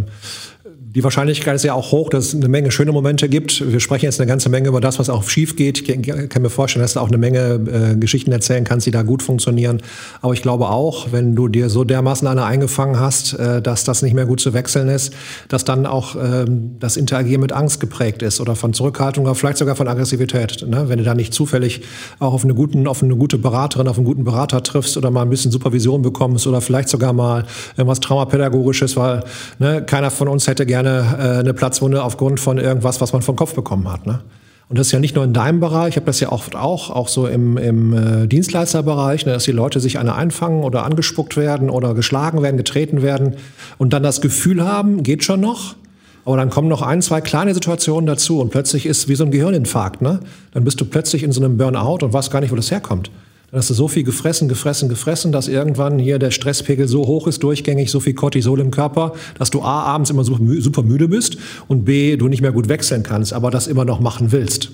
die 0.93 1.05
Wahrscheinlichkeit 1.05 1.55
ist 1.55 1.63
ja 1.63 1.73
auch 1.73 1.93
hoch, 1.93 2.09
dass 2.09 2.27
es 2.27 2.35
eine 2.35 2.49
Menge 2.49 2.69
schöne 2.69 2.91
Momente 2.91 3.29
gibt. 3.29 3.63
Wir 3.65 3.79
sprechen 3.79 4.05
jetzt 4.05 4.19
eine 4.19 4.27
ganze 4.27 4.49
Menge 4.49 4.67
über 4.67 4.81
das, 4.81 4.99
was 4.99 5.09
auch 5.09 5.23
schief 5.23 5.55
geht. 5.55 5.87
Ich 5.87 6.29
kann 6.29 6.41
mir 6.41 6.49
vorstellen, 6.49 6.81
dass 6.81 6.93
du 6.93 6.99
auch 6.99 7.07
eine 7.07 7.17
Menge 7.17 7.93
äh, 7.93 7.95
Geschichten 7.95 8.33
erzählen 8.33 8.65
kannst, 8.65 8.87
die 8.87 8.91
da 8.91 9.01
gut 9.03 9.23
funktionieren. 9.23 9.81
Aber 10.21 10.33
ich 10.33 10.41
glaube 10.41 10.67
auch, 10.67 11.13
wenn 11.13 11.33
du 11.33 11.47
dir 11.47 11.69
so 11.69 11.85
dermaßen 11.85 12.27
eine 12.27 12.43
eingefangen 12.43 12.99
hast, 12.99 13.33
äh, 13.39 13.61
dass 13.61 13.85
das 13.85 14.01
nicht 14.01 14.13
mehr 14.13 14.25
gut 14.25 14.41
zu 14.41 14.53
wechseln 14.53 14.89
ist, 14.89 15.13
dass 15.47 15.63
dann 15.63 15.85
auch 15.85 16.17
ähm, 16.21 16.75
das 16.79 16.97
Interagieren 16.97 17.39
mit 17.39 17.53
Angst 17.53 17.79
geprägt 17.79 18.21
ist 18.21 18.41
oder 18.41 18.57
von 18.57 18.73
Zurückhaltung 18.73 19.23
oder 19.23 19.35
vielleicht 19.35 19.59
sogar 19.59 19.77
von 19.77 19.87
Aggressivität. 19.87 20.67
Ne? 20.67 20.89
Wenn 20.89 20.97
du 20.97 21.05
da 21.05 21.15
nicht 21.15 21.33
zufällig 21.33 21.83
auch 22.19 22.33
auf 22.33 22.43
eine, 22.43 22.53
guten, 22.53 22.85
auf 22.85 23.01
eine 23.01 23.15
gute 23.15 23.37
Beraterin, 23.37 23.87
auf 23.87 23.95
einen 23.95 24.05
guten 24.05 24.25
Berater 24.25 24.61
triffst 24.61 24.97
oder 24.97 25.09
mal 25.09 25.21
ein 25.21 25.29
bisschen 25.29 25.51
Supervision 25.51 26.01
bekommst 26.01 26.47
oder 26.47 26.59
vielleicht 26.59 26.89
sogar 26.89 27.13
mal 27.13 27.45
irgendwas 27.77 28.01
Traumapädagogisches, 28.01 28.97
weil 28.97 29.23
ne, 29.57 29.85
keiner 29.85 30.11
von 30.11 30.27
uns 30.27 30.47
hätte 30.47 30.65
gerne 30.65 30.80
gerne 30.81 31.17
äh, 31.17 31.39
eine 31.39 31.53
Platzwunde 31.53 32.03
aufgrund 32.03 32.39
von 32.39 32.57
irgendwas, 32.57 33.01
was 33.01 33.13
man 33.13 33.21
vom 33.21 33.35
Kopf 33.35 33.53
bekommen 33.53 33.91
hat. 33.91 34.05
Ne? 34.05 34.21
Und 34.69 34.79
das 34.79 34.87
ist 34.87 34.93
ja 34.93 34.99
nicht 34.99 35.15
nur 35.15 35.25
in 35.25 35.33
deinem 35.33 35.59
Bereich, 35.59 35.89
ich 35.89 35.95
habe 35.97 36.05
das 36.05 36.19
ja 36.19 36.31
oft 36.31 36.55
auch, 36.55 36.89
auch 36.89 37.07
so 37.07 37.27
im, 37.27 37.57
im 37.57 37.93
äh, 37.93 38.27
Dienstleisterbereich, 38.27 39.25
ne, 39.25 39.33
dass 39.33 39.43
die 39.43 39.51
Leute 39.51 39.79
sich 39.79 39.99
eine 39.99 40.15
einfangen 40.15 40.63
oder 40.63 40.85
angespuckt 40.85 41.35
werden 41.35 41.69
oder 41.69 41.93
geschlagen 41.93 42.41
werden, 42.41 42.57
getreten 42.57 43.01
werden 43.01 43.35
und 43.77 43.91
dann 43.93 44.01
das 44.01 44.21
Gefühl 44.21 44.65
haben, 44.65 45.03
geht 45.03 45.23
schon 45.23 45.41
noch. 45.41 45.75
Aber 46.23 46.37
dann 46.37 46.49
kommen 46.49 46.67
noch 46.67 46.83
ein, 46.83 47.01
zwei 47.01 47.19
kleine 47.19 47.53
Situationen 47.53 48.05
dazu 48.05 48.39
und 48.39 48.51
plötzlich 48.51 48.85
ist 48.85 49.09
wie 49.09 49.15
so 49.15 49.25
ein 49.25 49.31
Gehirninfarkt. 49.31 50.01
Ne? 50.01 50.19
Dann 50.53 50.63
bist 50.63 50.79
du 50.79 50.85
plötzlich 50.85 51.23
in 51.23 51.31
so 51.31 51.43
einem 51.43 51.57
Burnout 51.57 52.05
und 52.05 52.13
weißt 52.13 52.31
gar 52.31 52.41
nicht, 52.41 52.51
wo 52.51 52.55
das 52.55 52.71
herkommt. 52.71 53.11
Dann 53.51 53.59
hast 53.59 53.69
du 53.69 53.73
so 53.73 53.89
viel 53.89 54.03
gefressen, 54.03 54.47
gefressen, 54.47 54.87
gefressen, 54.87 55.33
dass 55.33 55.49
irgendwann 55.49 55.99
hier 55.99 56.19
der 56.19 56.31
Stresspegel 56.31 56.87
so 56.87 57.05
hoch 57.05 57.27
ist, 57.27 57.43
durchgängig, 57.43 57.91
so 57.91 57.99
viel 57.99 58.13
Cortisol 58.13 58.61
im 58.61 58.71
Körper, 58.71 59.13
dass 59.37 59.49
du 59.49 59.61
A, 59.61 59.83
abends 59.83 60.09
immer 60.09 60.23
super 60.23 60.83
müde 60.83 61.09
bist 61.09 61.37
und 61.67 61.83
B, 61.83 62.15
du 62.15 62.29
nicht 62.29 62.41
mehr 62.41 62.53
gut 62.53 62.69
wechseln 62.69 63.03
kannst, 63.03 63.33
aber 63.33 63.51
das 63.51 63.67
immer 63.67 63.83
noch 63.83 63.99
machen 63.99 64.31
willst. 64.31 64.71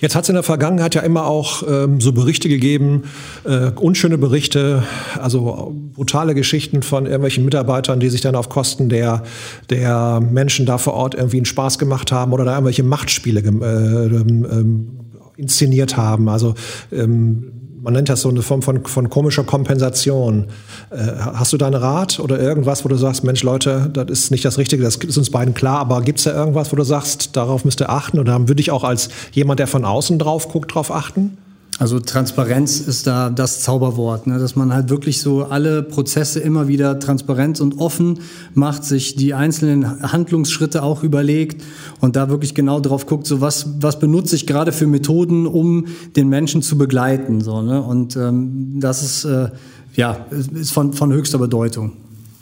Jetzt 0.00 0.16
hat 0.16 0.24
es 0.24 0.28
in 0.28 0.34
der 0.34 0.42
Vergangenheit 0.42 0.96
ja 0.96 1.02
immer 1.02 1.26
auch 1.26 1.62
ähm, 1.68 2.00
so 2.00 2.12
Berichte 2.12 2.48
gegeben, 2.48 3.04
äh, 3.44 3.70
unschöne 3.70 4.18
Berichte, 4.18 4.82
also 5.20 5.72
brutale 5.94 6.34
Geschichten 6.34 6.82
von 6.82 7.04
irgendwelchen 7.04 7.44
Mitarbeitern, 7.44 8.00
die 8.00 8.08
sich 8.08 8.20
dann 8.20 8.34
auf 8.34 8.48
Kosten 8.48 8.88
der, 8.88 9.22
der 9.70 10.20
Menschen 10.20 10.66
da 10.66 10.78
vor 10.78 10.94
Ort 10.94 11.14
irgendwie 11.14 11.36
einen 11.36 11.46
Spaß 11.46 11.78
gemacht 11.78 12.10
haben 12.10 12.32
oder 12.32 12.44
da 12.44 12.54
irgendwelche 12.54 12.82
Machtspiele 12.82 13.42
äh, 13.42 14.06
ähm, 14.16 15.01
inszeniert 15.42 15.96
haben. 15.96 16.28
Also 16.28 16.54
ähm, 16.90 17.52
man 17.82 17.94
nennt 17.94 18.08
das 18.08 18.22
so 18.22 18.28
eine 18.28 18.42
Form 18.42 18.62
von, 18.62 18.84
von 18.84 19.10
komischer 19.10 19.42
Kompensation. 19.42 20.46
Äh, 20.90 20.96
hast 21.34 21.52
du 21.52 21.56
da 21.56 21.66
einen 21.66 21.74
Rat 21.74 22.20
oder 22.20 22.38
irgendwas, 22.38 22.84
wo 22.84 22.88
du 22.88 22.96
sagst, 22.96 23.24
Mensch 23.24 23.42
Leute, 23.42 23.90
das 23.92 24.06
ist 24.08 24.30
nicht 24.30 24.44
das 24.44 24.56
Richtige, 24.56 24.84
das 24.84 24.96
ist 24.96 25.18
uns 25.18 25.30
beiden 25.30 25.52
klar, 25.52 25.80
aber 25.80 26.00
gibt 26.02 26.18
es 26.18 26.24
da 26.24 26.32
irgendwas, 26.32 26.72
wo 26.72 26.76
du 26.76 26.84
sagst, 26.84 27.36
darauf 27.36 27.64
müsst 27.64 27.80
ihr 27.80 27.90
achten 27.90 28.20
oder 28.20 28.48
würde 28.48 28.60
ich 28.60 28.70
auch 28.70 28.84
als 28.84 29.08
jemand, 29.32 29.58
der 29.58 29.66
von 29.66 29.84
außen 29.84 30.18
drauf 30.18 30.48
guckt, 30.48 30.70
darauf 30.70 30.92
achten? 30.92 31.36
Also 31.78 31.98
Transparenz 32.00 32.80
ist 32.80 33.06
da 33.06 33.30
das 33.30 33.60
Zauberwort, 33.60 34.26
ne? 34.26 34.38
dass 34.38 34.54
man 34.56 34.74
halt 34.74 34.90
wirklich 34.90 35.20
so 35.20 35.44
alle 35.44 35.82
Prozesse 35.82 36.38
immer 36.38 36.68
wieder 36.68 37.00
transparent 37.00 37.60
und 37.60 37.78
offen 37.78 38.20
macht, 38.54 38.84
sich 38.84 39.16
die 39.16 39.32
einzelnen 39.32 40.02
Handlungsschritte 40.12 40.82
auch 40.82 41.02
überlegt 41.02 41.62
und 42.00 42.14
da 42.14 42.28
wirklich 42.28 42.54
genau 42.54 42.78
drauf 42.78 43.06
guckt, 43.06 43.26
so 43.26 43.40
was, 43.40 43.80
was 43.80 43.98
benutze 43.98 44.36
ich 44.36 44.46
gerade 44.46 44.70
für 44.70 44.86
Methoden, 44.86 45.46
um 45.46 45.86
den 46.14 46.28
Menschen 46.28 46.60
zu 46.60 46.76
begleiten. 46.76 47.40
So, 47.40 47.62
ne? 47.62 47.82
Und 47.82 48.16
ähm, 48.16 48.78
das 48.78 49.02
ist, 49.02 49.24
äh, 49.24 49.48
ja, 49.94 50.26
ist 50.30 50.72
von, 50.72 50.92
von 50.92 51.12
höchster 51.12 51.38
Bedeutung. 51.38 51.92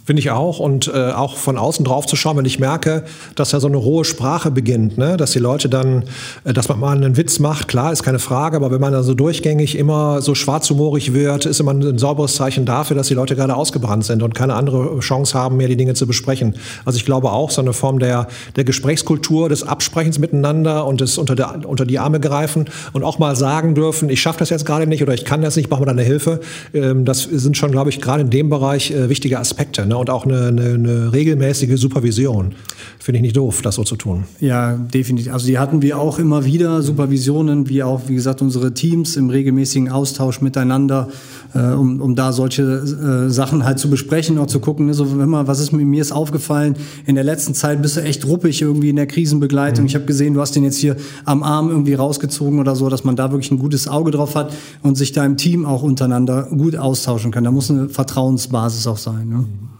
Finde 0.04 0.20
ich 0.20 0.30
auch. 0.30 0.58
Und 0.58 0.88
äh, 0.88 1.12
auch 1.12 1.36
von 1.36 1.58
außen 1.58 1.84
drauf 1.84 2.06
zu 2.06 2.16
schauen, 2.16 2.36
wenn 2.36 2.44
ich 2.44 2.58
merke, 2.58 3.04
dass 3.34 3.50
da 3.50 3.60
so 3.60 3.68
eine 3.68 3.76
rohe 3.76 4.04
Sprache 4.04 4.50
beginnt, 4.50 4.98
ne? 4.98 5.16
dass 5.16 5.32
die 5.32 5.38
Leute 5.38 5.68
dann, 5.68 6.04
äh, 6.44 6.52
dass 6.52 6.68
man 6.68 6.80
mal 6.80 6.96
einen 6.96 7.16
Witz 7.16 7.38
macht, 7.38 7.68
klar, 7.68 7.92
ist 7.92 8.02
keine 8.02 8.18
Frage, 8.18 8.56
aber 8.56 8.70
wenn 8.70 8.80
man 8.80 8.92
da 8.92 9.02
so 9.02 9.14
durchgängig 9.14 9.76
immer 9.76 10.22
so 10.22 10.34
schwarzhumorig 10.34 11.12
wird, 11.12 11.46
ist 11.46 11.60
immer 11.60 11.72
ein 11.72 11.98
sauberes 11.98 12.34
Zeichen 12.34 12.64
dafür, 12.64 12.96
dass 12.96 13.08
die 13.08 13.14
Leute 13.14 13.36
gerade 13.36 13.54
ausgebrannt 13.54 14.04
sind 14.04 14.22
und 14.22 14.34
keine 14.34 14.54
andere 14.54 14.98
Chance 15.00 15.38
haben, 15.38 15.58
mehr 15.58 15.68
die 15.68 15.76
Dinge 15.76 15.94
zu 15.94 16.06
besprechen. 16.06 16.54
Also 16.84 16.96
ich 16.96 17.04
glaube 17.04 17.30
auch, 17.30 17.50
so 17.50 17.60
eine 17.60 17.72
Form 17.72 17.98
der, 17.98 18.26
der 18.56 18.64
Gesprächskultur, 18.64 19.48
des 19.48 19.62
Absprechens 19.62 20.18
miteinander 20.18 20.86
und 20.86 21.00
des 21.00 21.18
unter, 21.18 21.36
der, 21.36 21.60
unter 21.66 21.84
die 21.84 21.98
Arme 21.98 22.20
greifen 22.20 22.64
und 22.92 23.04
auch 23.04 23.18
mal 23.18 23.36
sagen 23.36 23.74
dürfen, 23.74 24.08
ich 24.08 24.20
schaffe 24.20 24.38
das 24.38 24.50
jetzt 24.50 24.64
gerade 24.64 24.86
nicht 24.86 25.02
oder 25.02 25.14
ich 25.14 25.24
kann 25.24 25.42
das 25.42 25.56
nicht, 25.56 25.70
mach 25.70 25.78
mal 25.78 25.86
deine 25.86 26.02
Hilfe. 26.02 26.40
Ähm, 26.72 27.04
das 27.04 27.22
sind 27.24 27.56
schon, 27.56 27.70
glaube 27.70 27.90
ich, 27.90 28.00
gerade 28.00 28.22
in 28.22 28.30
dem 28.30 28.48
Bereich 28.48 28.90
äh, 28.90 29.08
wichtige 29.08 29.38
Aspekte. 29.38 29.86
Ne? 29.90 29.96
und 29.96 30.08
auch 30.08 30.24
eine, 30.24 30.46
eine, 30.46 30.74
eine 30.74 31.12
regelmäßige 31.12 31.78
Supervision. 31.80 32.52
Finde 33.00 33.16
ich 33.16 33.22
nicht 33.22 33.36
doof, 33.36 33.60
das 33.60 33.74
so 33.74 33.82
zu 33.82 33.96
tun. 33.96 34.24
Ja, 34.38 34.74
definitiv. 34.76 35.32
Also 35.32 35.48
die 35.48 35.58
hatten 35.58 35.82
wir 35.82 35.98
auch 35.98 36.20
immer 36.20 36.44
wieder, 36.44 36.80
Supervisionen, 36.80 37.68
wie 37.68 37.82
auch, 37.82 38.02
wie 38.06 38.14
gesagt, 38.14 38.40
unsere 38.40 38.72
Teams 38.72 39.16
im 39.16 39.30
regelmäßigen 39.30 39.90
Austausch 39.90 40.42
miteinander, 40.42 41.08
äh, 41.54 41.72
um, 41.72 42.00
um 42.00 42.14
da 42.14 42.30
solche 42.30 42.62
äh, 42.62 43.30
Sachen 43.30 43.64
halt 43.64 43.80
zu 43.80 43.90
besprechen, 43.90 44.38
auch 44.38 44.46
zu 44.46 44.60
gucken, 44.60 44.86
ne, 44.86 44.94
so, 44.94 45.18
wenn 45.18 45.28
man, 45.28 45.48
was 45.48 45.58
ist 45.58 45.72
mir, 45.72 45.84
mir 45.84 46.02
ist 46.02 46.12
aufgefallen, 46.12 46.76
in 47.04 47.16
der 47.16 47.24
letzten 47.24 47.54
Zeit 47.54 47.82
bist 47.82 47.96
du 47.96 48.02
echt 48.02 48.24
ruppig 48.28 48.62
irgendwie 48.62 48.90
in 48.90 48.96
der 48.96 49.08
Krisenbegleitung. 49.08 49.82
Mhm. 49.82 49.88
Ich 49.88 49.96
habe 49.96 50.04
gesehen, 50.04 50.34
du 50.34 50.40
hast 50.40 50.54
den 50.54 50.62
jetzt 50.62 50.78
hier 50.78 50.94
am 51.24 51.42
Arm 51.42 51.68
irgendwie 51.68 51.94
rausgezogen 51.94 52.60
oder 52.60 52.76
so, 52.76 52.88
dass 52.88 53.02
man 53.02 53.16
da 53.16 53.32
wirklich 53.32 53.50
ein 53.50 53.58
gutes 53.58 53.88
Auge 53.88 54.12
drauf 54.12 54.36
hat 54.36 54.52
und 54.82 54.96
sich 54.96 55.10
da 55.10 55.24
im 55.24 55.36
Team 55.36 55.66
auch 55.66 55.82
untereinander 55.82 56.44
gut 56.44 56.76
austauschen 56.76 57.32
kann. 57.32 57.42
Da 57.42 57.50
muss 57.50 57.72
eine 57.72 57.88
Vertrauensbasis 57.88 58.86
auch 58.86 58.98
sein. 58.98 59.28
Ne? 59.28 59.36
Mhm. 59.36 59.70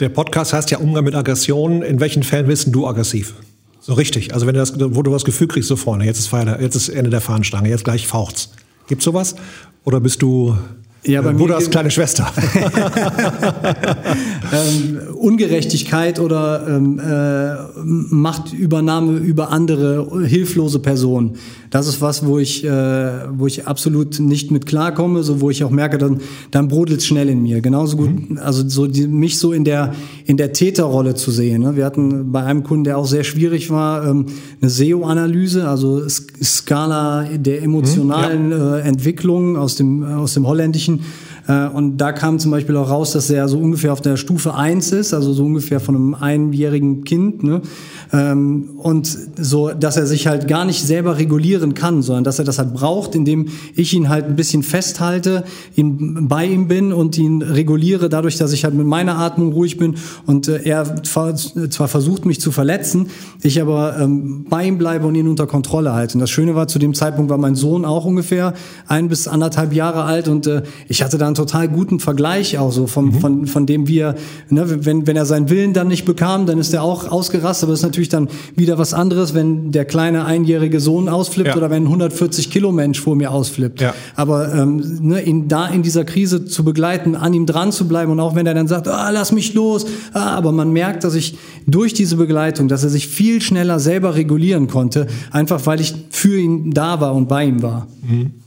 Der 0.00 0.08
Podcast 0.08 0.52
heißt 0.52 0.72
ja 0.72 0.78
Umgang 0.78 1.04
mit 1.04 1.14
Aggressionen. 1.14 1.82
In 1.82 2.00
welchen 2.00 2.24
Fällen 2.24 2.48
bist 2.48 2.74
du 2.74 2.84
aggressiv? 2.86 3.34
So 3.80 3.94
richtig. 3.94 4.34
Also 4.34 4.44
wenn 4.46 4.54
du 4.54 4.58
das, 4.58 4.74
wo 4.76 5.02
du 5.02 5.12
das 5.12 5.24
Gefühl 5.24 5.46
kriegst, 5.46 5.68
so 5.68 5.76
vorne, 5.76 6.04
jetzt 6.04 6.18
ist 6.18 6.26
Feier, 6.26 6.60
jetzt 6.60 6.74
ist 6.74 6.88
Ende 6.88 7.10
der 7.10 7.20
Fahnenstange, 7.20 7.68
jetzt 7.68 7.84
gleich 7.84 8.08
faucht's. 8.08 8.50
Gibt's 8.88 9.04
sowas? 9.04 9.36
Oder 9.84 10.00
bist 10.00 10.20
du 10.20 10.58
ja, 11.06 11.20
bei 11.22 11.30
äh, 11.30 11.34
Bruder 11.34 11.56
als 11.56 11.70
kleine 11.70 11.90
Schwester. 11.90 12.26
ähm, 14.52 15.00
Ungerechtigkeit 15.14 16.18
oder 16.18 16.66
ähm, 16.68 16.98
äh, 16.98 17.54
Machtübernahme 17.84 19.18
über 19.18 19.50
andere 19.50 20.24
hilflose 20.24 20.78
Personen. 20.78 21.36
Das 21.70 21.88
ist 21.88 22.00
was, 22.00 22.24
wo 22.24 22.38
ich, 22.38 22.64
äh, 22.64 22.68
wo 23.36 23.48
ich 23.48 23.66
absolut 23.66 24.20
nicht 24.20 24.52
mit 24.52 24.64
klarkomme, 24.64 25.24
so 25.24 25.40
wo 25.40 25.50
ich 25.50 25.64
auch 25.64 25.70
merke, 25.70 25.98
dann, 25.98 26.20
dann 26.52 26.68
brodelt 26.68 27.00
es 27.00 27.06
schnell 27.06 27.28
in 27.28 27.42
mir. 27.42 27.60
Genauso 27.60 27.96
gut, 27.96 28.30
mhm. 28.30 28.38
also 28.38 28.66
so 28.68 28.86
die, 28.86 29.08
mich 29.08 29.38
so 29.38 29.52
in 29.52 29.64
der 29.64 29.92
in 30.24 30.36
der 30.36 30.52
Täterrolle 30.52 31.14
zu 31.16 31.30
sehen. 31.30 31.62
Ne? 31.62 31.76
Wir 31.76 31.84
hatten 31.84 32.30
bei 32.30 32.44
einem 32.44 32.62
Kunden, 32.62 32.84
der 32.84 32.96
auch 32.96 33.06
sehr 33.06 33.24
schwierig 33.24 33.70
war, 33.70 34.06
ähm, 34.06 34.26
eine 34.60 34.70
SEO-Analyse, 34.70 35.68
also 35.68 36.08
Skala 36.08 37.24
der 37.34 37.62
emotionalen 37.62 38.46
mhm, 38.46 38.52
ja. 38.52 38.76
äh, 38.76 38.80
Entwicklung 38.82 39.56
aus 39.56 39.74
dem 39.74 40.04
aus 40.04 40.34
dem 40.34 40.46
Holländischen 40.46 40.93
äh, 40.94 41.00
und 41.46 41.98
da 41.98 42.12
kam 42.12 42.38
zum 42.38 42.50
Beispiel 42.50 42.76
auch 42.76 42.88
raus, 42.88 43.12
dass 43.12 43.28
er 43.28 43.48
so 43.48 43.58
ungefähr 43.58 43.92
auf 43.92 44.00
der 44.00 44.16
Stufe 44.16 44.54
1 44.54 44.92
ist, 44.92 45.12
also 45.12 45.32
so 45.34 45.44
ungefähr 45.44 45.78
von 45.78 45.94
einem 45.94 46.14
einjährigen 46.14 47.04
Kind. 47.04 47.42
Ne? 47.42 47.60
Ähm, 48.12 48.70
und 48.78 49.18
so, 49.36 49.70
dass 49.70 49.96
er 49.96 50.06
sich 50.06 50.26
halt 50.26 50.48
gar 50.48 50.64
nicht 50.64 50.82
selber 50.82 51.18
regulieren 51.18 51.74
kann, 51.74 52.00
sondern 52.00 52.24
dass 52.24 52.38
er 52.38 52.44
das 52.44 52.58
halt 52.58 52.72
braucht, 52.72 53.14
indem 53.14 53.48
ich 53.74 53.92
ihn 53.92 54.08
halt 54.08 54.26
ein 54.26 54.36
bisschen 54.36 54.62
festhalte, 54.62 55.44
ihn 55.76 56.28
bei 56.28 56.46
ihm 56.46 56.68
bin 56.68 56.92
und 56.92 57.18
ihn 57.18 57.42
reguliere, 57.42 58.08
dadurch, 58.08 58.38
dass 58.38 58.52
ich 58.52 58.64
halt 58.64 58.74
mit 58.74 58.86
meiner 58.86 59.18
Atmung 59.18 59.52
ruhig 59.52 59.76
bin 59.76 59.96
und 60.26 60.48
äh, 60.48 60.62
er 60.64 61.02
zwar 61.02 61.36
versucht, 61.88 62.24
mich 62.24 62.40
zu 62.40 62.52
verletzen, 62.52 63.08
ich 63.42 63.60
aber 63.60 63.98
ähm, 63.98 64.46
bei 64.48 64.64
ihm 64.64 64.78
bleibe 64.78 65.06
und 65.06 65.14
ihn 65.14 65.28
unter 65.28 65.46
Kontrolle 65.46 65.92
halte. 65.92 66.14
Und 66.14 66.20
das 66.20 66.30
Schöne 66.30 66.54
war, 66.54 66.68
zu 66.68 66.78
dem 66.78 66.94
Zeitpunkt 66.94 67.30
war 67.30 67.38
mein 67.38 67.54
Sohn 67.54 67.84
auch 67.84 68.04
ungefähr 68.04 68.54
ein 68.86 69.08
bis 69.08 69.28
anderthalb 69.28 69.74
Jahre 69.74 70.04
alt 70.04 70.28
und 70.28 70.46
äh, 70.46 70.62
ich 70.88 71.02
hatte 71.02 71.18
dann 71.18 71.33
einen 71.34 71.46
total 71.46 71.68
guten 71.68 72.00
Vergleich 72.00 72.58
auch 72.58 72.70
so 72.70 72.86
vom, 72.86 73.06
mhm. 73.06 73.14
von, 73.14 73.46
von 73.46 73.66
dem 73.66 73.88
wir, 73.88 74.14
ne, 74.48 74.84
wenn, 74.84 75.06
wenn 75.06 75.16
er 75.16 75.26
seinen 75.26 75.50
Willen 75.50 75.72
dann 75.72 75.88
nicht 75.88 76.04
bekam, 76.04 76.46
dann 76.46 76.58
ist 76.58 76.72
er 76.72 76.82
auch 76.82 77.10
ausgerastet, 77.10 77.64
aber 77.64 77.72
das 77.72 77.80
ist 77.80 77.84
natürlich 77.84 78.08
dann 78.08 78.28
wieder 78.54 78.78
was 78.78 78.94
anderes, 78.94 79.34
wenn 79.34 79.72
der 79.72 79.84
kleine 79.84 80.24
einjährige 80.24 80.80
Sohn 80.80 81.08
ausflippt 81.08 81.50
ja. 81.50 81.56
oder 81.56 81.70
wenn 81.70 81.84
ein 81.84 81.86
140 81.86 82.50
Kilo 82.50 82.72
Mensch 82.72 83.00
vor 83.00 83.16
mir 83.16 83.30
ausflippt. 83.32 83.80
Ja. 83.80 83.94
Aber 84.14 84.54
ähm, 84.54 84.82
ne, 85.00 85.22
ihn 85.22 85.48
da 85.48 85.66
in 85.66 85.82
dieser 85.82 86.04
Krise 86.04 86.44
zu 86.44 86.64
begleiten, 86.64 87.16
an 87.16 87.34
ihm 87.34 87.46
dran 87.46 87.72
zu 87.72 87.88
bleiben 87.88 88.12
und 88.12 88.20
auch 88.20 88.34
wenn 88.34 88.46
er 88.46 88.54
dann 88.54 88.68
sagt, 88.68 88.88
ah, 88.88 89.10
lass 89.10 89.32
mich 89.32 89.54
los, 89.54 89.86
ah, 90.12 90.36
aber 90.36 90.52
man 90.52 90.72
merkt, 90.72 91.04
dass 91.04 91.14
ich 91.14 91.36
durch 91.66 91.94
diese 91.94 92.16
Begleitung, 92.16 92.68
dass 92.68 92.84
er 92.84 92.90
sich 92.90 93.08
viel 93.08 93.40
schneller 93.40 93.80
selber 93.80 94.14
regulieren 94.14 94.68
konnte, 94.68 95.06
einfach 95.30 95.66
weil 95.66 95.80
ich 95.80 95.94
für 96.10 96.38
ihn 96.38 96.70
da 96.72 97.00
war 97.00 97.14
und 97.14 97.28
bei 97.28 97.44
ihm 97.44 97.62
war. 97.62 97.88
Mhm. 98.06 98.43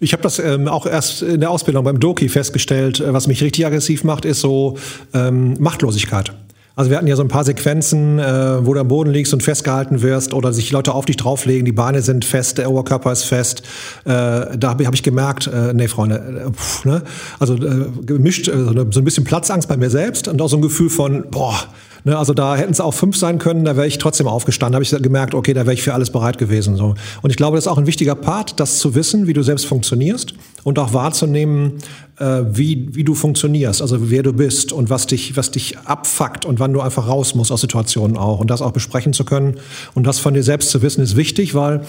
Ich 0.00 0.12
habe 0.12 0.22
das 0.22 0.38
ähm, 0.38 0.68
auch 0.68 0.86
erst 0.86 1.22
in 1.22 1.40
der 1.40 1.50
Ausbildung 1.50 1.84
beim 1.84 1.98
Doki 1.98 2.28
festgestellt. 2.28 3.00
Äh, 3.00 3.12
was 3.12 3.26
mich 3.26 3.42
richtig 3.42 3.66
aggressiv 3.66 4.04
macht, 4.04 4.24
ist 4.24 4.40
so 4.40 4.76
ähm, 5.14 5.54
Machtlosigkeit. 5.58 6.32
Also 6.78 6.92
wir 6.92 6.96
hatten 6.96 7.08
ja 7.08 7.16
so 7.16 7.22
ein 7.22 7.28
paar 7.28 7.42
Sequenzen, 7.42 8.20
äh, 8.20 8.64
wo 8.64 8.72
du 8.72 8.78
am 8.78 8.86
Boden 8.86 9.10
liegst 9.10 9.34
und 9.34 9.42
festgehalten 9.42 10.00
wirst 10.00 10.32
oder 10.32 10.52
sich 10.52 10.70
Leute 10.70 10.94
auf 10.94 11.06
dich 11.06 11.16
drauflegen, 11.16 11.64
die 11.64 11.72
Beine 11.72 12.02
sind 12.02 12.24
fest, 12.24 12.58
der 12.58 12.70
Oberkörper 12.70 13.10
ist 13.10 13.24
fest. 13.24 13.62
Äh, 14.04 14.10
da 14.56 14.68
habe 14.68 14.86
hab 14.86 14.94
ich 14.94 15.02
gemerkt, 15.02 15.48
äh, 15.48 15.72
nee, 15.74 15.88
Freunde, 15.88 16.44
äh, 16.46 16.52
pff, 16.52 16.84
ne? 16.84 17.02
also 17.40 17.56
äh, 17.56 17.86
gemischt, 18.06 18.46
äh, 18.46 18.52
so 18.92 19.00
ein 19.00 19.04
bisschen 19.04 19.24
Platzangst 19.24 19.68
bei 19.68 19.76
mir 19.76 19.90
selbst 19.90 20.28
und 20.28 20.40
auch 20.40 20.46
so 20.46 20.56
ein 20.56 20.62
Gefühl 20.62 20.88
von, 20.88 21.24
boah, 21.32 21.56
Ne, 22.04 22.16
also 22.16 22.34
da 22.34 22.56
hätten 22.56 22.72
es 22.72 22.80
auch 22.80 22.94
fünf 22.94 23.16
sein 23.16 23.38
können, 23.38 23.64
da 23.64 23.76
wäre 23.76 23.86
ich 23.86 23.98
trotzdem 23.98 24.28
aufgestanden. 24.28 24.74
habe 24.74 24.84
ich 24.84 24.90
gemerkt, 24.90 25.34
okay, 25.34 25.54
da 25.54 25.62
wäre 25.62 25.74
ich 25.74 25.82
für 25.82 25.94
alles 25.94 26.10
bereit 26.10 26.38
gewesen. 26.38 26.76
So. 26.76 26.94
Und 27.22 27.30
ich 27.30 27.36
glaube, 27.36 27.56
das 27.56 27.64
ist 27.64 27.68
auch 27.68 27.78
ein 27.78 27.86
wichtiger 27.86 28.14
Part, 28.14 28.60
das 28.60 28.78
zu 28.78 28.94
wissen, 28.94 29.26
wie 29.26 29.32
du 29.32 29.42
selbst 29.42 29.66
funktionierst 29.66 30.34
und 30.64 30.78
auch 30.78 30.92
wahrzunehmen, 30.92 31.78
äh, 32.18 32.42
wie, 32.50 32.88
wie 32.92 33.04
du 33.04 33.14
funktionierst, 33.14 33.80
also 33.80 34.10
wer 34.10 34.22
du 34.22 34.32
bist 34.32 34.72
und 34.72 34.90
was 34.90 35.06
dich, 35.06 35.36
was 35.36 35.50
dich 35.50 35.78
abfuckt 35.84 36.44
und 36.44 36.58
wann 36.60 36.72
du 36.72 36.80
einfach 36.80 37.06
raus 37.06 37.34
musst 37.34 37.52
aus 37.52 37.60
Situationen 37.60 38.16
auch. 38.16 38.40
Und 38.40 38.50
das 38.50 38.62
auch 38.62 38.72
besprechen 38.72 39.12
zu 39.12 39.24
können 39.24 39.56
und 39.94 40.06
das 40.06 40.18
von 40.18 40.34
dir 40.34 40.42
selbst 40.42 40.70
zu 40.70 40.82
wissen, 40.82 41.02
ist 41.02 41.16
wichtig, 41.16 41.54
weil 41.54 41.82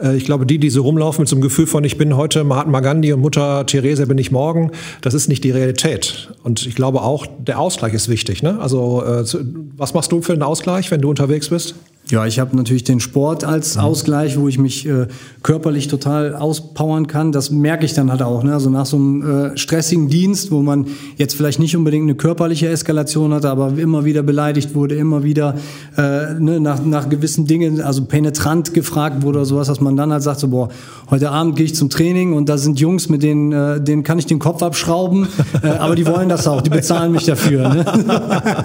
äh, 0.00 0.16
ich 0.16 0.24
glaube, 0.24 0.46
die, 0.46 0.58
die 0.58 0.70
so 0.70 0.82
rumlaufen 0.82 1.22
mit 1.22 1.28
so 1.28 1.36
einem 1.36 1.42
Gefühl 1.42 1.66
von, 1.66 1.84
ich 1.84 1.96
bin 1.96 2.16
heute 2.16 2.44
Mahatma 2.44 2.80
Gandhi 2.80 3.12
und 3.12 3.20
Mutter 3.20 3.64
Therese 3.66 4.06
bin 4.06 4.18
ich 4.18 4.30
morgen, 4.30 4.70
das 5.00 5.14
ist 5.14 5.28
nicht 5.28 5.44
die 5.44 5.50
Realität. 5.50 6.30
Und 6.42 6.66
ich 6.66 6.74
glaube 6.74 7.02
auch, 7.02 7.26
der 7.38 7.58
Ausgleich 7.58 7.94
ist 7.94 8.08
wichtig. 8.08 8.42
Ne? 8.42 8.58
Also 8.60 9.02
äh, 9.02 9.24
was 9.76 9.94
machst 9.94 10.12
du 10.12 10.22
für 10.22 10.32
einen 10.32 10.42
Ausgleich, 10.42 10.90
wenn 10.90 11.00
du 11.00 11.10
unterwegs 11.10 11.48
bist? 11.48 11.74
Ja, 12.10 12.26
ich 12.26 12.40
habe 12.40 12.56
natürlich 12.56 12.82
den 12.82 12.98
Sport 12.98 13.44
als 13.44 13.76
mhm. 13.76 13.82
Ausgleich, 13.82 14.38
wo 14.38 14.48
ich 14.48 14.58
mich 14.58 14.86
äh, 14.86 15.06
körperlich 15.42 15.86
total 15.88 16.34
auspowern 16.34 17.06
kann. 17.06 17.30
Das 17.30 17.50
merke 17.50 17.84
ich 17.84 17.94
dann 17.94 18.10
halt 18.10 18.22
auch. 18.22 18.42
Ne? 18.42 18.52
Also 18.52 18.68
nach 18.68 18.86
so 18.86 18.96
einem 18.96 19.52
äh, 19.52 19.56
stressigen 19.56 20.08
Dienst, 20.08 20.50
wo 20.50 20.60
man 20.60 20.86
jetzt 21.16 21.36
vielleicht 21.36 21.60
nicht 21.60 21.76
unbedingt 21.76 22.04
eine 22.04 22.16
körperliche 22.16 22.68
Eskalation 22.68 23.32
hatte, 23.32 23.48
aber 23.48 23.78
immer 23.78 24.04
wieder 24.04 24.22
beleidigt 24.22 24.74
wurde, 24.74 24.96
immer 24.96 25.22
wieder 25.22 25.54
äh, 25.96 26.34
ne, 26.34 26.58
nach, 26.60 26.84
nach 26.84 27.08
gewissen 27.08 27.46
Dingen, 27.46 27.80
also 27.80 28.04
penetrant 28.04 28.74
gefragt 28.74 29.22
wurde 29.22 29.38
oder 29.38 29.46
sowas, 29.46 29.68
dass 29.68 29.80
man 29.80 29.96
dann 29.96 30.12
halt 30.12 30.22
sagt, 30.22 30.40
so, 30.40 30.48
boah, 30.48 30.68
heute 31.10 31.30
Abend 31.30 31.56
gehe 31.56 31.66
ich 31.66 31.76
zum 31.76 31.90
Training 31.90 32.32
und 32.32 32.48
da 32.48 32.58
sind 32.58 32.80
Jungs, 32.80 33.08
mit 33.08 33.22
denen, 33.22 33.52
äh, 33.52 33.80
denen 33.80 34.02
kann 34.02 34.18
ich 34.18 34.26
den 34.26 34.40
Kopf 34.40 34.62
abschrauben, 34.62 35.28
äh, 35.62 35.68
aber 35.68 35.94
die 35.94 36.06
wollen 36.06 36.28
das 36.28 36.48
auch, 36.48 36.60
die 36.60 36.70
bezahlen 36.70 37.12
mich 37.12 37.24
dafür. 37.24 37.68
Ne? 37.68 37.84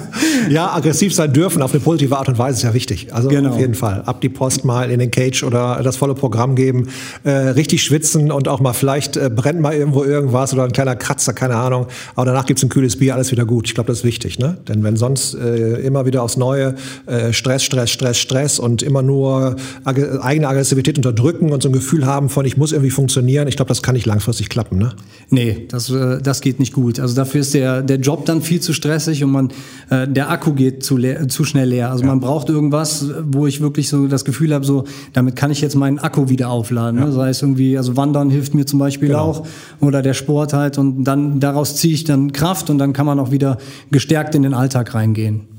ja, 0.49 0.73
aggressiv 0.73 1.13
sein 1.13 1.31
dürfen 1.31 1.61
auf 1.61 1.71
eine 1.71 1.79
positive 1.79 2.17
Art 2.17 2.27
und 2.27 2.37
Weise 2.39 2.57
ist 2.57 2.63
ja 2.63 2.73
wichtig. 2.73 3.13
Also 3.13 3.29
genau. 3.43 3.55
auf 3.55 3.59
jeden 3.59 3.75
Fall. 3.75 4.01
Ab 4.05 4.21
die 4.21 4.29
Post 4.29 4.65
mal 4.65 4.91
in 4.91 4.99
den 4.99 5.11
Cage 5.11 5.43
oder 5.43 5.81
das 5.83 5.97
volle 5.97 6.15
Programm 6.15 6.55
geben, 6.55 6.89
äh, 7.23 7.31
richtig 7.31 7.83
schwitzen 7.83 8.31
und 8.31 8.47
auch 8.47 8.59
mal 8.59 8.73
vielleicht 8.73 9.17
äh, 9.17 9.29
brennt 9.33 9.59
mal 9.59 9.73
irgendwo 9.73 10.03
irgendwas 10.03 10.53
oder 10.53 10.63
ein 10.63 10.71
kleiner 10.71 10.95
Kratzer, 10.95 11.33
keine 11.33 11.55
Ahnung. 11.55 11.87
Aber 12.15 12.25
danach 12.25 12.45
gibt's 12.45 12.63
ein 12.63 12.69
kühles 12.69 12.97
Bier, 12.97 13.15
alles 13.15 13.31
wieder 13.31 13.45
gut. 13.45 13.67
Ich 13.67 13.75
glaube, 13.75 13.87
das 13.87 13.99
ist 13.99 14.03
wichtig, 14.03 14.39
ne? 14.39 14.57
Denn 14.67 14.83
wenn 14.83 14.97
sonst 14.97 15.33
äh, 15.35 15.81
immer 15.81 16.05
wieder 16.05 16.23
aufs 16.23 16.37
Neue 16.37 16.75
äh, 17.05 17.33
Stress, 17.33 17.63
Stress, 17.63 17.89
Stress, 17.89 18.17
Stress 18.17 18.59
und 18.59 18.81
immer 18.81 19.01
nur 19.01 19.55
ag 19.83 19.95
eigene 20.21 20.47
Aggressivität 20.47 20.97
unterdrücken 20.97 21.51
und 21.51 21.63
so 21.63 21.69
ein 21.69 21.73
Gefühl 21.73 22.05
haben 22.05 22.29
von, 22.29 22.45
ich 22.45 22.57
muss 22.57 22.71
irgendwie 22.71 22.91
funktionieren, 22.91 23.47
ich 23.47 23.55
glaube, 23.55 23.69
das 23.69 23.81
kann 23.81 23.95
nicht 23.95 24.05
langfristig 24.05 24.49
klappen, 24.49 24.77
ne? 24.77 24.93
Nee, 25.29 25.65
das, 25.69 25.89
äh, 25.89 26.21
das 26.21 26.41
geht 26.41 26.59
nicht 26.59 26.73
gut. 26.73 26.99
Also 26.99 27.15
dafür 27.15 27.41
ist 27.41 27.53
der, 27.53 27.81
der 27.81 27.97
Job 27.97 28.25
dann 28.25 28.41
viel 28.41 28.59
zu 28.59 28.73
stressig 28.73 29.23
und 29.23 29.31
man, 29.31 29.49
äh, 29.89 30.07
der 30.07 30.29
Akku 30.29 30.53
geht 30.53 30.83
zu, 30.83 30.97
leer, 30.97 31.27
zu 31.27 31.43
schnell 31.43 31.69
leer. 31.69 31.91
Also 31.91 32.03
ja. 32.03 32.09
man 32.09 32.19
braucht 32.19 32.49
irgendwas, 32.49 33.05
wo 33.27 33.47
ich 33.47 33.61
wirklich 33.61 33.89
so 33.89 34.07
das 34.07 34.25
Gefühl 34.25 34.53
habe, 34.53 34.65
so 34.65 34.83
damit 35.13 35.35
kann 35.35 35.51
ich 35.51 35.61
jetzt 35.61 35.75
meinen 35.75 35.99
Akku 35.99 36.29
wieder 36.29 36.49
aufladen. 36.49 36.99
Ne? 36.99 37.11
Sei 37.11 37.29
es 37.29 37.41
irgendwie, 37.41 37.77
also 37.77 37.97
Wandern 37.97 38.29
hilft 38.29 38.53
mir 38.53 38.65
zum 38.65 38.79
Beispiel 38.79 39.09
Genau. 39.09 39.19
auch 39.23 39.47
oder 39.81 40.01
der 40.01 40.13
Sport 40.13 40.53
halt 40.53 40.77
und 40.77 41.03
dann 41.03 41.39
daraus 41.39 41.75
ziehe 41.75 41.93
ich 41.93 42.03
dann 42.03 42.31
Kraft 42.31 42.69
und 42.69 42.77
dann 42.77 42.93
kann 42.93 43.05
man 43.05 43.19
auch 43.19 43.31
wieder 43.31 43.57
gestärkt 43.91 44.35
in 44.35 44.43
den 44.43 44.53
Alltag 44.53 44.93
reingehen. 44.93 45.54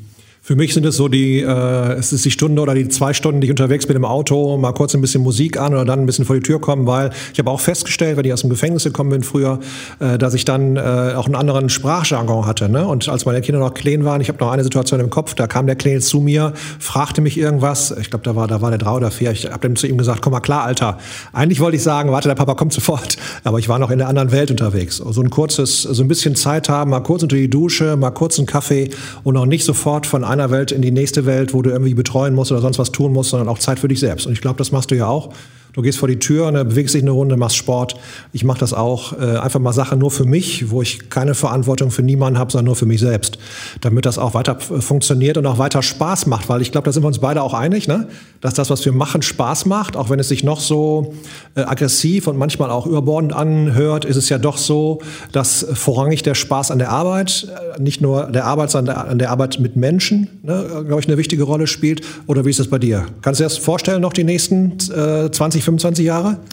Für 0.46 0.54
mich 0.54 0.74
sind 0.74 0.86
es 0.86 0.96
so 0.96 1.08
die, 1.08 1.40
äh, 1.40 1.92
es 1.94 2.12
ist 2.12 2.24
die 2.24 2.30
Stunde 2.30 2.62
oder 2.62 2.72
die 2.72 2.86
zwei 2.86 3.12
Stunden, 3.12 3.40
die 3.40 3.46
ich 3.46 3.50
unterwegs 3.50 3.84
bin 3.84 3.96
im 3.96 4.04
Auto, 4.04 4.56
mal 4.56 4.70
kurz 4.70 4.94
ein 4.94 5.00
bisschen 5.00 5.24
Musik 5.24 5.58
an 5.58 5.74
oder 5.74 5.84
dann 5.84 5.98
ein 5.98 6.06
bisschen 6.06 6.24
vor 6.24 6.36
die 6.36 6.42
Tür 6.42 6.60
kommen, 6.60 6.86
weil 6.86 7.10
ich 7.32 7.40
habe 7.40 7.50
auch 7.50 7.58
festgestellt, 7.58 8.16
wenn 8.16 8.24
ich 8.24 8.32
aus 8.32 8.42
dem 8.42 8.50
Gefängnis 8.50 8.84
gekommen 8.84 9.10
bin 9.10 9.24
früher, 9.24 9.58
äh, 9.98 10.18
dass 10.18 10.34
ich 10.34 10.44
dann 10.44 10.76
äh, 10.76 11.14
auch 11.16 11.26
einen 11.26 11.34
anderen 11.34 11.68
Sprachjargon 11.68 12.46
hatte. 12.46 12.68
Ne? 12.68 12.86
Und 12.86 13.08
als 13.08 13.26
meine 13.26 13.40
Kinder 13.40 13.58
noch 13.58 13.74
klein 13.74 14.04
waren, 14.04 14.20
ich 14.20 14.28
habe 14.28 14.38
noch 14.38 14.52
eine 14.52 14.62
Situation 14.62 15.00
im 15.00 15.10
Kopf, 15.10 15.34
da 15.34 15.48
kam 15.48 15.66
der 15.66 15.74
Kleine 15.74 15.98
zu 15.98 16.20
mir, 16.20 16.52
fragte 16.78 17.22
mich 17.22 17.36
irgendwas, 17.36 17.92
ich 18.00 18.10
glaube, 18.10 18.24
da 18.24 18.36
war, 18.36 18.46
da 18.46 18.62
war 18.62 18.70
der 18.70 18.78
drei 18.78 18.92
oder 18.92 19.10
vier, 19.10 19.32
ich 19.32 19.46
habe 19.50 19.66
dann 19.66 19.74
zu 19.74 19.88
ihm 19.88 19.98
gesagt, 19.98 20.22
komm 20.22 20.32
mal 20.32 20.38
klar, 20.38 20.62
Alter. 20.62 20.98
Eigentlich 21.32 21.58
wollte 21.58 21.76
ich 21.76 21.82
sagen, 21.82 22.12
warte, 22.12 22.28
der 22.28 22.36
Papa 22.36 22.54
kommt 22.54 22.72
sofort, 22.72 23.16
aber 23.42 23.58
ich 23.58 23.68
war 23.68 23.80
noch 23.80 23.90
in 23.90 23.98
der 23.98 24.06
anderen 24.06 24.30
Welt 24.30 24.52
unterwegs. 24.52 24.98
So 24.98 25.20
ein 25.20 25.30
kurzes, 25.30 25.82
so 25.82 26.04
ein 26.04 26.06
bisschen 26.06 26.36
Zeit 26.36 26.68
haben, 26.68 26.92
mal 26.92 27.00
kurz 27.00 27.24
unter 27.24 27.34
die 27.34 27.50
Dusche, 27.50 27.96
mal 27.96 28.12
kurz 28.12 28.38
einen 28.38 28.46
Kaffee 28.46 28.90
und 29.24 29.36
auch 29.36 29.46
nicht 29.46 29.64
sofort 29.64 30.06
von 30.06 30.22
einer 30.38 30.50
Welt 30.50 30.72
in 30.72 30.82
die 30.82 30.90
nächste 30.90 31.26
Welt, 31.26 31.54
wo 31.54 31.62
du 31.62 31.70
irgendwie 31.70 31.94
betreuen 31.94 32.34
musst 32.34 32.52
oder 32.52 32.60
sonst 32.60 32.78
was 32.78 32.92
tun 32.92 33.12
musst, 33.12 33.30
sondern 33.30 33.48
auch 33.48 33.58
Zeit 33.58 33.78
für 33.78 33.88
dich 33.88 34.00
selbst. 34.00 34.26
Und 34.26 34.32
ich 34.32 34.40
glaube, 34.40 34.58
das 34.58 34.72
machst 34.72 34.90
du 34.90 34.94
ja 34.94 35.06
auch. 35.06 35.32
Du 35.76 35.82
gehst 35.82 35.98
vor 35.98 36.08
die 36.08 36.18
Tür, 36.18 36.50
ne, 36.52 36.64
bewegst 36.64 36.94
dich 36.94 37.02
eine 37.02 37.10
Runde, 37.10 37.36
machst 37.36 37.56
Sport. 37.56 37.96
Ich 38.32 38.44
mache 38.44 38.58
das 38.58 38.72
auch. 38.72 39.12
Äh, 39.12 39.36
einfach 39.36 39.60
mal 39.60 39.74
Sachen 39.74 39.98
nur 39.98 40.10
für 40.10 40.24
mich, 40.24 40.70
wo 40.70 40.80
ich 40.80 41.10
keine 41.10 41.34
Verantwortung 41.34 41.90
für 41.90 42.02
niemanden 42.02 42.38
habe, 42.38 42.50
sondern 42.50 42.64
nur 42.64 42.76
für 42.76 42.86
mich 42.86 43.00
selbst. 43.00 43.36
Damit 43.82 44.06
das 44.06 44.16
auch 44.16 44.32
weiter 44.32 44.56
äh, 44.56 44.80
funktioniert 44.80 45.36
und 45.36 45.44
auch 45.44 45.58
weiter 45.58 45.82
Spaß 45.82 46.28
macht. 46.28 46.48
Weil 46.48 46.62
ich 46.62 46.72
glaube, 46.72 46.86
da 46.86 46.92
sind 46.92 47.02
wir 47.02 47.08
uns 47.08 47.18
beide 47.18 47.42
auch 47.42 47.52
einig, 47.52 47.88
ne? 47.88 48.08
dass 48.40 48.54
das, 48.54 48.70
was 48.70 48.86
wir 48.86 48.92
machen, 48.92 49.20
Spaß 49.20 49.66
macht. 49.66 49.98
Auch 49.98 50.08
wenn 50.08 50.18
es 50.18 50.28
sich 50.28 50.42
noch 50.42 50.60
so 50.60 51.14
äh, 51.56 51.60
aggressiv 51.60 52.26
und 52.26 52.38
manchmal 52.38 52.70
auch 52.70 52.86
überbordend 52.86 53.34
anhört, 53.34 54.06
ist 54.06 54.16
es 54.16 54.30
ja 54.30 54.38
doch 54.38 54.56
so, 54.56 55.02
dass 55.32 55.66
vorrangig 55.74 56.22
der 56.22 56.34
Spaß 56.34 56.70
an 56.70 56.78
der 56.78 56.88
Arbeit, 56.88 57.48
äh, 57.76 57.82
nicht 57.82 58.00
nur 58.00 58.30
der 58.30 58.46
Arbeit, 58.46 58.70
sondern 58.70 58.96
an 58.96 59.18
der 59.18 59.30
Arbeit 59.30 59.60
mit 59.60 59.76
Menschen, 59.76 60.40
ne, 60.42 60.84
glaube 60.86 61.02
ich, 61.02 61.06
eine 61.06 61.18
wichtige 61.18 61.42
Rolle 61.42 61.66
spielt. 61.66 62.00
Oder 62.26 62.46
wie 62.46 62.50
ist 62.50 62.60
das 62.60 62.68
bei 62.68 62.78
dir? 62.78 63.04
Kannst 63.20 63.40
du 63.40 63.44
dir 63.44 63.48
das 63.48 63.58
vorstellen, 63.58 64.00
noch 64.00 64.14
die 64.14 64.24
nächsten 64.24 64.78
äh, 64.94 65.30
20, 65.30 65.65
25 65.66 66.04
Jahre? 66.06 66.38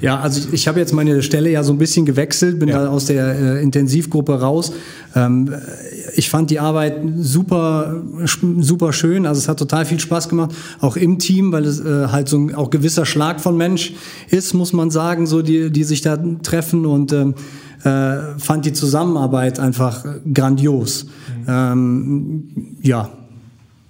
Ja, 0.00 0.20
also 0.20 0.38
ich, 0.38 0.52
ich 0.52 0.68
habe 0.68 0.78
jetzt 0.78 0.92
meine 0.92 1.22
Stelle 1.22 1.50
ja 1.50 1.64
so 1.64 1.72
ein 1.72 1.78
bisschen 1.78 2.06
gewechselt, 2.06 2.60
bin 2.60 2.68
Ja. 2.68 2.84
da 2.84 2.88
aus 2.90 3.06
der 3.06 3.34
äh, 3.34 3.62
Intensivgruppe 3.62 4.38
raus. 4.40 4.72
Ähm, 5.16 5.52
ich 6.14 6.28
fand 6.30 6.50
die 6.50 6.60
Arbeit 6.60 6.98
super, 7.18 8.02
super 8.60 8.92
schön. 8.92 9.26
Also 9.26 9.40
es 9.40 9.48
hat 9.48 9.58
total 9.58 9.84
viel 9.84 9.98
Spaß 9.98 10.28
gemacht, 10.28 10.54
auch 10.80 10.96
im 10.96 11.18
Team, 11.18 11.50
weil 11.50 11.64
es 11.64 11.80
äh, 11.80 12.08
halt 12.12 12.28
so 12.28 12.36
ein 12.38 12.54
auch 12.54 12.70
gewisser 12.70 13.06
Schlag 13.06 13.40
von 13.40 13.56
Mensch 13.56 13.94
ist, 14.30 14.54
muss 14.54 14.72
man 14.72 14.90
sagen, 14.90 15.26
so 15.26 15.42
die, 15.42 15.70
die 15.72 15.82
sich 15.82 16.00
da 16.02 16.16
treffen 16.44 16.86
und 16.86 17.12
ähm, 17.12 17.34
äh, 17.82 18.38
fand 18.38 18.66
die 18.66 18.72
Zusammenarbeit 18.74 19.58
einfach 19.58 20.04
grandios. 20.32 21.06
Ähm, 21.48 22.76
ja, 22.82 23.08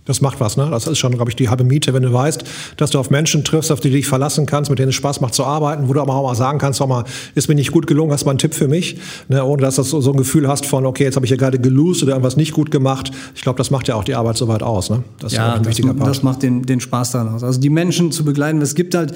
Das 0.06 0.20
macht 0.20 0.40
was, 0.40 0.56
ne? 0.56 0.68
Das 0.70 0.86
ist 0.86 0.98
schon, 0.98 1.12
glaube 1.12 1.30
ich, 1.30 1.36
die 1.36 1.48
halbe 1.48 1.64
Miete, 1.64 1.92
wenn 1.92 2.02
du 2.02 2.12
weißt, 2.12 2.44
dass 2.76 2.90
du 2.90 2.98
auf 2.98 3.10
Menschen 3.10 3.44
triffst, 3.44 3.70
auf 3.70 3.80
die 3.80 3.90
du 3.90 3.96
dich 3.96 4.06
verlassen 4.06 4.46
kannst, 4.46 4.70
mit 4.70 4.78
denen 4.78 4.88
es 4.90 4.94
Spaß 4.94 5.20
macht 5.20 5.34
zu 5.34 5.44
arbeiten, 5.44 5.88
wo 5.88 5.92
du 5.92 6.00
aber 6.00 6.14
auch 6.14 6.22
mal 6.24 6.34
sagen 6.34 6.58
kannst, 6.58 6.78
sag 6.78 6.88
mal, 6.88 7.04
ist 7.34 7.48
mir 7.48 7.54
nicht 7.54 7.72
gut 7.72 7.86
gelungen, 7.86 8.12
hast 8.12 8.24
mal 8.24 8.30
einen 8.30 8.38
Tipp 8.38 8.54
für 8.54 8.68
mich, 8.68 8.98
ne? 9.28 9.44
ohne 9.44 9.62
dass 9.62 9.76
du 9.76 9.82
so, 9.82 10.10
ein 10.10 10.16
Gefühl 10.16 10.48
hast 10.48 10.64
von, 10.64 10.86
okay, 10.86 11.04
jetzt 11.04 11.16
habe 11.16 11.26
ich 11.26 11.30
hier 11.30 11.36
gerade 11.38 11.58
gelost 11.58 12.02
oder 12.02 12.12
irgendwas 12.12 12.36
nicht 12.36 12.52
gut 12.52 12.70
gemacht. 12.70 13.10
Ich 13.34 13.42
glaube, 13.42 13.58
das 13.58 13.70
macht 13.70 13.88
ja 13.88 13.96
auch 13.96 14.04
die 14.04 14.14
Arbeit 14.14 14.36
soweit 14.36 14.62
aus, 14.62 14.90
ne? 14.90 15.02
Das 15.18 15.32
ist 15.32 15.38
Ja, 15.38 15.50
auch 15.50 15.56
ein 15.56 15.62
das, 15.62 15.68
wichtiger 15.68 15.94
Part. 15.94 16.08
das 16.08 16.22
macht 16.22 16.42
den, 16.42 16.62
den 16.62 16.80
Spaß 16.80 17.12
daran 17.12 17.34
aus. 17.34 17.42
Also 17.42 17.60
die 17.60 17.70
Menschen 17.70 18.12
zu 18.12 18.24
begleiten. 18.24 18.60
Es 18.62 18.74
gibt 18.74 18.94
halt, 18.94 19.12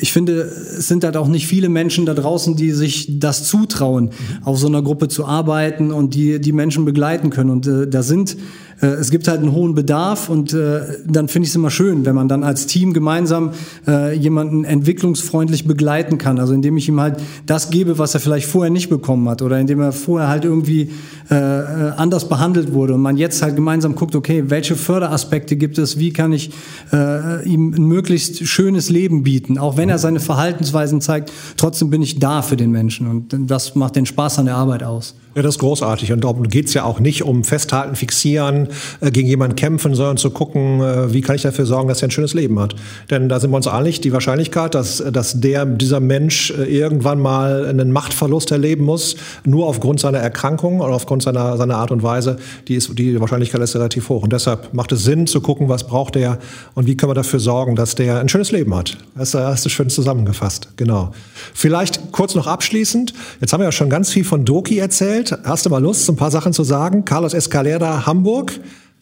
ich 0.00 0.12
finde, 0.12 0.40
es 0.40 0.88
sind 0.88 1.04
halt 1.04 1.16
auch 1.16 1.28
nicht 1.28 1.46
viele 1.46 1.68
Menschen 1.68 2.06
da 2.06 2.14
draußen, 2.14 2.56
die 2.56 2.70
sich 2.72 3.18
das 3.20 3.44
zutrauen, 3.44 4.10
auf 4.44 4.58
so 4.58 4.66
einer 4.66 4.82
Gruppe 4.82 5.08
zu 5.08 5.26
arbeiten 5.26 5.92
und 5.92 6.14
die 6.14 6.40
die 6.40 6.52
Menschen 6.52 6.84
begleiten 6.84 7.30
können. 7.30 7.50
Und 7.50 7.66
äh, 7.66 7.86
da 7.86 8.02
sind 8.02 8.36
äh, 8.80 8.86
es 8.86 9.10
gibt 9.10 9.28
halt 9.28 9.40
einen 9.40 9.52
hohen 9.52 9.74
Bedarf 9.74 10.28
und 10.28 10.52
äh, 10.52 10.80
dann 11.06 11.28
finde 11.28 11.44
ich 11.44 11.50
es 11.50 11.56
immer 11.56 11.70
schön, 11.70 12.04
wenn 12.04 12.14
man 12.14 12.28
dann 12.28 12.44
als 12.44 12.66
Team 12.66 12.92
gemeinsam 12.92 13.52
äh, 13.86 14.14
jemanden 14.16 14.64
entwicklungsfreundlich 14.64 15.66
begleiten 15.66 16.18
kann. 16.18 16.38
Also 16.38 16.54
indem 16.54 16.76
ich 16.76 16.88
ihm 16.88 17.00
halt 17.00 17.16
das 17.46 17.70
gebe, 17.70 17.98
was 17.98 18.14
er 18.14 18.20
vielleicht 18.20 18.46
vorher 18.46 18.70
nicht 18.70 18.88
bekommen 18.88 19.28
hat 19.28 19.42
oder 19.42 19.58
indem 19.58 19.80
er 19.80 19.92
vorher 19.92 20.28
halt 20.28 20.44
irgendwie 20.44 20.90
äh, 21.30 21.34
äh, 21.34 21.90
anders 21.96 22.28
behandelt 22.28 22.72
wurde 22.72 22.94
und 22.94 23.00
man 23.00 23.16
jetzt 23.16 23.42
halt 23.42 23.56
gemeinsam 23.56 23.94
guckt, 23.94 24.14
okay, 24.14 24.44
welche 24.48 24.76
Förderaspekte 24.76 25.56
gibt 25.56 25.78
es, 25.78 25.98
wie 25.98 26.12
kann 26.12 26.32
ich 26.32 26.50
äh, 26.92 27.48
ihm 27.48 27.72
ein 27.74 27.84
möglichst 27.84 28.46
schönes 28.46 28.90
Leben 28.90 29.22
bieten, 29.22 29.58
auch 29.58 29.76
wenn 29.76 29.88
er 29.88 29.98
seine 29.98 30.20
Verhaltensweisen 30.20 31.00
zeigt, 31.00 31.32
trotzdem 31.56 31.90
bin 31.90 32.02
ich 32.02 32.18
da 32.18 32.42
für 32.42 32.56
den 32.56 32.70
Menschen 32.70 33.06
und 33.06 33.36
das 33.50 33.74
macht 33.74 33.96
den 33.96 34.06
Spaß 34.06 34.38
an 34.38 34.46
der 34.46 34.56
Arbeit 34.56 34.82
aus. 34.82 35.14
Ja, 35.34 35.42
das 35.42 35.56
ist 35.56 35.60
großartig. 35.60 36.12
Und 36.12 36.22
darum 36.22 36.44
geht's 36.44 36.74
ja 36.74 36.84
auch 36.84 37.00
nicht 37.00 37.24
um 37.24 37.42
Festhalten, 37.42 37.96
Fixieren, 37.96 38.63
äh, 39.00 39.10
gegen 39.10 39.28
jemanden 39.28 39.56
kämpfen, 39.56 39.94
sondern 39.94 40.16
zu 40.16 40.30
gucken, 40.30 40.80
äh, 40.80 41.12
wie 41.12 41.20
kann 41.20 41.36
ich 41.36 41.42
dafür 41.42 41.66
sorgen, 41.66 41.88
dass 41.88 42.02
er 42.02 42.08
ein 42.08 42.10
schönes 42.10 42.34
Leben 42.34 42.58
hat. 42.60 42.74
Denn 43.10 43.28
da 43.28 43.40
sind 43.40 43.50
wir 43.50 43.56
uns 43.56 43.66
einig, 43.66 44.00
die 44.00 44.12
Wahrscheinlichkeit, 44.12 44.74
dass, 44.74 45.02
dass 45.12 45.40
der, 45.40 45.64
dieser 45.66 46.00
Mensch 46.00 46.50
äh, 46.50 46.64
irgendwann 46.64 47.20
mal 47.20 47.66
einen 47.66 47.92
Machtverlust 47.92 48.50
erleben 48.50 48.84
muss, 48.84 49.16
nur 49.44 49.66
aufgrund 49.66 50.00
seiner 50.00 50.18
Erkrankung 50.18 50.80
oder 50.80 50.94
aufgrund 50.94 51.22
seiner, 51.22 51.56
seiner 51.56 51.76
Art 51.76 51.90
und 51.90 52.02
Weise, 52.02 52.36
die, 52.68 52.74
ist, 52.74 52.98
die 52.98 53.20
Wahrscheinlichkeit 53.20 53.60
ist 53.60 53.74
relativ 53.74 54.08
hoch. 54.08 54.22
Und 54.22 54.32
deshalb 54.32 54.74
macht 54.74 54.92
es 54.92 55.04
Sinn 55.04 55.26
zu 55.26 55.40
gucken, 55.40 55.68
was 55.68 55.86
braucht 55.86 56.16
er 56.16 56.38
und 56.74 56.86
wie 56.86 56.96
können 56.96 57.10
wir 57.10 57.14
dafür 57.14 57.40
sorgen, 57.40 57.76
dass 57.76 57.94
der 57.94 58.20
ein 58.20 58.28
schönes 58.28 58.52
Leben 58.52 58.74
hat. 58.74 58.96
Das 59.14 59.34
hast 59.34 59.64
du 59.64 59.68
schön 59.68 59.90
zusammengefasst. 59.90 60.68
Genau. 60.76 61.12
Vielleicht 61.52 62.12
kurz 62.12 62.34
noch 62.34 62.46
abschließend. 62.46 63.12
Jetzt 63.40 63.52
haben 63.52 63.60
wir 63.60 63.66
ja 63.66 63.72
schon 63.72 63.90
ganz 63.90 64.10
viel 64.10 64.24
von 64.24 64.44
Doki 64.44 64.78
erzählt. 64.78 65.36
Hast 65.44 65.66
du 65.66 65.70
mal 65.70 65.82
Lust, 65.82 66.08
ein 66.08 66.16
paar 66.16 66.30
Sachen 66.30 66.52
zu 66.52 66.64
sagen? 66.64 67.04
Carlos 67.04 67.34
Escalera, 67.34 68.06
Hamburg. 68.06 68.53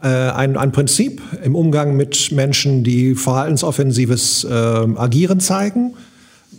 Äh, 0.03 0.09
ein, 0.09 0.57
ein 0.57 0.73
Prinzip 0.73 1.23
im 1.45 1.55
Umgang 1.55 1.97
mit 1.97 2.33
Menschen, 2.33 2.83
die 2.83 3.15
verhaltensoffensives 3.15 4.45
äh, 4.45 4.51
Agieren 4.51 5.39
zeigen. 5.39 5.95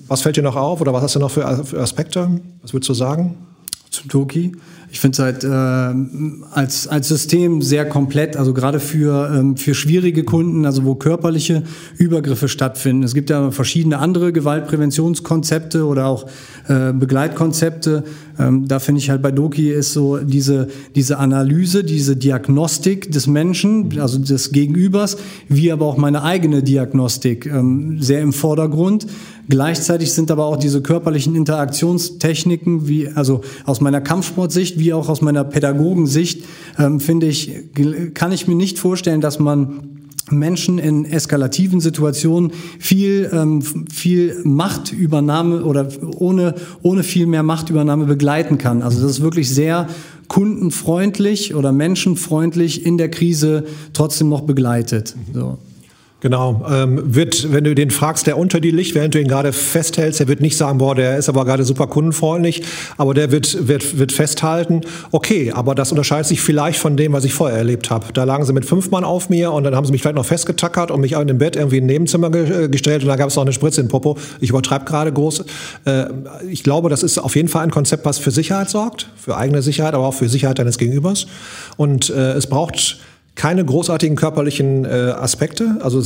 Was 0.08 0.22
fällt 0.22 0.38
dir 0.38 0.44
noch 0.44 0.56
auf 0.56 0.80
oder 0.80 0.94
was 0.94 1.04
hast 1.04 1.16
du 1.16 1.20
noch 1.20 1.32
für, 1.32 1.66
für 1.66 1.82
Aspekte? 1.82 2.40
Was 2.62 2.74
würdest 2.74 2.90
du 2.90 2.94
sagen? 2.94 3.36
Zum 3.90 4.10
Toki. 4.10 4.54
Ich 4.94 5.00
finde 5.00 5.16
es 5.16 5.20
halt 5.20 5.44
äh, 5.44 6.56
als, 6.56 6.88
als 6.88 7.08
System 7.08 7.62
sehr 7.62 7.90
komplett, 7.90 8.38
also 8.38 8.54
gerade 8.54 8.80
für, 8.80 9.30
ähm, 9.36 9.58
für 9.58 9.74
schwierige 9.74 10.24
Kunden, 10.24 10.66
also 10.66 10.86
wo 10.86 10.96
körperliche 10.96 11.64
Übergriffe 11.98 12.48
stattfinden. 12.48 13.04
Es 13.04 13.14
gibt 13.14 13.30
ja 13.30 13.52
verschiedene 13.52 13.98
andere 13.98 14.32
Gewaltpräventionskonzepte 14.32 15.86
oder 15.86 16.06
auch 16.06 16.28
äh, 16.68 16.94
Begleitkonzepte. 16.94 18.04
Ähm, 18.40 18.68
da 18.68 18.80
finde 18.80 19.00
ich 19.00 19.10
halt 19.10 19.22
bei 19.22 19.32
Doki 19.32 19.72
ist 19.72 19.94
so 19.94 20.18
diese, 20.18 20.68
diese 20.96 21.20
Analyse, 21.20 21.84
diese 21.84 22.16
Diagnostik 22.16 23.12
des 23.12 23.28
Menschen, 23.28 24.00
also 24.00 24.18
des 24.20 24.52
Gegenübers, 24.52 25.18
wie 25.48 25.72
aber 25.72 25.86
auch 25.86 25.98
meine 25.98 26.24
eigene 26.24 26.64
Diagnostik 26.64 27.46
ähm, 27.46 28.02
sehr 28.02 28.22
im 28.22 28.34
Vordergrund. 28.34 29.08
Gleichzeitig 29.50 30.14
sind 30.14 30.32
aber 30.32 30.46
auch 30.46 30.58
diese 30.58 30.82
körperlichen 30.82 31.36
Interaktionstechniken, 31.36 32.88
wie 32.88 33.10
also 33.10 33.42
aus 33.66 33.82
meiner 33.82 34.02
Kampfsportsicht, 34.02 34.80
wie 34.80 34.94
auch 34.94 35.10
aus 35.10 35.22
meiner 35.22 35.44
Pädagogensicht, 35.44 36.46
ähm, 36.80 37.00
finde 37.00 37.28
ich, 37.28 37.52
kann 38.14 38.32
ich 38.32 38.48
mir 38.48 38.56
nicht 38.56 38.80
vorstellen, 38.80 39.22
dass 39.22 39.40
man 39.40 40.03
Menschen 40.30 40.80
in 40.80 41.06
eskalativen 41.06 41.80
Situationen 41.80 42.52
viel, 42.80 43.30
ähm, 43.34 43.62
viel 43.62 44.42
Machtübernahme 44.44 45.64
oder 45.64 45.88
ohne, 46.18 46.56
ohne 46.82 47.04
viel 47.04 47.28
mehr 47.28 47.44
Machtübernahme 47.44 48.06
begleiten 48.06 48.58
kann. 48.58 48.82
Also 48.82 49.02
das 49.02 49.12
ist 49.12 49.22
wirklich 49.22 49.50
sehr 49.50 49.88
kundenfreundlich 50.28 51.56
oder 51.56 51.72
menschenfreundlich 51.72 52.86
in 52.86 52.98
der 52.98 53.10
Krise 53.10 53.66
trotzdem 53.94 54.30
noch 54.30 54.42
begleitet. 54.42 55.16
So. 55.34 55.58
Genau. 56.24 56.66
Ähm, 56.72 57.02
wird, 57.04 57.52
wenn 57.52 57.66
du 57.66 57.76
den 57.76 57.92
fragst, 57.92 58.28
der 58.28 58.38
unter 58.38 58.62
dir 58.62 58.72
liegt, 58.72 58.96
während 58.96 59.14
du 59.14 59.20
ihn 59.20 59.28
gerade 59.28 59.52
festhältst, 59.52 60.22
der 60.22 60.30
wird 60.30 60.40
nicht 60.40 60.56
sagen, 60.56 60.78
boah, 60.78 60.96
der 60.96 61.18
ist 61.18 61.28
aber 61.28 61.44
gerade 61.44 61.66
super 61.66 61.88
kundenfreundlich, 61.88 62.64
aber 62.96 63.14
der 63.14 63.30
wird, 63.34 63.68
wird, 63.68 64.00
wird 64.00 64.14
festhalten, 64.14 64.82
okay, 65.12 65.52
aber 65.52 65.76
das 65.76 65.92
unterscheidet 65.92 66.28
sich 66.28 66.40
vielleicht 66.40 66.80
von 66.80 66.96
dem, 66.96 67.12
was 67.12 67.26
ich 67.26 67.34
vorher 67.34 67.58
erlebt 67.58 67.90
habe. 67.90 68.06
Da 68.14 68.24
lagen 68.24 68.46
sie 68.46 68.54
mit 68.54 68.64
fünf 68.64 68.90
Mann 68.90 69.04
auf 69.04 69.30
mir 69.30 69.52
und 69.52 69.66
dann 69.66 69.76
haben 69.76 69.86
sie 69.86 69.92
mich 69.92 70.02
vielleicht 70.02 70.16
noch 70.16 70.26
festgetackert 70.26 70.92
und 70.92 71.02
mich 71.02 71.12
in 71.12 71.28
dem 71.28 71.40
Bett 71.40 71.58
irgendwie 71.58 71.80
in 71.80 71.84
ein 71.84 71.88
Nebenzimmer 71.88 72.32
ge 72.32 72.64
äh, 72.64 72.70
gestellt 72.70 73.02
und 73.02 73.10
da 73.10 73.18
gab 73.18 73.28
es 73.28 73.36
noch 73.36 73.44
eine 73.44 73.52
Spritze 73.52 73.82
in 73.82 73.90
Popo. 73.90 74.18
Ich 74.40 74.50
übertreibe 74.50 74.86
gerade 74.86 75.12
groß. 75.12 75.44
Äh, 75.84 76.06
ich 76.50 76.64
glaube, 76.64 76.88
das 76.88 77.04
ist 77.04 77.18
auf 77.18 77.36
jeden 77.36 77.50
Fall 77.50 77.64
ein 77.64 77.72
Konzept, 77.72 78.06
was 78.06 78.18
für 78.18 78.32
Sicherheit 78.32 78.70
sorgt, 78.70 79.10
für 79.18 79.36
eigene 79.36 79.62
Sicherheit, 79.62 79.94
aber 79.94 80.08
auch 80.08 80.14
für 80.14 80.30
Sicherheit 80.30 80.58
deines 80.58 80.78
Gegenübers. 80.78 81.28
Und 81.76 82.10
äh, 82.12 82.32
es 82.32 82.48
braucht 82.48 83.00
keine 83.36 83.66
großartigen 83.66 84.16
körperlichen 84.16 84.86
äh, 84.86 84.90
Aspekte. 84.90 85.78
Also 85.82 86.02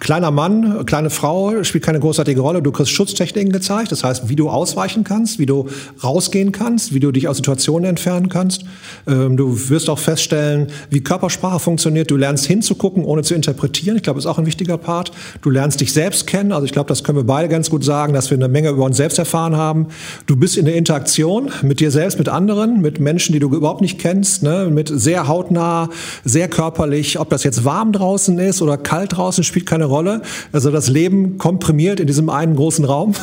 kleiner 0.00 0.30
Mann, 0.30 0.84
kleine 0.84 1.08
Frau 1.08 1.62
spielt 1.62 1.84
keine 1.84 2.00
großartige 2.00 2.40
Rolle. 2.40 2.62
Du 2.62 2.72
kriegst 2.72 2.92
Schutztechniken 2.92 3.52
gezeigt, 3.52 3.92
das 3.92 4.02
heißt, 4.04 4.28
wie 4.28 4.36
du 4.36 4.50
ausweichen 4.50 5.04
kannst, 5.04 5.38
wie 5.38 5.46
du 5.46 5.68
rausgehen 6.02 6.52
kannst, 6.52 6.92
wie 6.92 7.00
du 7.00 7.12
dich 7.12 7.28
aus 7.28 7.36
Situationen 7.36 7.88
entfernen 7.88 8.28
kannst. 8.28 8.64
Ähm, 9.06 9.36
du 9.36 9.68
wirst 9.70 9.88
auch 9.88 9.98
feststellen, 9.98 10.66
wie 10.90 11.00
Körpersprache 11.00 11.60
funktioniert. 11.60 12.10
Du 12.10 12.16
lernst 12.16 12.44
hinzugucken, 12.44 13.04
ohne 13.04 13.22
zu 13.22 13.34
interpretieren. 13.34 13.96
Ich 13.96 14.02
glaube, 14.02 14.18
das 14.18 14.24
ist 14.24 14.30
auch 14.30 14.38
ein 14.38 14.46
wichtiger 14.46 14.78
Part. 14.78 15.12
Du 15.42 15.50
lernst 15.50 15.80
dich 15.80 15.92
selbst 15.92 16.26
kennen. 16.26 16.52
Also 16.52 16.66
ich 16.66 16.72
glaube, 16.72 16.88
das 16.88 17.04
können 17.04 17.18
wir 17.18 17.24
beide 17.24 17.48
ganz 17.48 17.70
gut 17.70 17.84
sagen, 17.84 18.12
dass 18.12 18.30
wir 18.30 18.36
eine 18.36 18.48
Menge 18.48 18.70
über 18.70 18.84
uns 18.84 18.96
selbst 18.96 19.18
erfahren 19.18 19.56
haben. 19.56 19.86
Du 20.26 20.36
bist 20.36 20.56
in 20.56 20.64
der 20.64 20.74
Interaktion 20.74 21.50
mit 21.62 21.78
dir 21.78 21.92
selbst, 21.92 22.18
mit 22.18 22.28
anderen, 22.28 22.82
mit 22.82 22.98
Menschen, 22.98 23.32
die 23.32 23.38
du 23.38 23.48
überhaupt 23.54 23.80
nicht 23.80 23.98
kennst, 23.98 24.42
ne? 24.42 24.68
mit 24.70 24.90
sehr 24.92 25.28
hautnah 25.28 25.88
sehr 26.24 26.48
körperlich. 26.48 27.18
Ob 27.18 27.30
das 27.30 27.44
jetzt 27.44 27.64
warm 27.64 27.92
draußen 27.92 28.38
ist 28.38 28.62
oder 28.62 28.76
kalt 28.76 29.16
draußen, 29.16 29.44
spielt 29.44 29.66
keine 29.66 29.86
Rolle. 29.86 30.22
Also 30.52 30.70
das 30.70 30.88
Leben 30.88 31.38
komprimiert 31.38 32.00
in 32.00 32.06
diesem 32.06 32.30
einen 32.30 32.56
großen 32.56 32.84
Raum. 32.84 33.14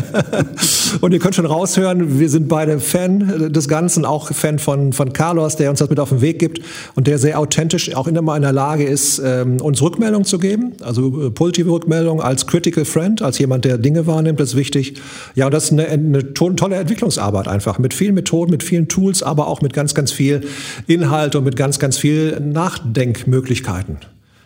und 1.00 1.12
ihr 1.12 1.18
könnt 1.18 1.34
schon 1.34 1.46
raushören, 1.46 2.18
wir 2.18 2.28
sind 2.28 2.48
beide 2.48 2.80
Fan 2.80 3.52
des 3.52 3.68
Ganzen, 3.68 4.04
auch 4.04 4.32
Fan 4.32 4.58
von, 4.58 4.92
von 4.92 5.12
Carlos, 5.12 5.56
der 5.56 5.70
uns 5.70 5.78
das 5.78 5.90
mit 5.90 6.00
auf 6.00 6.10
den 6.10 6.20
Weg 6.20 6.38
gibt 6.38 6.60
und 6.94 7.06
der 7.06 7.18
sehr 7.18 7.38
authentisch 7.38 7.94
auch 7.94 8.06
immer 8.06 8.36
in 8.36 8.42
der 8.42 8.52
Lage 8.52 8.84
ist, 8.84 9.20
ähm, 9.24 9.60
uns 9.60 9.80
Rückmeldung 9.82 10.24
zu 10.24 10.38
geben. 10.38 10.72
Also 10.82 11.26
äh, 11.26 11.30
positive 11.30 11.70
Rückmeldung 11.70 12.20
als 12.20 12.46
Critical 12.46 12.84
Friend, 12.84 13.22
als 13.22 13.38
jemand, 13.38 13.64
der 13.64 13.78
Dinge 13.78 14.06
wahrnimmt, 14.06 14.40
das 14.40 14.50
ist 14.50 14.56
wichtig. 14.56 14.94
Ja, 15.34 15.46
und 15.46 15.54
das 15.54 15.64
ist 15.64 15.72
eine, 15.72 15.86
eine 15.88 16.34
tolle 16.34 16.76
Entwicklungsarbeit 16.76 17.48
einfach 17.48 17.78
mit 17.78 17.94
vielen 17.94 18.14
Methoden, 18.14 18.50
mit 18.50 18.62
vielen 18.62 18.88
Tools, 18.88 19.22
aber 19.22 19.46
auch 19.48 19.62
mit 19.62 19.72
ganz, 19.72 19.94
ganz 19.94 20.12
viel 20.12 20.42
Inhalt 20.86 21.36
und 21.36 21.44
mit 21.44 21.56
ganz, 21.56 21.78
ganz 21.78 21.89
viel 21.98 22.40
Nachdenkmöglichkeiten. 22.40 23.98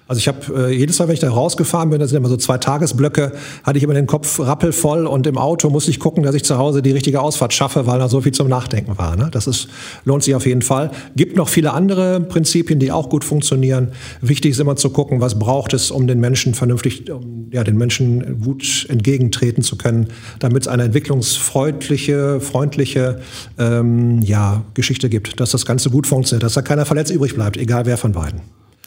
Also 0.07 0.19
ich 0.19 0.29
habe 0.29 0.69
äh, 0.69 0.77
jedes 0.77 0.99
Mal, 0.99 1.09
wenn 1.09 1.15
ich 1.15 1.21
da 1.21 1.31
rausgefahren 1.31 1.89
bin, 1.89 1.99
das 1.99 2.11
sind 2.11 2.19
immer 2.19 2.29
so 2.29 2.37
zwei 2.37 2.59
Tagesblöcke, 2.59 3.33
hatte 3.63 3.79
ich 3.79 3.85
immer 3.85 3.95
den 3.95 4.07
Kopf 4.07 4.39
rappelvoll 4.39 5.07
und 5.07 5.27
im 5.27 5.39
Auto 5.39 5.71
musste 5.71 5.91
ich 5.91 5.99
gucken, 5.99 6.23
dass 6.23 6.35
ich 6.35 6.45
zu 6.45 6.59
Hause 6.59 6.83
die 6.83 6.91
richtige 6.91 7.23
Ausfahrt 7.23 7.55
schaffe, 7.55 7.87
weil 7.87 7.99
da 7.99 8.09
so 8.09 8.21
viel 8.21 8.33
zum 8.33 8.49
Nachdenken 8.49 8.99
war. 8.99 9.17
Ne? 9.17 9.29
Das 9.33 9.47
ist, 9.47 9.69
lohnt 10.05 10.23
sich 10.23 10.35
auf 10.35 10.45
jeden 10.45 10.61
Fall. 10.61 10.91
Gibt 11.17 11.37
noch 11.37 11.49
viele 11.49 11.73
andere 11.73 12.21
Prinzipien, 12.21 12.79
die 12.79 12.93
auch 12.93 13.09
gut 13.09 13.25
funktionieren. 13.25 13.93
Wichtig 14.21 14.51
ist 14.51 14.61
immer 14.61 14.77
zu 14.77 14.91
gucken, 14.91 15.23
was 15.23 15.39
braucht 15.39 15.73
es, 15.73 15.91
um 15.91 16.07
den 16.07 16.21
Menschen 16.21 16.53
vernünftig, 16.53 17.11
um, 17.11 17.49
ja, 17.51 17.65
den 17.65 17.79
Menschen 17.79 18.43
gut 18.43 18.87
entgegentreten 18.91 19.63
zu 19.63 19.77
können, 19.77 20.09
damit 20.39 20.65
es 20.65 20.69
eine 20.69 20.83
entwicklungsfreundliche, 20.83 22.41
freundliche 22.41 23.21
ähm, 23.59 24.21
ja, 24.21 24.65
Geschichte 24.75 25.09
gibt, 25.09 25.41
dass 25.41 25.51
das 25.51 25.65
Ganze 25.65 25.89
gut 25.89 26.07
funktioniert, 26.07 26.43
dass 26.43 26.53
da 26.53 26.63
keiner 26.63 26.85
verletzt 26.85 27.11
übrig 27.11 27.35
bleibt, 27.35 27.57
egal 27.57 27.87
wer 27.87 27.97
von 27.97 28.13
beiden. 28.13 28.43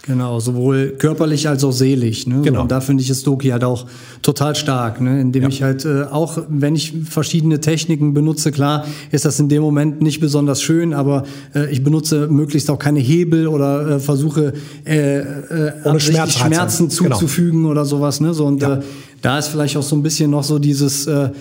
Genau, 0.07 0.39
sowohl 0.39 0.95
körperlich 0.97 1.49
als 1.49 1.65
auch 1.65 1.71
seelisch. 1.71 2.27
Ne? 2.27 2.41
Genau. 2.41 2.61
Und 2.61 2.71
da 2.71 2.79
finde 2.79 3.03
ich 3.03 3.09
es 3.09 3.23
Doki 3.23 3.49
halt 3.49 3.65
auch 3.65 3.85
total 4.21 4.55
stark, 4.55 5.01
ne? 5.01 5.19
indem 5.19 5.43
ja. 5.43 5.49
ich 5.49 5.63
halt 5.63 5.83
äh, 5.83 6.03
auch, 6.03 6.37
wenn 6.47 6.75
ich 6.75 6.93
verschiedene 7.09 7.59
Techniken 7.59 8.13
benutze, 8.13 8.51
klar 8.51 8.85
ist 9.11 9.25
das 9.25 9.39
in 9.39 9.49
dem 9.49 9.61
Moment 9.61 10.01
nicht 10.01 10.21
besonders 10.21 10.61
schön, 10.61 10.93
aber 10.93 11.23
äh, 11.53 11.69
ich 11.71 11.83
benutze 11.83 12.27
möglichst 12.27 12.69
auch 12.69 12.79
keine 12.79 12.99
Hebel 12.99 13.47
oder 13.47 13.95
äh, 13.95 13.99
versuche 13.99 14.53
äh, 14.85 15.19
äh, 15.19 15.99
Schmerz 15.99 16.35
Schmerzen 16.35 16.87
genau. 16.87 17.17
zuzufügen 17.17 17.59
genau. 17.59 17.71
oder 17.71 17.83
sowas. 17.83 18.21
Ne? 18.21 18.33
So, 18.33 18.45
und 18.45 18.61
ja. 18.61 18.75
äh, 18.75 18.81
da 19.21 19.37
ist 19.37 19.49
vielleicht 19.49 19.75
auch 19.75 19.83
so 19.83 19.95
ein 19.97 20.03
bisschen 20.03 20.31
noch 20.31 20.43
so 20.43 20.57
dieses 20.57 21.05
äh, 21.05 21.31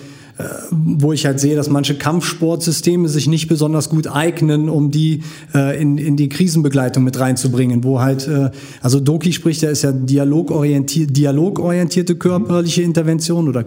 wo 0.71 1.13
ich 1.13 1.25
halt 1.25 1.39
sehe, 1.39 1.55
dass 1.55 1.69
manche 1.69 1.95
Kampfsportsysteme 1.95 3.09
sich 3.09 3.27
nicht 3.27 3.47
besonders 3.47 3.89
gut 3.89 4.07
eignen, 4.07 4.69
um 4.69 4.91
die 4.91 5.23
äh, 5.55 5.81
in, 5.81 5.97
in 5.97 6.15
die 6.15 6.29
Krisenbegleitung 6.29 7.03
mit 7.03 7.19
reinzubringen, 7.19 7.83
wo 7.83 8.01
halt, 8.01 8.27
äh, 8.27 8.51
also 8.81 8.99
Doki 8.99 9.33
spricht, 9.33 9.63
ja, 9.63 9.69
ist 9.69 9.81
ja 9.81 9.91
dialogorientierte, 9.91 11.11
dialogorientierte 11.11 12.15
körperliche 12.15 12.83
Intervention 12.83 13.47
oder 13.47 13.63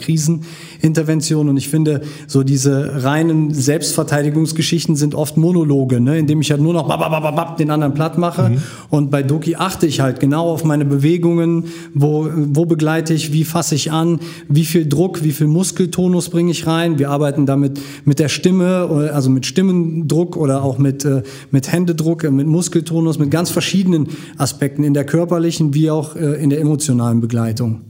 Krisenintervention 0.80 1.48
und 1.48 1.56
ich 1.56 1.68
finde, 1.68 2.00
so 2.26 2.42
diese 2.42 3.04
reinen 3.04 3.52
Selbstverteidigungsgeschichten 3.52 4.96
sind 4.96 5.14
oft 5.14 5.36
Monologe, 5.36 6.00
ne, 6.00 6.18
indem 6.18 6.40
ich 6.40 6.50
halt 6.50 6.60
nur 6.60 6.72
noch 6.72 6.88
babababab 6.88 7.56
den 7.56 7.70
anderen 7.70 7.94
platt 7.94 8.18
mache 8.18 8.50
mhm. 8.50 8.62
und 8.88 9.10
bei 9.10 9.22
Doki 9.22 9.56
achte 9.56 9.86
ich 9.86 10.00
halt 10.00 10.20
genau 10.20 10.50
auf 10.50 10.64
meine 10.64 10.84
Bewegungen, 10.84 11.64
wo, 11.94 12.28
wo 12.34 12.64
begleite 12.64 13.14
ich, 13.14 13.32
wie 13.32 13.44
fasse 13.44 13.74
ich 13.74 13.92
an, 13.92 14.20
wie 14.48 14.64
viel 14.64 14.88
Druck, 14.88 15.22
wie 15.22 15.32
viel 15.32 15.46
Muskeltonus 15.46 16.30
bringe 16.30 16.50
ich 16.50 16.66
rein. 16.66 16.98
Wir 16.98 17.10
arbeiten 17.10 17.46
damit 17.46 17.80
mit 18.04 18.18
der 18.18 18.28
Stimme, 18.28 19.10
also 19.12 19.30
mit 19.30 19.46
Stimmendruck 19.46 20.36
oder 20.36 20.62
auch 20.62 20.78
mit, 20.78 21.04
äh, 21.04 21.22
mit 21.50 21.70
Händedruck, 21.70 22.24
äh, 22.24 22.30
mit 22.30 22.46
Muskeltonus, 22.46 23.18
mit 23.18 23.30
ganz 23.30 23.50
verschiedenen 23.50 24.08
Aspekten 24.38 24.84
in 24.84 24.94
der 24.94 25.04
körperlichen 25.04 25.74
wie 25.74 25.90
auch 25.90 26.16
äh, 26.16 26.42
in 26.42 26.50
der 26.50 26.60
emotionalen 26.60 27.20
Begleitung. 27.20 27.89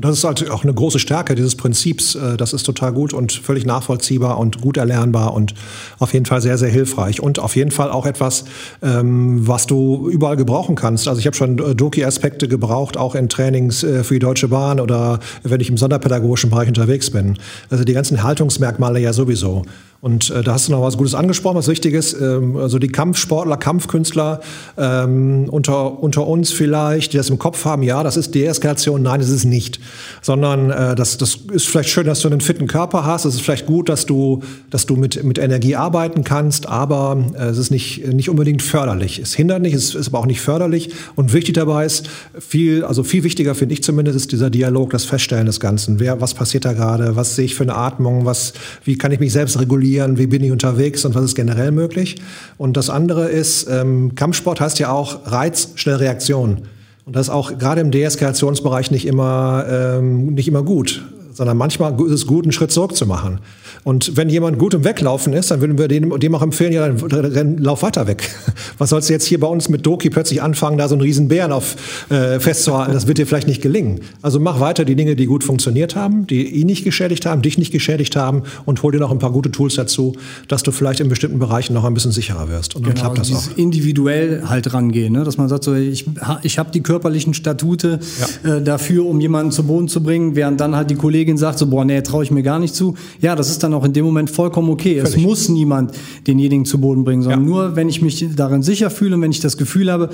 Und 0.00 0.06
das 0.06 0.16
ist 0.16 0.24
halt 0.24 0.50
auch 0.50 0.62
eine 0.62 0.72
große 0.72 0.98
Stärke 0.98 1.34
dieses 1.34 1.56
Prinzips. 1.56 2.14
Äh, 2.14 2.38
das 2.38 2.54
ist 2.54 2.62
total 2.62 2.94
gut 2.94 3.12
und 3.12 3.32
völlig 3.32 3.66
nachvollziehbar 3.66 4.38
und 4.38 4.62
gut 4.62 4.78
erlernbar 4.78 5.34
und 5.34 5.52
auf 5.98 6.14
jeden 6.14 6.24
Fall 6.24 6.40
sehr, 6.40 6.56
sehr 6.56 6.70
hilfreich. 6.70 7.20
Und 7.22 7.38
auf 7.38 7.54
jeden 7.54 7.70
Fall 7.70 7.90
auch 7.90 8.06
etwas, 8.06 8.46
ähm, 8.82 9.46
was 9.46 9.66
du 9.66 10.08
überall 10.08 10.36
gebrauchen 10.36 10.74
kannst. 10.74 11.06
Also 11.06 11.18
ich 11.20 11.26
habe 11.26 11.36
schon 11.36 11.58
äh, 11.58 11.74
Doki-Aspekte 11.74 12.48
gebraucht, 12.48 12.96
auch 12.96 13.14
in 13.14 13.28
Trainings 13.28 13.84
äh, 13.84 14.02
für 14.02 14.14
die 14.14 14.20
Deutsche 14.20 14.48
Bahn 14.48 14.80
oder 14.80 15.20
wenn 15.42 15.60
ich 15.60 15.68
im 15.68 15.76
sonderpädagogischen 15.76 16.48
Bereich 16.48 16.68
unterwegs 16.68 17.10
bin. 17.10 17.36
Also 17.68 17.84
die 17.84 17.92
ganzen 17.92 18.22
Haltungsmerkmale 18.22 19.00
ja 19.00 19.12
sowieso. 19.12 19.66
Und 20.02 20.30
äh, 20.30 20.42
da 20.42 20.54
hast 20.54 20.68
du 20.68 20.72
noch 20.72 20.80
was 20.80 20.96
Gutes 20.96 21.14
angesprochen, 21.14 21.56
was 21.56 21.68
Wichtiges. 21.68 22.18
Ähm, 22.18 22.56
also 22.56 22.78
die 22.78 22.88
Kampfsportler, 22.88 23.58
Kampfkünstler 23.58 24.40
ähm, 24.78 25.46
unter, 25.50 26.02
unter 26.02 26.26
uns 26.26 26.52
vielleicht, 26.52 27.12
die 27.12 27.18
das 27.18 27.28
im 27.28 27.38
Kopf 27.38 27.66
haben, 27.66 27.82
ja, 27.82 28.02
das 28.02 28.16
ist 28.16 28.34
Deeskalation. 28.34 29.02
Nein, 29.02 29.20
das 29.20 29.28
ist 29.28 29.44
nicht. 29.44 29.78
Sondern 30.22 30.70
äh, 30.70 30.94
das, 30.94 31.18
das 31.18 31.40
ist 31.52 31.68
vielleicht 31.68 31.90
schön, 31.90 32.06
dass 32.06 32.20
du 32.20 32.28
einen 32.28 32.40
fitten 32.40 32.66
Körper 32.66 33.04
hast. 33.04 33.26
Es 33.26 33.34
ist 33.34 33.42
vielleicht 33.42 33.66
gut, 33.66 33.90
dass 33.90 34.06
du, 34.06 34.42
dass 34.70 34.86
du 34.86 34.96
mit, 34.96 35.22
mit 35.22 35.36
Energie 35.36 35.76
arbeiten 35.76 36.24
kannst, 36.24 36.66
aber 36.66 37.22
äh, 37.34 37.48
es 37.48 37.58
ist 37.58 37.70
nicht, 37.70 38.06
nicht 38.06 38.30
unbedingt 38.30 38.62
förderlich. 38.62 39.18
Es 39.18 39.34
hindert 39.34 39.60
nicht, 39.60 39.74
es 39.74 39.94
ist 39.94 40.08
aber 40.08 40.20
auch 40.20 40.26
nicht 40.26 40.40
förderlich. 40.40 40.90
Und 41.14 41.34
wichtig 41.34 41.56
dabei 41.56 41.84
ist, 41.84 42.08
viel, 42.38 42.84
also 42.84 43.02
viel 43.02 43.22
wichtiger 43.22 43.54
finde 43.54 43.74
ich 43.74 43.82
zumindest, 43.82 44.16
ist 44.16 44.32
dieser 44.32 44.48
Dialog, 44.48 44.90
das 44.90 45.04
Feststellen 45.04 45.44
des 45.44 45.60
Ganzen. 45.60 46.00
Wer, 46.00 46.22
was 46.22 46.32
passiert 46.32 46.64
da 46.64 46.72
gerade? 46.72 47.16
Was 47.16 47.36
sehe 47.36 47.44
ich 47.44 47.54
für 47.54 47.64
eine 47.64 47.74
Atmung? 47.74 48.24
Was, 48.24 48.54
wie 48.84 48.96
kann 48.96 49.12
ich 49.12 49.20
mich 49.20 49.32
selbst 49.32 49.60
regulieren? 49.60 49.89
Kontrollieren, 49.90 50.18
wie 50.18 50.26
bin 50.26 50.44
ich 50.44 50.52
unterwegs 50.52 51.04
und 51.04 51.14
was 51.14 51.24
ist 51.24 51.34
generell 51.34 51.72
möglich. 51.72 52.16
Und 52.58 52.76
das 52.76 52.90
andere 52.90 53.28
ist, 53.28 53.68
ähm, 53.68 54.14
Kampfsport 54.14 54.60
heißt 54.60 54.78
ja 54.78 54.92
auch 54.92 55.26
Reiz, 55.26 55.72
schnell 55.74 55.96
Reaktion. 55.96 56.62
Und 57.06 57.16
das 57.16 57.26
ist 57.26 57.30
auch 57.30 57.58
gerade 57.58 57.80
im 57.80 57.90
Deeskalationsbereich 57.90 58.90
nicht 58.90 59.06
immer, 59.06 59.64
ähm, 59.68 60.34
nicht 60.34 60.48
immer 60.48 60.62
gut, 60.62 61.02
sondern 61.32 61.56
manchmal 61.56 61.98
ist 62.06 62.12
es 62.12 62.26
gut, 62.26 62.44
einen 62.44 62.52
Schritt 62.52 62.72
zurück 62.72 62.96
zu 62.96 63.06
machen. 63.06 63.38
Und 63.82 64.16
wenn 64.16 64.28
jemand 64.28 64.58
gut 64.58 64.74
im 64.74 64.84
Weglaufen 64.84 65.32
ist, 65.32 65.50
dann 65.50 65.60
würden 65.60 65.78
wir 65.78 65.88
dem, 65.88 66.18
dem 66.18 66.34
auch 66.34 66.42
empfehlen, 66.42 66.72
ja, 66.72 66.88
dann 66.88 67.58
lauf 67.58 67.82
weiter 67.82 68.06
weg. 68.06 68.28
Was 68.78 68.90
sollst 68.90 69.08
du 69.08 69.12
jetzt 69.12 69.26
hier 69.26 69.40
bei 69.40 69.46
uns 69.46 69.68
mit 69.68 69.86
Doki 69.86 70.10
plötzlich 70.10 70.42
anfangen, 70.42 70.76
da 70.76 70.88
so 70.88 70.94
einen 70.94 71.02
riesen 71.02 71.28
Bären 71.28 71.52
auf 71.52 71.76
äh, 72.10 72.38
festzuhalten? 72.40 72.92
Das 72.92 73.06
wird 73.06 73.18
dir 73.18 73.26
vielleicht 73.26 73.48
nicht 73.48 73.62
gelingen. 73.62 74.00
Also 74.22 74.38
mach 74.38 74.60
weiter 74.60 74.84
die 74.84 74.96
Dinge, 74.96 75.16
die 75.16 75.26
gut 75.26 75.44
funktioniert 75.44 75.96
haben, 75.96 76.26
die 76.26 76.46
ihn 76.46 76.66
nicht 76.66 76.84
geschädigt 76.84 77.24
haben, 77.24 77.42
dich 77.42 77.56
nicht 77.56 77.72
geschädigt 77.72 78.16
haben 78.16 78.42
und 78.66 78.82
hol 78.82 78.92
dir 78.92 78.98
noch 78.98 79.10
ein 79.10 79.18
paar 79.18 79.32
gute 79.32 79.50
Tools 79.50 79.76
dazu, 79.76 80.14
dass 80.48 80.62
du 80.62 80.72
vielleicht 80.72 81.00
in 81.00 81.08
bestimmten 81.08 81.38
Bereichen 81.38 81.72
noch 81.72 81.84
ein 81.84 81.94
bisschen 81.94 82.12
sicherer 82.12 82.48
wirst. 82.48 82.76
Und 82.76 82.86
dann 82.86 82.94
genau, 82.94 83.12
klappt 83.12 83.30
das 83.30 83.50
auch. 83.50 83.56
individuell 83.56 84.42
halt 84.46 84.74
rangehen, 84.74 85.12
ne? 85.12 85.24
dass 85.24 85.38
man 85.38 85.48
sagt, 85.48 85.64
so, 85.64 85.74
ich, 85.74 86.06
ich 86.42 86.58
habe 86.58 86.70
die 86.70 86.82
körperlichen 86.82 87.32
Statute 87.32 88.00
ja. 88.44 88.56
äh, 88.56 88.62
dafür, 88.62 89.06
um 89.06 89.20
jemanden 89.20 89.52
zu 89.52 89.62
Boden 89.62 89.88
zu 89.88 90.02
bringen, 90.02 90.36
während 90.36 90.60
dann 90.60 90.76
halt 90.76 90.90
die 90.90 90.96
Kollegin 91.20 91.36
sagt, 91.36 91.58
so, 91.58 91.66
boah, 91.66 91.84
nee, 91.84 92.00
traue 92.00 92.24
ich 92.24 92.30
mir 92.30 92.42
gar 92.42 92.58
nicht 92.58 92.74
zu. 92.74 92.94
Ja, 93.20 93.36
das 93.36 93.50
ist 93.50 93.62
dann 93.62 93.74
auch 93.74 93.84
in 93.84 93.92
dem 93.92 94.06
Moment 94.06 94.30
vollkommen 94.30 94.70
okay. 94.70 95.00
Völlig. 95.00 95.16
Es 95.16 95.22
muss 95.22 95.48
niemand 95.50 95.92
denjenigen 96.26 96.64
zu 96.64 96.80
Boden 96.80 97.04
bringen, 97.04 97.22
sondern 97.22 97.42
ja. 97.42 97.46
nur, 97.46 97.76
wenn 97.76 97.90
ich 97.90 98.00
mich 98.00 98.24
darin 98.34 98.62
sicher 98.62 98.88
fühle 98.88 99.16
und 99.16 99.22
wenn 99.22 99.30
ich 99.30 99.40
das 99.40 99.58
Gefühl 99.58 99.92
habe, 99.92 100.08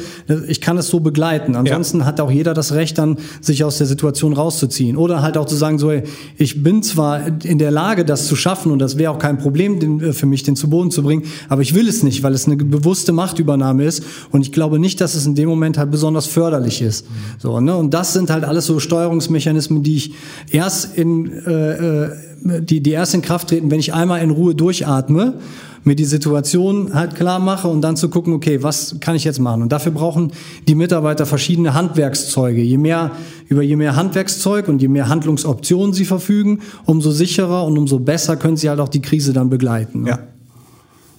ich 0.48 0.61
kann 0.61 0.76
es 0.78 0.88
so 0.88 0.98
begleiten. 0.98 1.54
Ansonsten 1.54 2.00
ja. 2.00 2.07
hat 2.07 2.20
auch 2.20 2.30
jeder 2.30 2.54
das 2.54 2.72
Recht, 2.72 2.98
dann 2.98 3.18
sich 3.40 3.62
aus 3.62 3.78
der 3.78 3.86
Situation 3.86 4.32
rauszuziehen. 4.32 4.96
Oder 4.96 5.22
halt 5.22 5.36
auch 5.38 5.46
zu 5.46 5.54
sagen, 5.54 5.78
so, 5.78 5.92
ich 6.36 6.62
bin 6.64 6.82
zwar 6.82 7.20
in 7.44 7.59
der 7.59 7.70
Lage, 7.70 8.04
das 8.04 8.26
zu 8.26 8.34
schaffen 8.34 8.72
und 8.72 8.80
das 8.80 8.98
wäre 8.98 9.12
auch 9.12 9.18
kein 9.18 9.38
Problem 9.38 9.78
den, 9.78 10.00
äh, 10.00 10.12
für 10.12 10.26
mich, 10.26 10.42
den 10.42 10.57
zu 10.57 10.68
Boden 10.68 10.90
zu 10.90 11.04
bringen, 11.04 11.22
aber 11.48 11.62
ich 11.62 11.74
will 11.74 11.88
es 11.88 12.02
nicht, 12.02 12.24
weil 12.24 12.34
es 12.34 12.46
eine 12.46 12.57
bewusste 12.57 13.12
Machtübernahme 13.12 13.84
ist 13.84 14.02
und 14.32 14.42
ich 14.42 14.50
glaube 14.50 14.80
nicht, 14.80 15.00
dass 15.00 15.14
es 15.14 15.24
in 15.24 15.36
dem 15.36 15.48
Moment 15.48 15.78
halt 15.78 15.92
besonders 15.92 16.26
förderlich 16.26 16.82
ist. 16.82 17.07
So, 17.38 17.61
ne? 17.61 17.76
Und 17.76 17.94
das 17.94 18.12
sind 18.12 18.30
halt 18.30 18.44
alles 18.44 18.66
so 18.66 18.80
Steuerungsmechanismen, 18.80 19.82
die 19.82 19.96
ich 19.96 20.14
erst 20.50 20.95
in 20.97 21.32
äh, 21.47 22.05
äh 22.05 22.11
die, 22.61 22.80
die 22.80 22.90
erst 22.90 23.14
in 23.14 23.22
Kraft 23.22 23.49
treten, 23.49 23.70
wenn 23.70 23.80
ich 23.80 23.94
einmal 23.94 24.22
in 24.22 24.30
Ruhe 24.30 24.55
durchatme, 24.55 25.34
mir 25.84 25.94
die 25.94 26.05
Situation 26.05 26.94
halt 26.94 27.14
klar 27.14 27.38
mache 27.38 27.68
und 27.68 27.80
dann 27.80 27.97
zu 27.97 28.09
gucken, 28.09 28.34
okay, 28.34 28.62
was 28.62 28.97
kann 29.01 29.14
ich 29.14 29.24
jetzt 29.24 29.38
machen? 29.38 29.62
Und 29.62 29.70
dafür 29.70 29.92
brauchen 29.92 30.32
die 30.66 30.74
Mitarbeiter 30.74 31.26
verschiedene 31.26 31.74
Handwerkszeuge. 31.74 32.61
Je 32.61 32.76
mehr, 32.76 33.12
über 33.49 33.62
je 33.62 33.76
mehr 33.76 33.94
Handwerkszeug 33.94 34.66
und 34.68 34.82
je 34.82 34.88
mehr 34.88 35.09
Handlungsoptionen 35.09 35.94
sie 35.94 36.05
verfügen, 36.05 36.61
umso 36.84 37.12
sicherer 37.12 37.64
und 37.64 37.78
umso 37.78 38.01
besser 38.01 38.36
können 38.36 38.57
sie 38.57 38.68
halt 38.68 38.80
auch 38.80 38.88
die 38.88 39.03
Krise 39.03 39.32
dann 39.32 39.49
begleiten. 39.49 40.03
Ne? 40.03 40.11
Ja. 40.11 40.18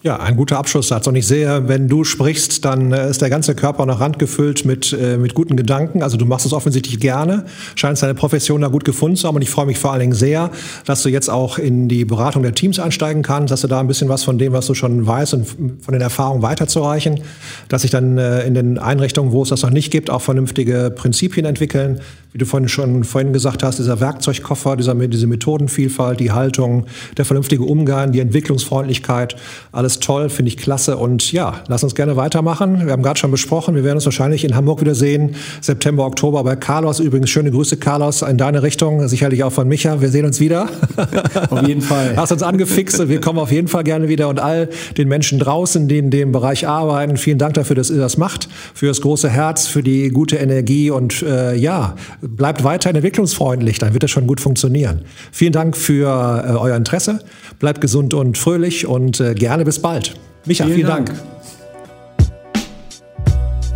Ja, 0.07 0.21
ein 0.21 0.37
guter 0.37 0.57
Abschlusssatz. 0.57 1.05
Und 1.07 1.17
ich 1.17 1.27
sehe, 1.27 1.67
wenn 1.67 1.89
du 1.89 2.05
sprichst, 2.05 2.63
dann 2.63 2.93
äh, 2.93 3.09
ist 3.09 3.21
der 3.21 3.29
ganze 3.29 3.55
Körper 3.55 3.85
noch 3.85 3.99
randgefüllt 3.99 4.63
mit, 4.63 4.93
äh, 4.93 5.17
mit 5.17 5.33
guten 5.33 5.57
Gedanken. 5.57 6.01
Also 6.01 6.15
du 6.15 6.25
machst 6.25 6.45
es 6.45 6.53
offensichtlich 6.53 7.01
gerne, 7.01 7.43
scheinst 7.75 8.03
deine 8.03 8.13
Profession 8.13 8.61
da 8.61 8.69
gut 8.69 8.85
gefunden 8.85 9.17
zu 9.17 9.27
haben. 9.27 9.35
Und 9.35 9.41
ich 9.41 9.49
freue 9.49 9.65
mich 9.65 9.77
vor 9.77 9.91
allen 9.91 9.99
Dingen 9.99 10.13
sehr, 10.13 10.49
dass 10.85 11.03
du 11.03 11.09
jetzt 11.09 11.29
auch 11.29 11.57
in 11.57 11.89
die 11.89 12.05
Beratung 12.05 12.41
der 12.41 12.55
Teams 12.55 12.79
einsteigen 12.79 13.21
kannst, 13.21 13.51
dass 13.51 13.59
du 13.59 13.67
da 13.67 13.81
ein 13.81 13.87
bisschen 13.87 14.07
was 14.07 14.23
von 14.23 14.37
dem, 14.37 14.53
was 14.53 14.67
du 14.67 14.75
schon 14.75 15.05
weißt 15.05 15.33
und 15.33 15.45
von 15.81 15.91
den 15.91 15.99
Erfahrungen 15.99 16.41
weiterzureichen, 16.41 17.19
dass 17.67 17.81
sich 17.81 17.91
dann 17.91 18.17
äh, 18.17 18.47
in 18.47 18.53
den 18.53 18.79
Einrichtungen, 18.79 19.33
wo 19.33 19.43
es 19.43 19.49
das 19.49 19.61
noch 19.61 19.71
nicht 19.71 19.91
gibt, 19.91 20.09
auch 20.09 20.21
vernünftige 20.21 20.89
Prinzipien 20.95 21.45
entwickeln. 21.45 21.99
Wie 22.31 22.37
du 22.37 22.45
vorhin 22.45 22.69
schon 22.69 23.03
vorhin 23.03 23.33
gesagt 23.33 23.63
hast, 23.63 23.79
dieser 23.79 23.99
Werkzeugkoffer, 23.99 24.77
dieser, 24.77 24.95
diese 24.95 25.27
Methodenvielfalt, 25.27 26.19
die 26.19 26.31
Haltung, 26.31 26.85
der 27.17 27.25
vernünftige 27.25 27.63
Umgang, 27.63 28.11
die 28.11 28.19
Entwicklungsfreundlichkeit, 28.19 29.35
alles 29.71 29.96
toll, 29.99 30.29
finde 30.29 30.49
ich 30.49 30.57
klasse. 30.57 30.97
Und 30.97 31.31
ja, 31.31 31.61
lass 31.67 31.83
uns 31.83 31.95
gerne 31.95 32.15
weitermachen. 32.15 32.85
Wir 32.85 32.91
haben 32.91 33.03
gerade 33.03 33.19
schon 33.19 33.31
besprochen, 33.31 33.75
wir 33.75 33.83
werden 33.83 33.97
uns 33.97 34.05
wahrscheinlich 34.05 34.43
in 34.43 34.55
Hamburg 34.55 34.81
wiedersehen. 34.81 35.35
September, 35.61 36.05
Oktober 36.05 36.43
bei 36.43 36.55
Carlos. 36.55 36.99
Übrigens 36.99 37.29
schöne 37.29 37.51
Grüße, 37.51 37.77
Carlos, 37.77 38.21
in 38.21 38.37
deine 38.37 38.63
Richtung. 38.63 39.07
Sicherlich 39.07 39.43
auch 39.43 39.51
von 39.51 39.67
Micha. 39.67 40.01
Wir 40.01 40.09
sehen 40.09 40.25
uns 40.25 40.39
wieder. 40.39 40.67
Auf 41.49 41.67
jeden 41.67 41.81
Fall. 41.81 42.15
Hast 42.15 42.31
uns 42.31 42.43
angefixt. 42.43 43.07
Wir 43.07 43.21
kommen 43.21 43.39
auf 43.39 43.51
jeden 43.51 43.67
Fall 43.67 43.83
gerne 43.83 44.09
wieder. 44.09 44.27
Und 44.27 44.39
all 44.39 44.69
den 44.97 45.07
Menschen 45.07 45.39
draußen, 45.39 45.87
die 45.87 45.97
in 45.97 46.09
dem 46.09 46.31
Bereich 46.31 46.67
arbeiten, 46.67 47.17
vielen 47.17 47.37
Dank 47.37 47.53
dafür, 47.53 47.75
dass 47.75 47.89
ihr 47.89 47.97
das 47.97 48.17
macht. 48.17 48.47
Für 48.73 48.87
das 48.87 49.01
große 49.01 49.29
Herz, 49.29 49.67
für 49.67 49.83
die 49.83 50.09
gute 50.09 50.37
Energie. 50.37 50.89
Und 50.89 51.21
äh, 51.21 51.55
ja, 51.55 51.95
bleibt 52.21 52.63
weiterhin 52.63 52.95
entwicklungsfreundlich. 52.95 53.79
Dann 53.79 53.93
wird 53.93 54.03
das 54.03 54.11
schon 54.11 54.27
gut 54.27 54.41
funktionieren. 54.41 55.01
Vielen 55.31 55.53
Dank 55.53 55.77
für 55.77 56.07
äh, 56.07 56.51
euer 56.51 56.75
Interesse. 56.75 57.19
Bleibt 57.59 57.81
gesund 57.81 58.13
und 58.13 58.37
fröhlich 58.37 58.85
und 58.85 59.19
äh, 59.19 59.33
gerne 59.33 59.65
bis 59.65 59.79
bald. 59.87 60.15
Micha, 60.45 60.65
vielen, 60.65 60.75
vielen 60.75 60.87
Dank. 60.87 61.07
Dank. 61.07 61.21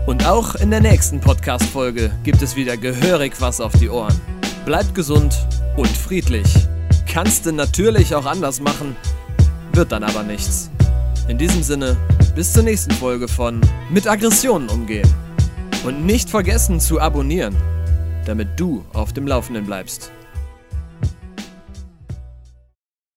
Und 0.07 0.27
auch 0.27 0.55
in 0.55 0.69
der 0.69 0.81
nächsten 0.81 1.21
Podcast-Folge 1.21 2.11
gibt 2.23 2.41
es 2.41 2.57
wieder 2.57 2.75
gehörig 2.75 3.33
was 3.39 3.61
auf 3.61 3.71
die 3.79 3.87
Ohren. 3.87 4.19
Bleibt 4.65 4.93
gesund 4.93 5.33
und 5.77 5.87
friedlich. 5.87 6.47
Kannst 7.07 7.45
du 7.45 7.53
natürlich 7.53 8.13
auch 8.13 8.25
anders 8.25 8.59
machen, 8.59 8.97
wird 9.71 9.93
dann 9.93 10.03
aber 10.03 10.23
nichts. 10.23 10.69
In 11.29 11.37
diesem 11.37 11.63
Sinne, 11.63 11.95
bis 12.35 12.51
zur 12.51 12.63
nächsten 12.63 12.91
Folge 12.91 13.29
von 13.29 13.61
Mit 13.89 14.05
Aggressionen 14.05 14.67
umgehen. 14.67 15.09
Und 15.85 16.05
nicht 16.05 16.29
vergessen 16.29 16.81
zu 16.81 16.99
abonnieren, 16.99 17.55
damit 18.25 18.49
du 18.57 18.83
auf 18.91 19.13
dem 19.13 19.27
Laufenden 19.27 19.65
bleibst. 19.65 20.11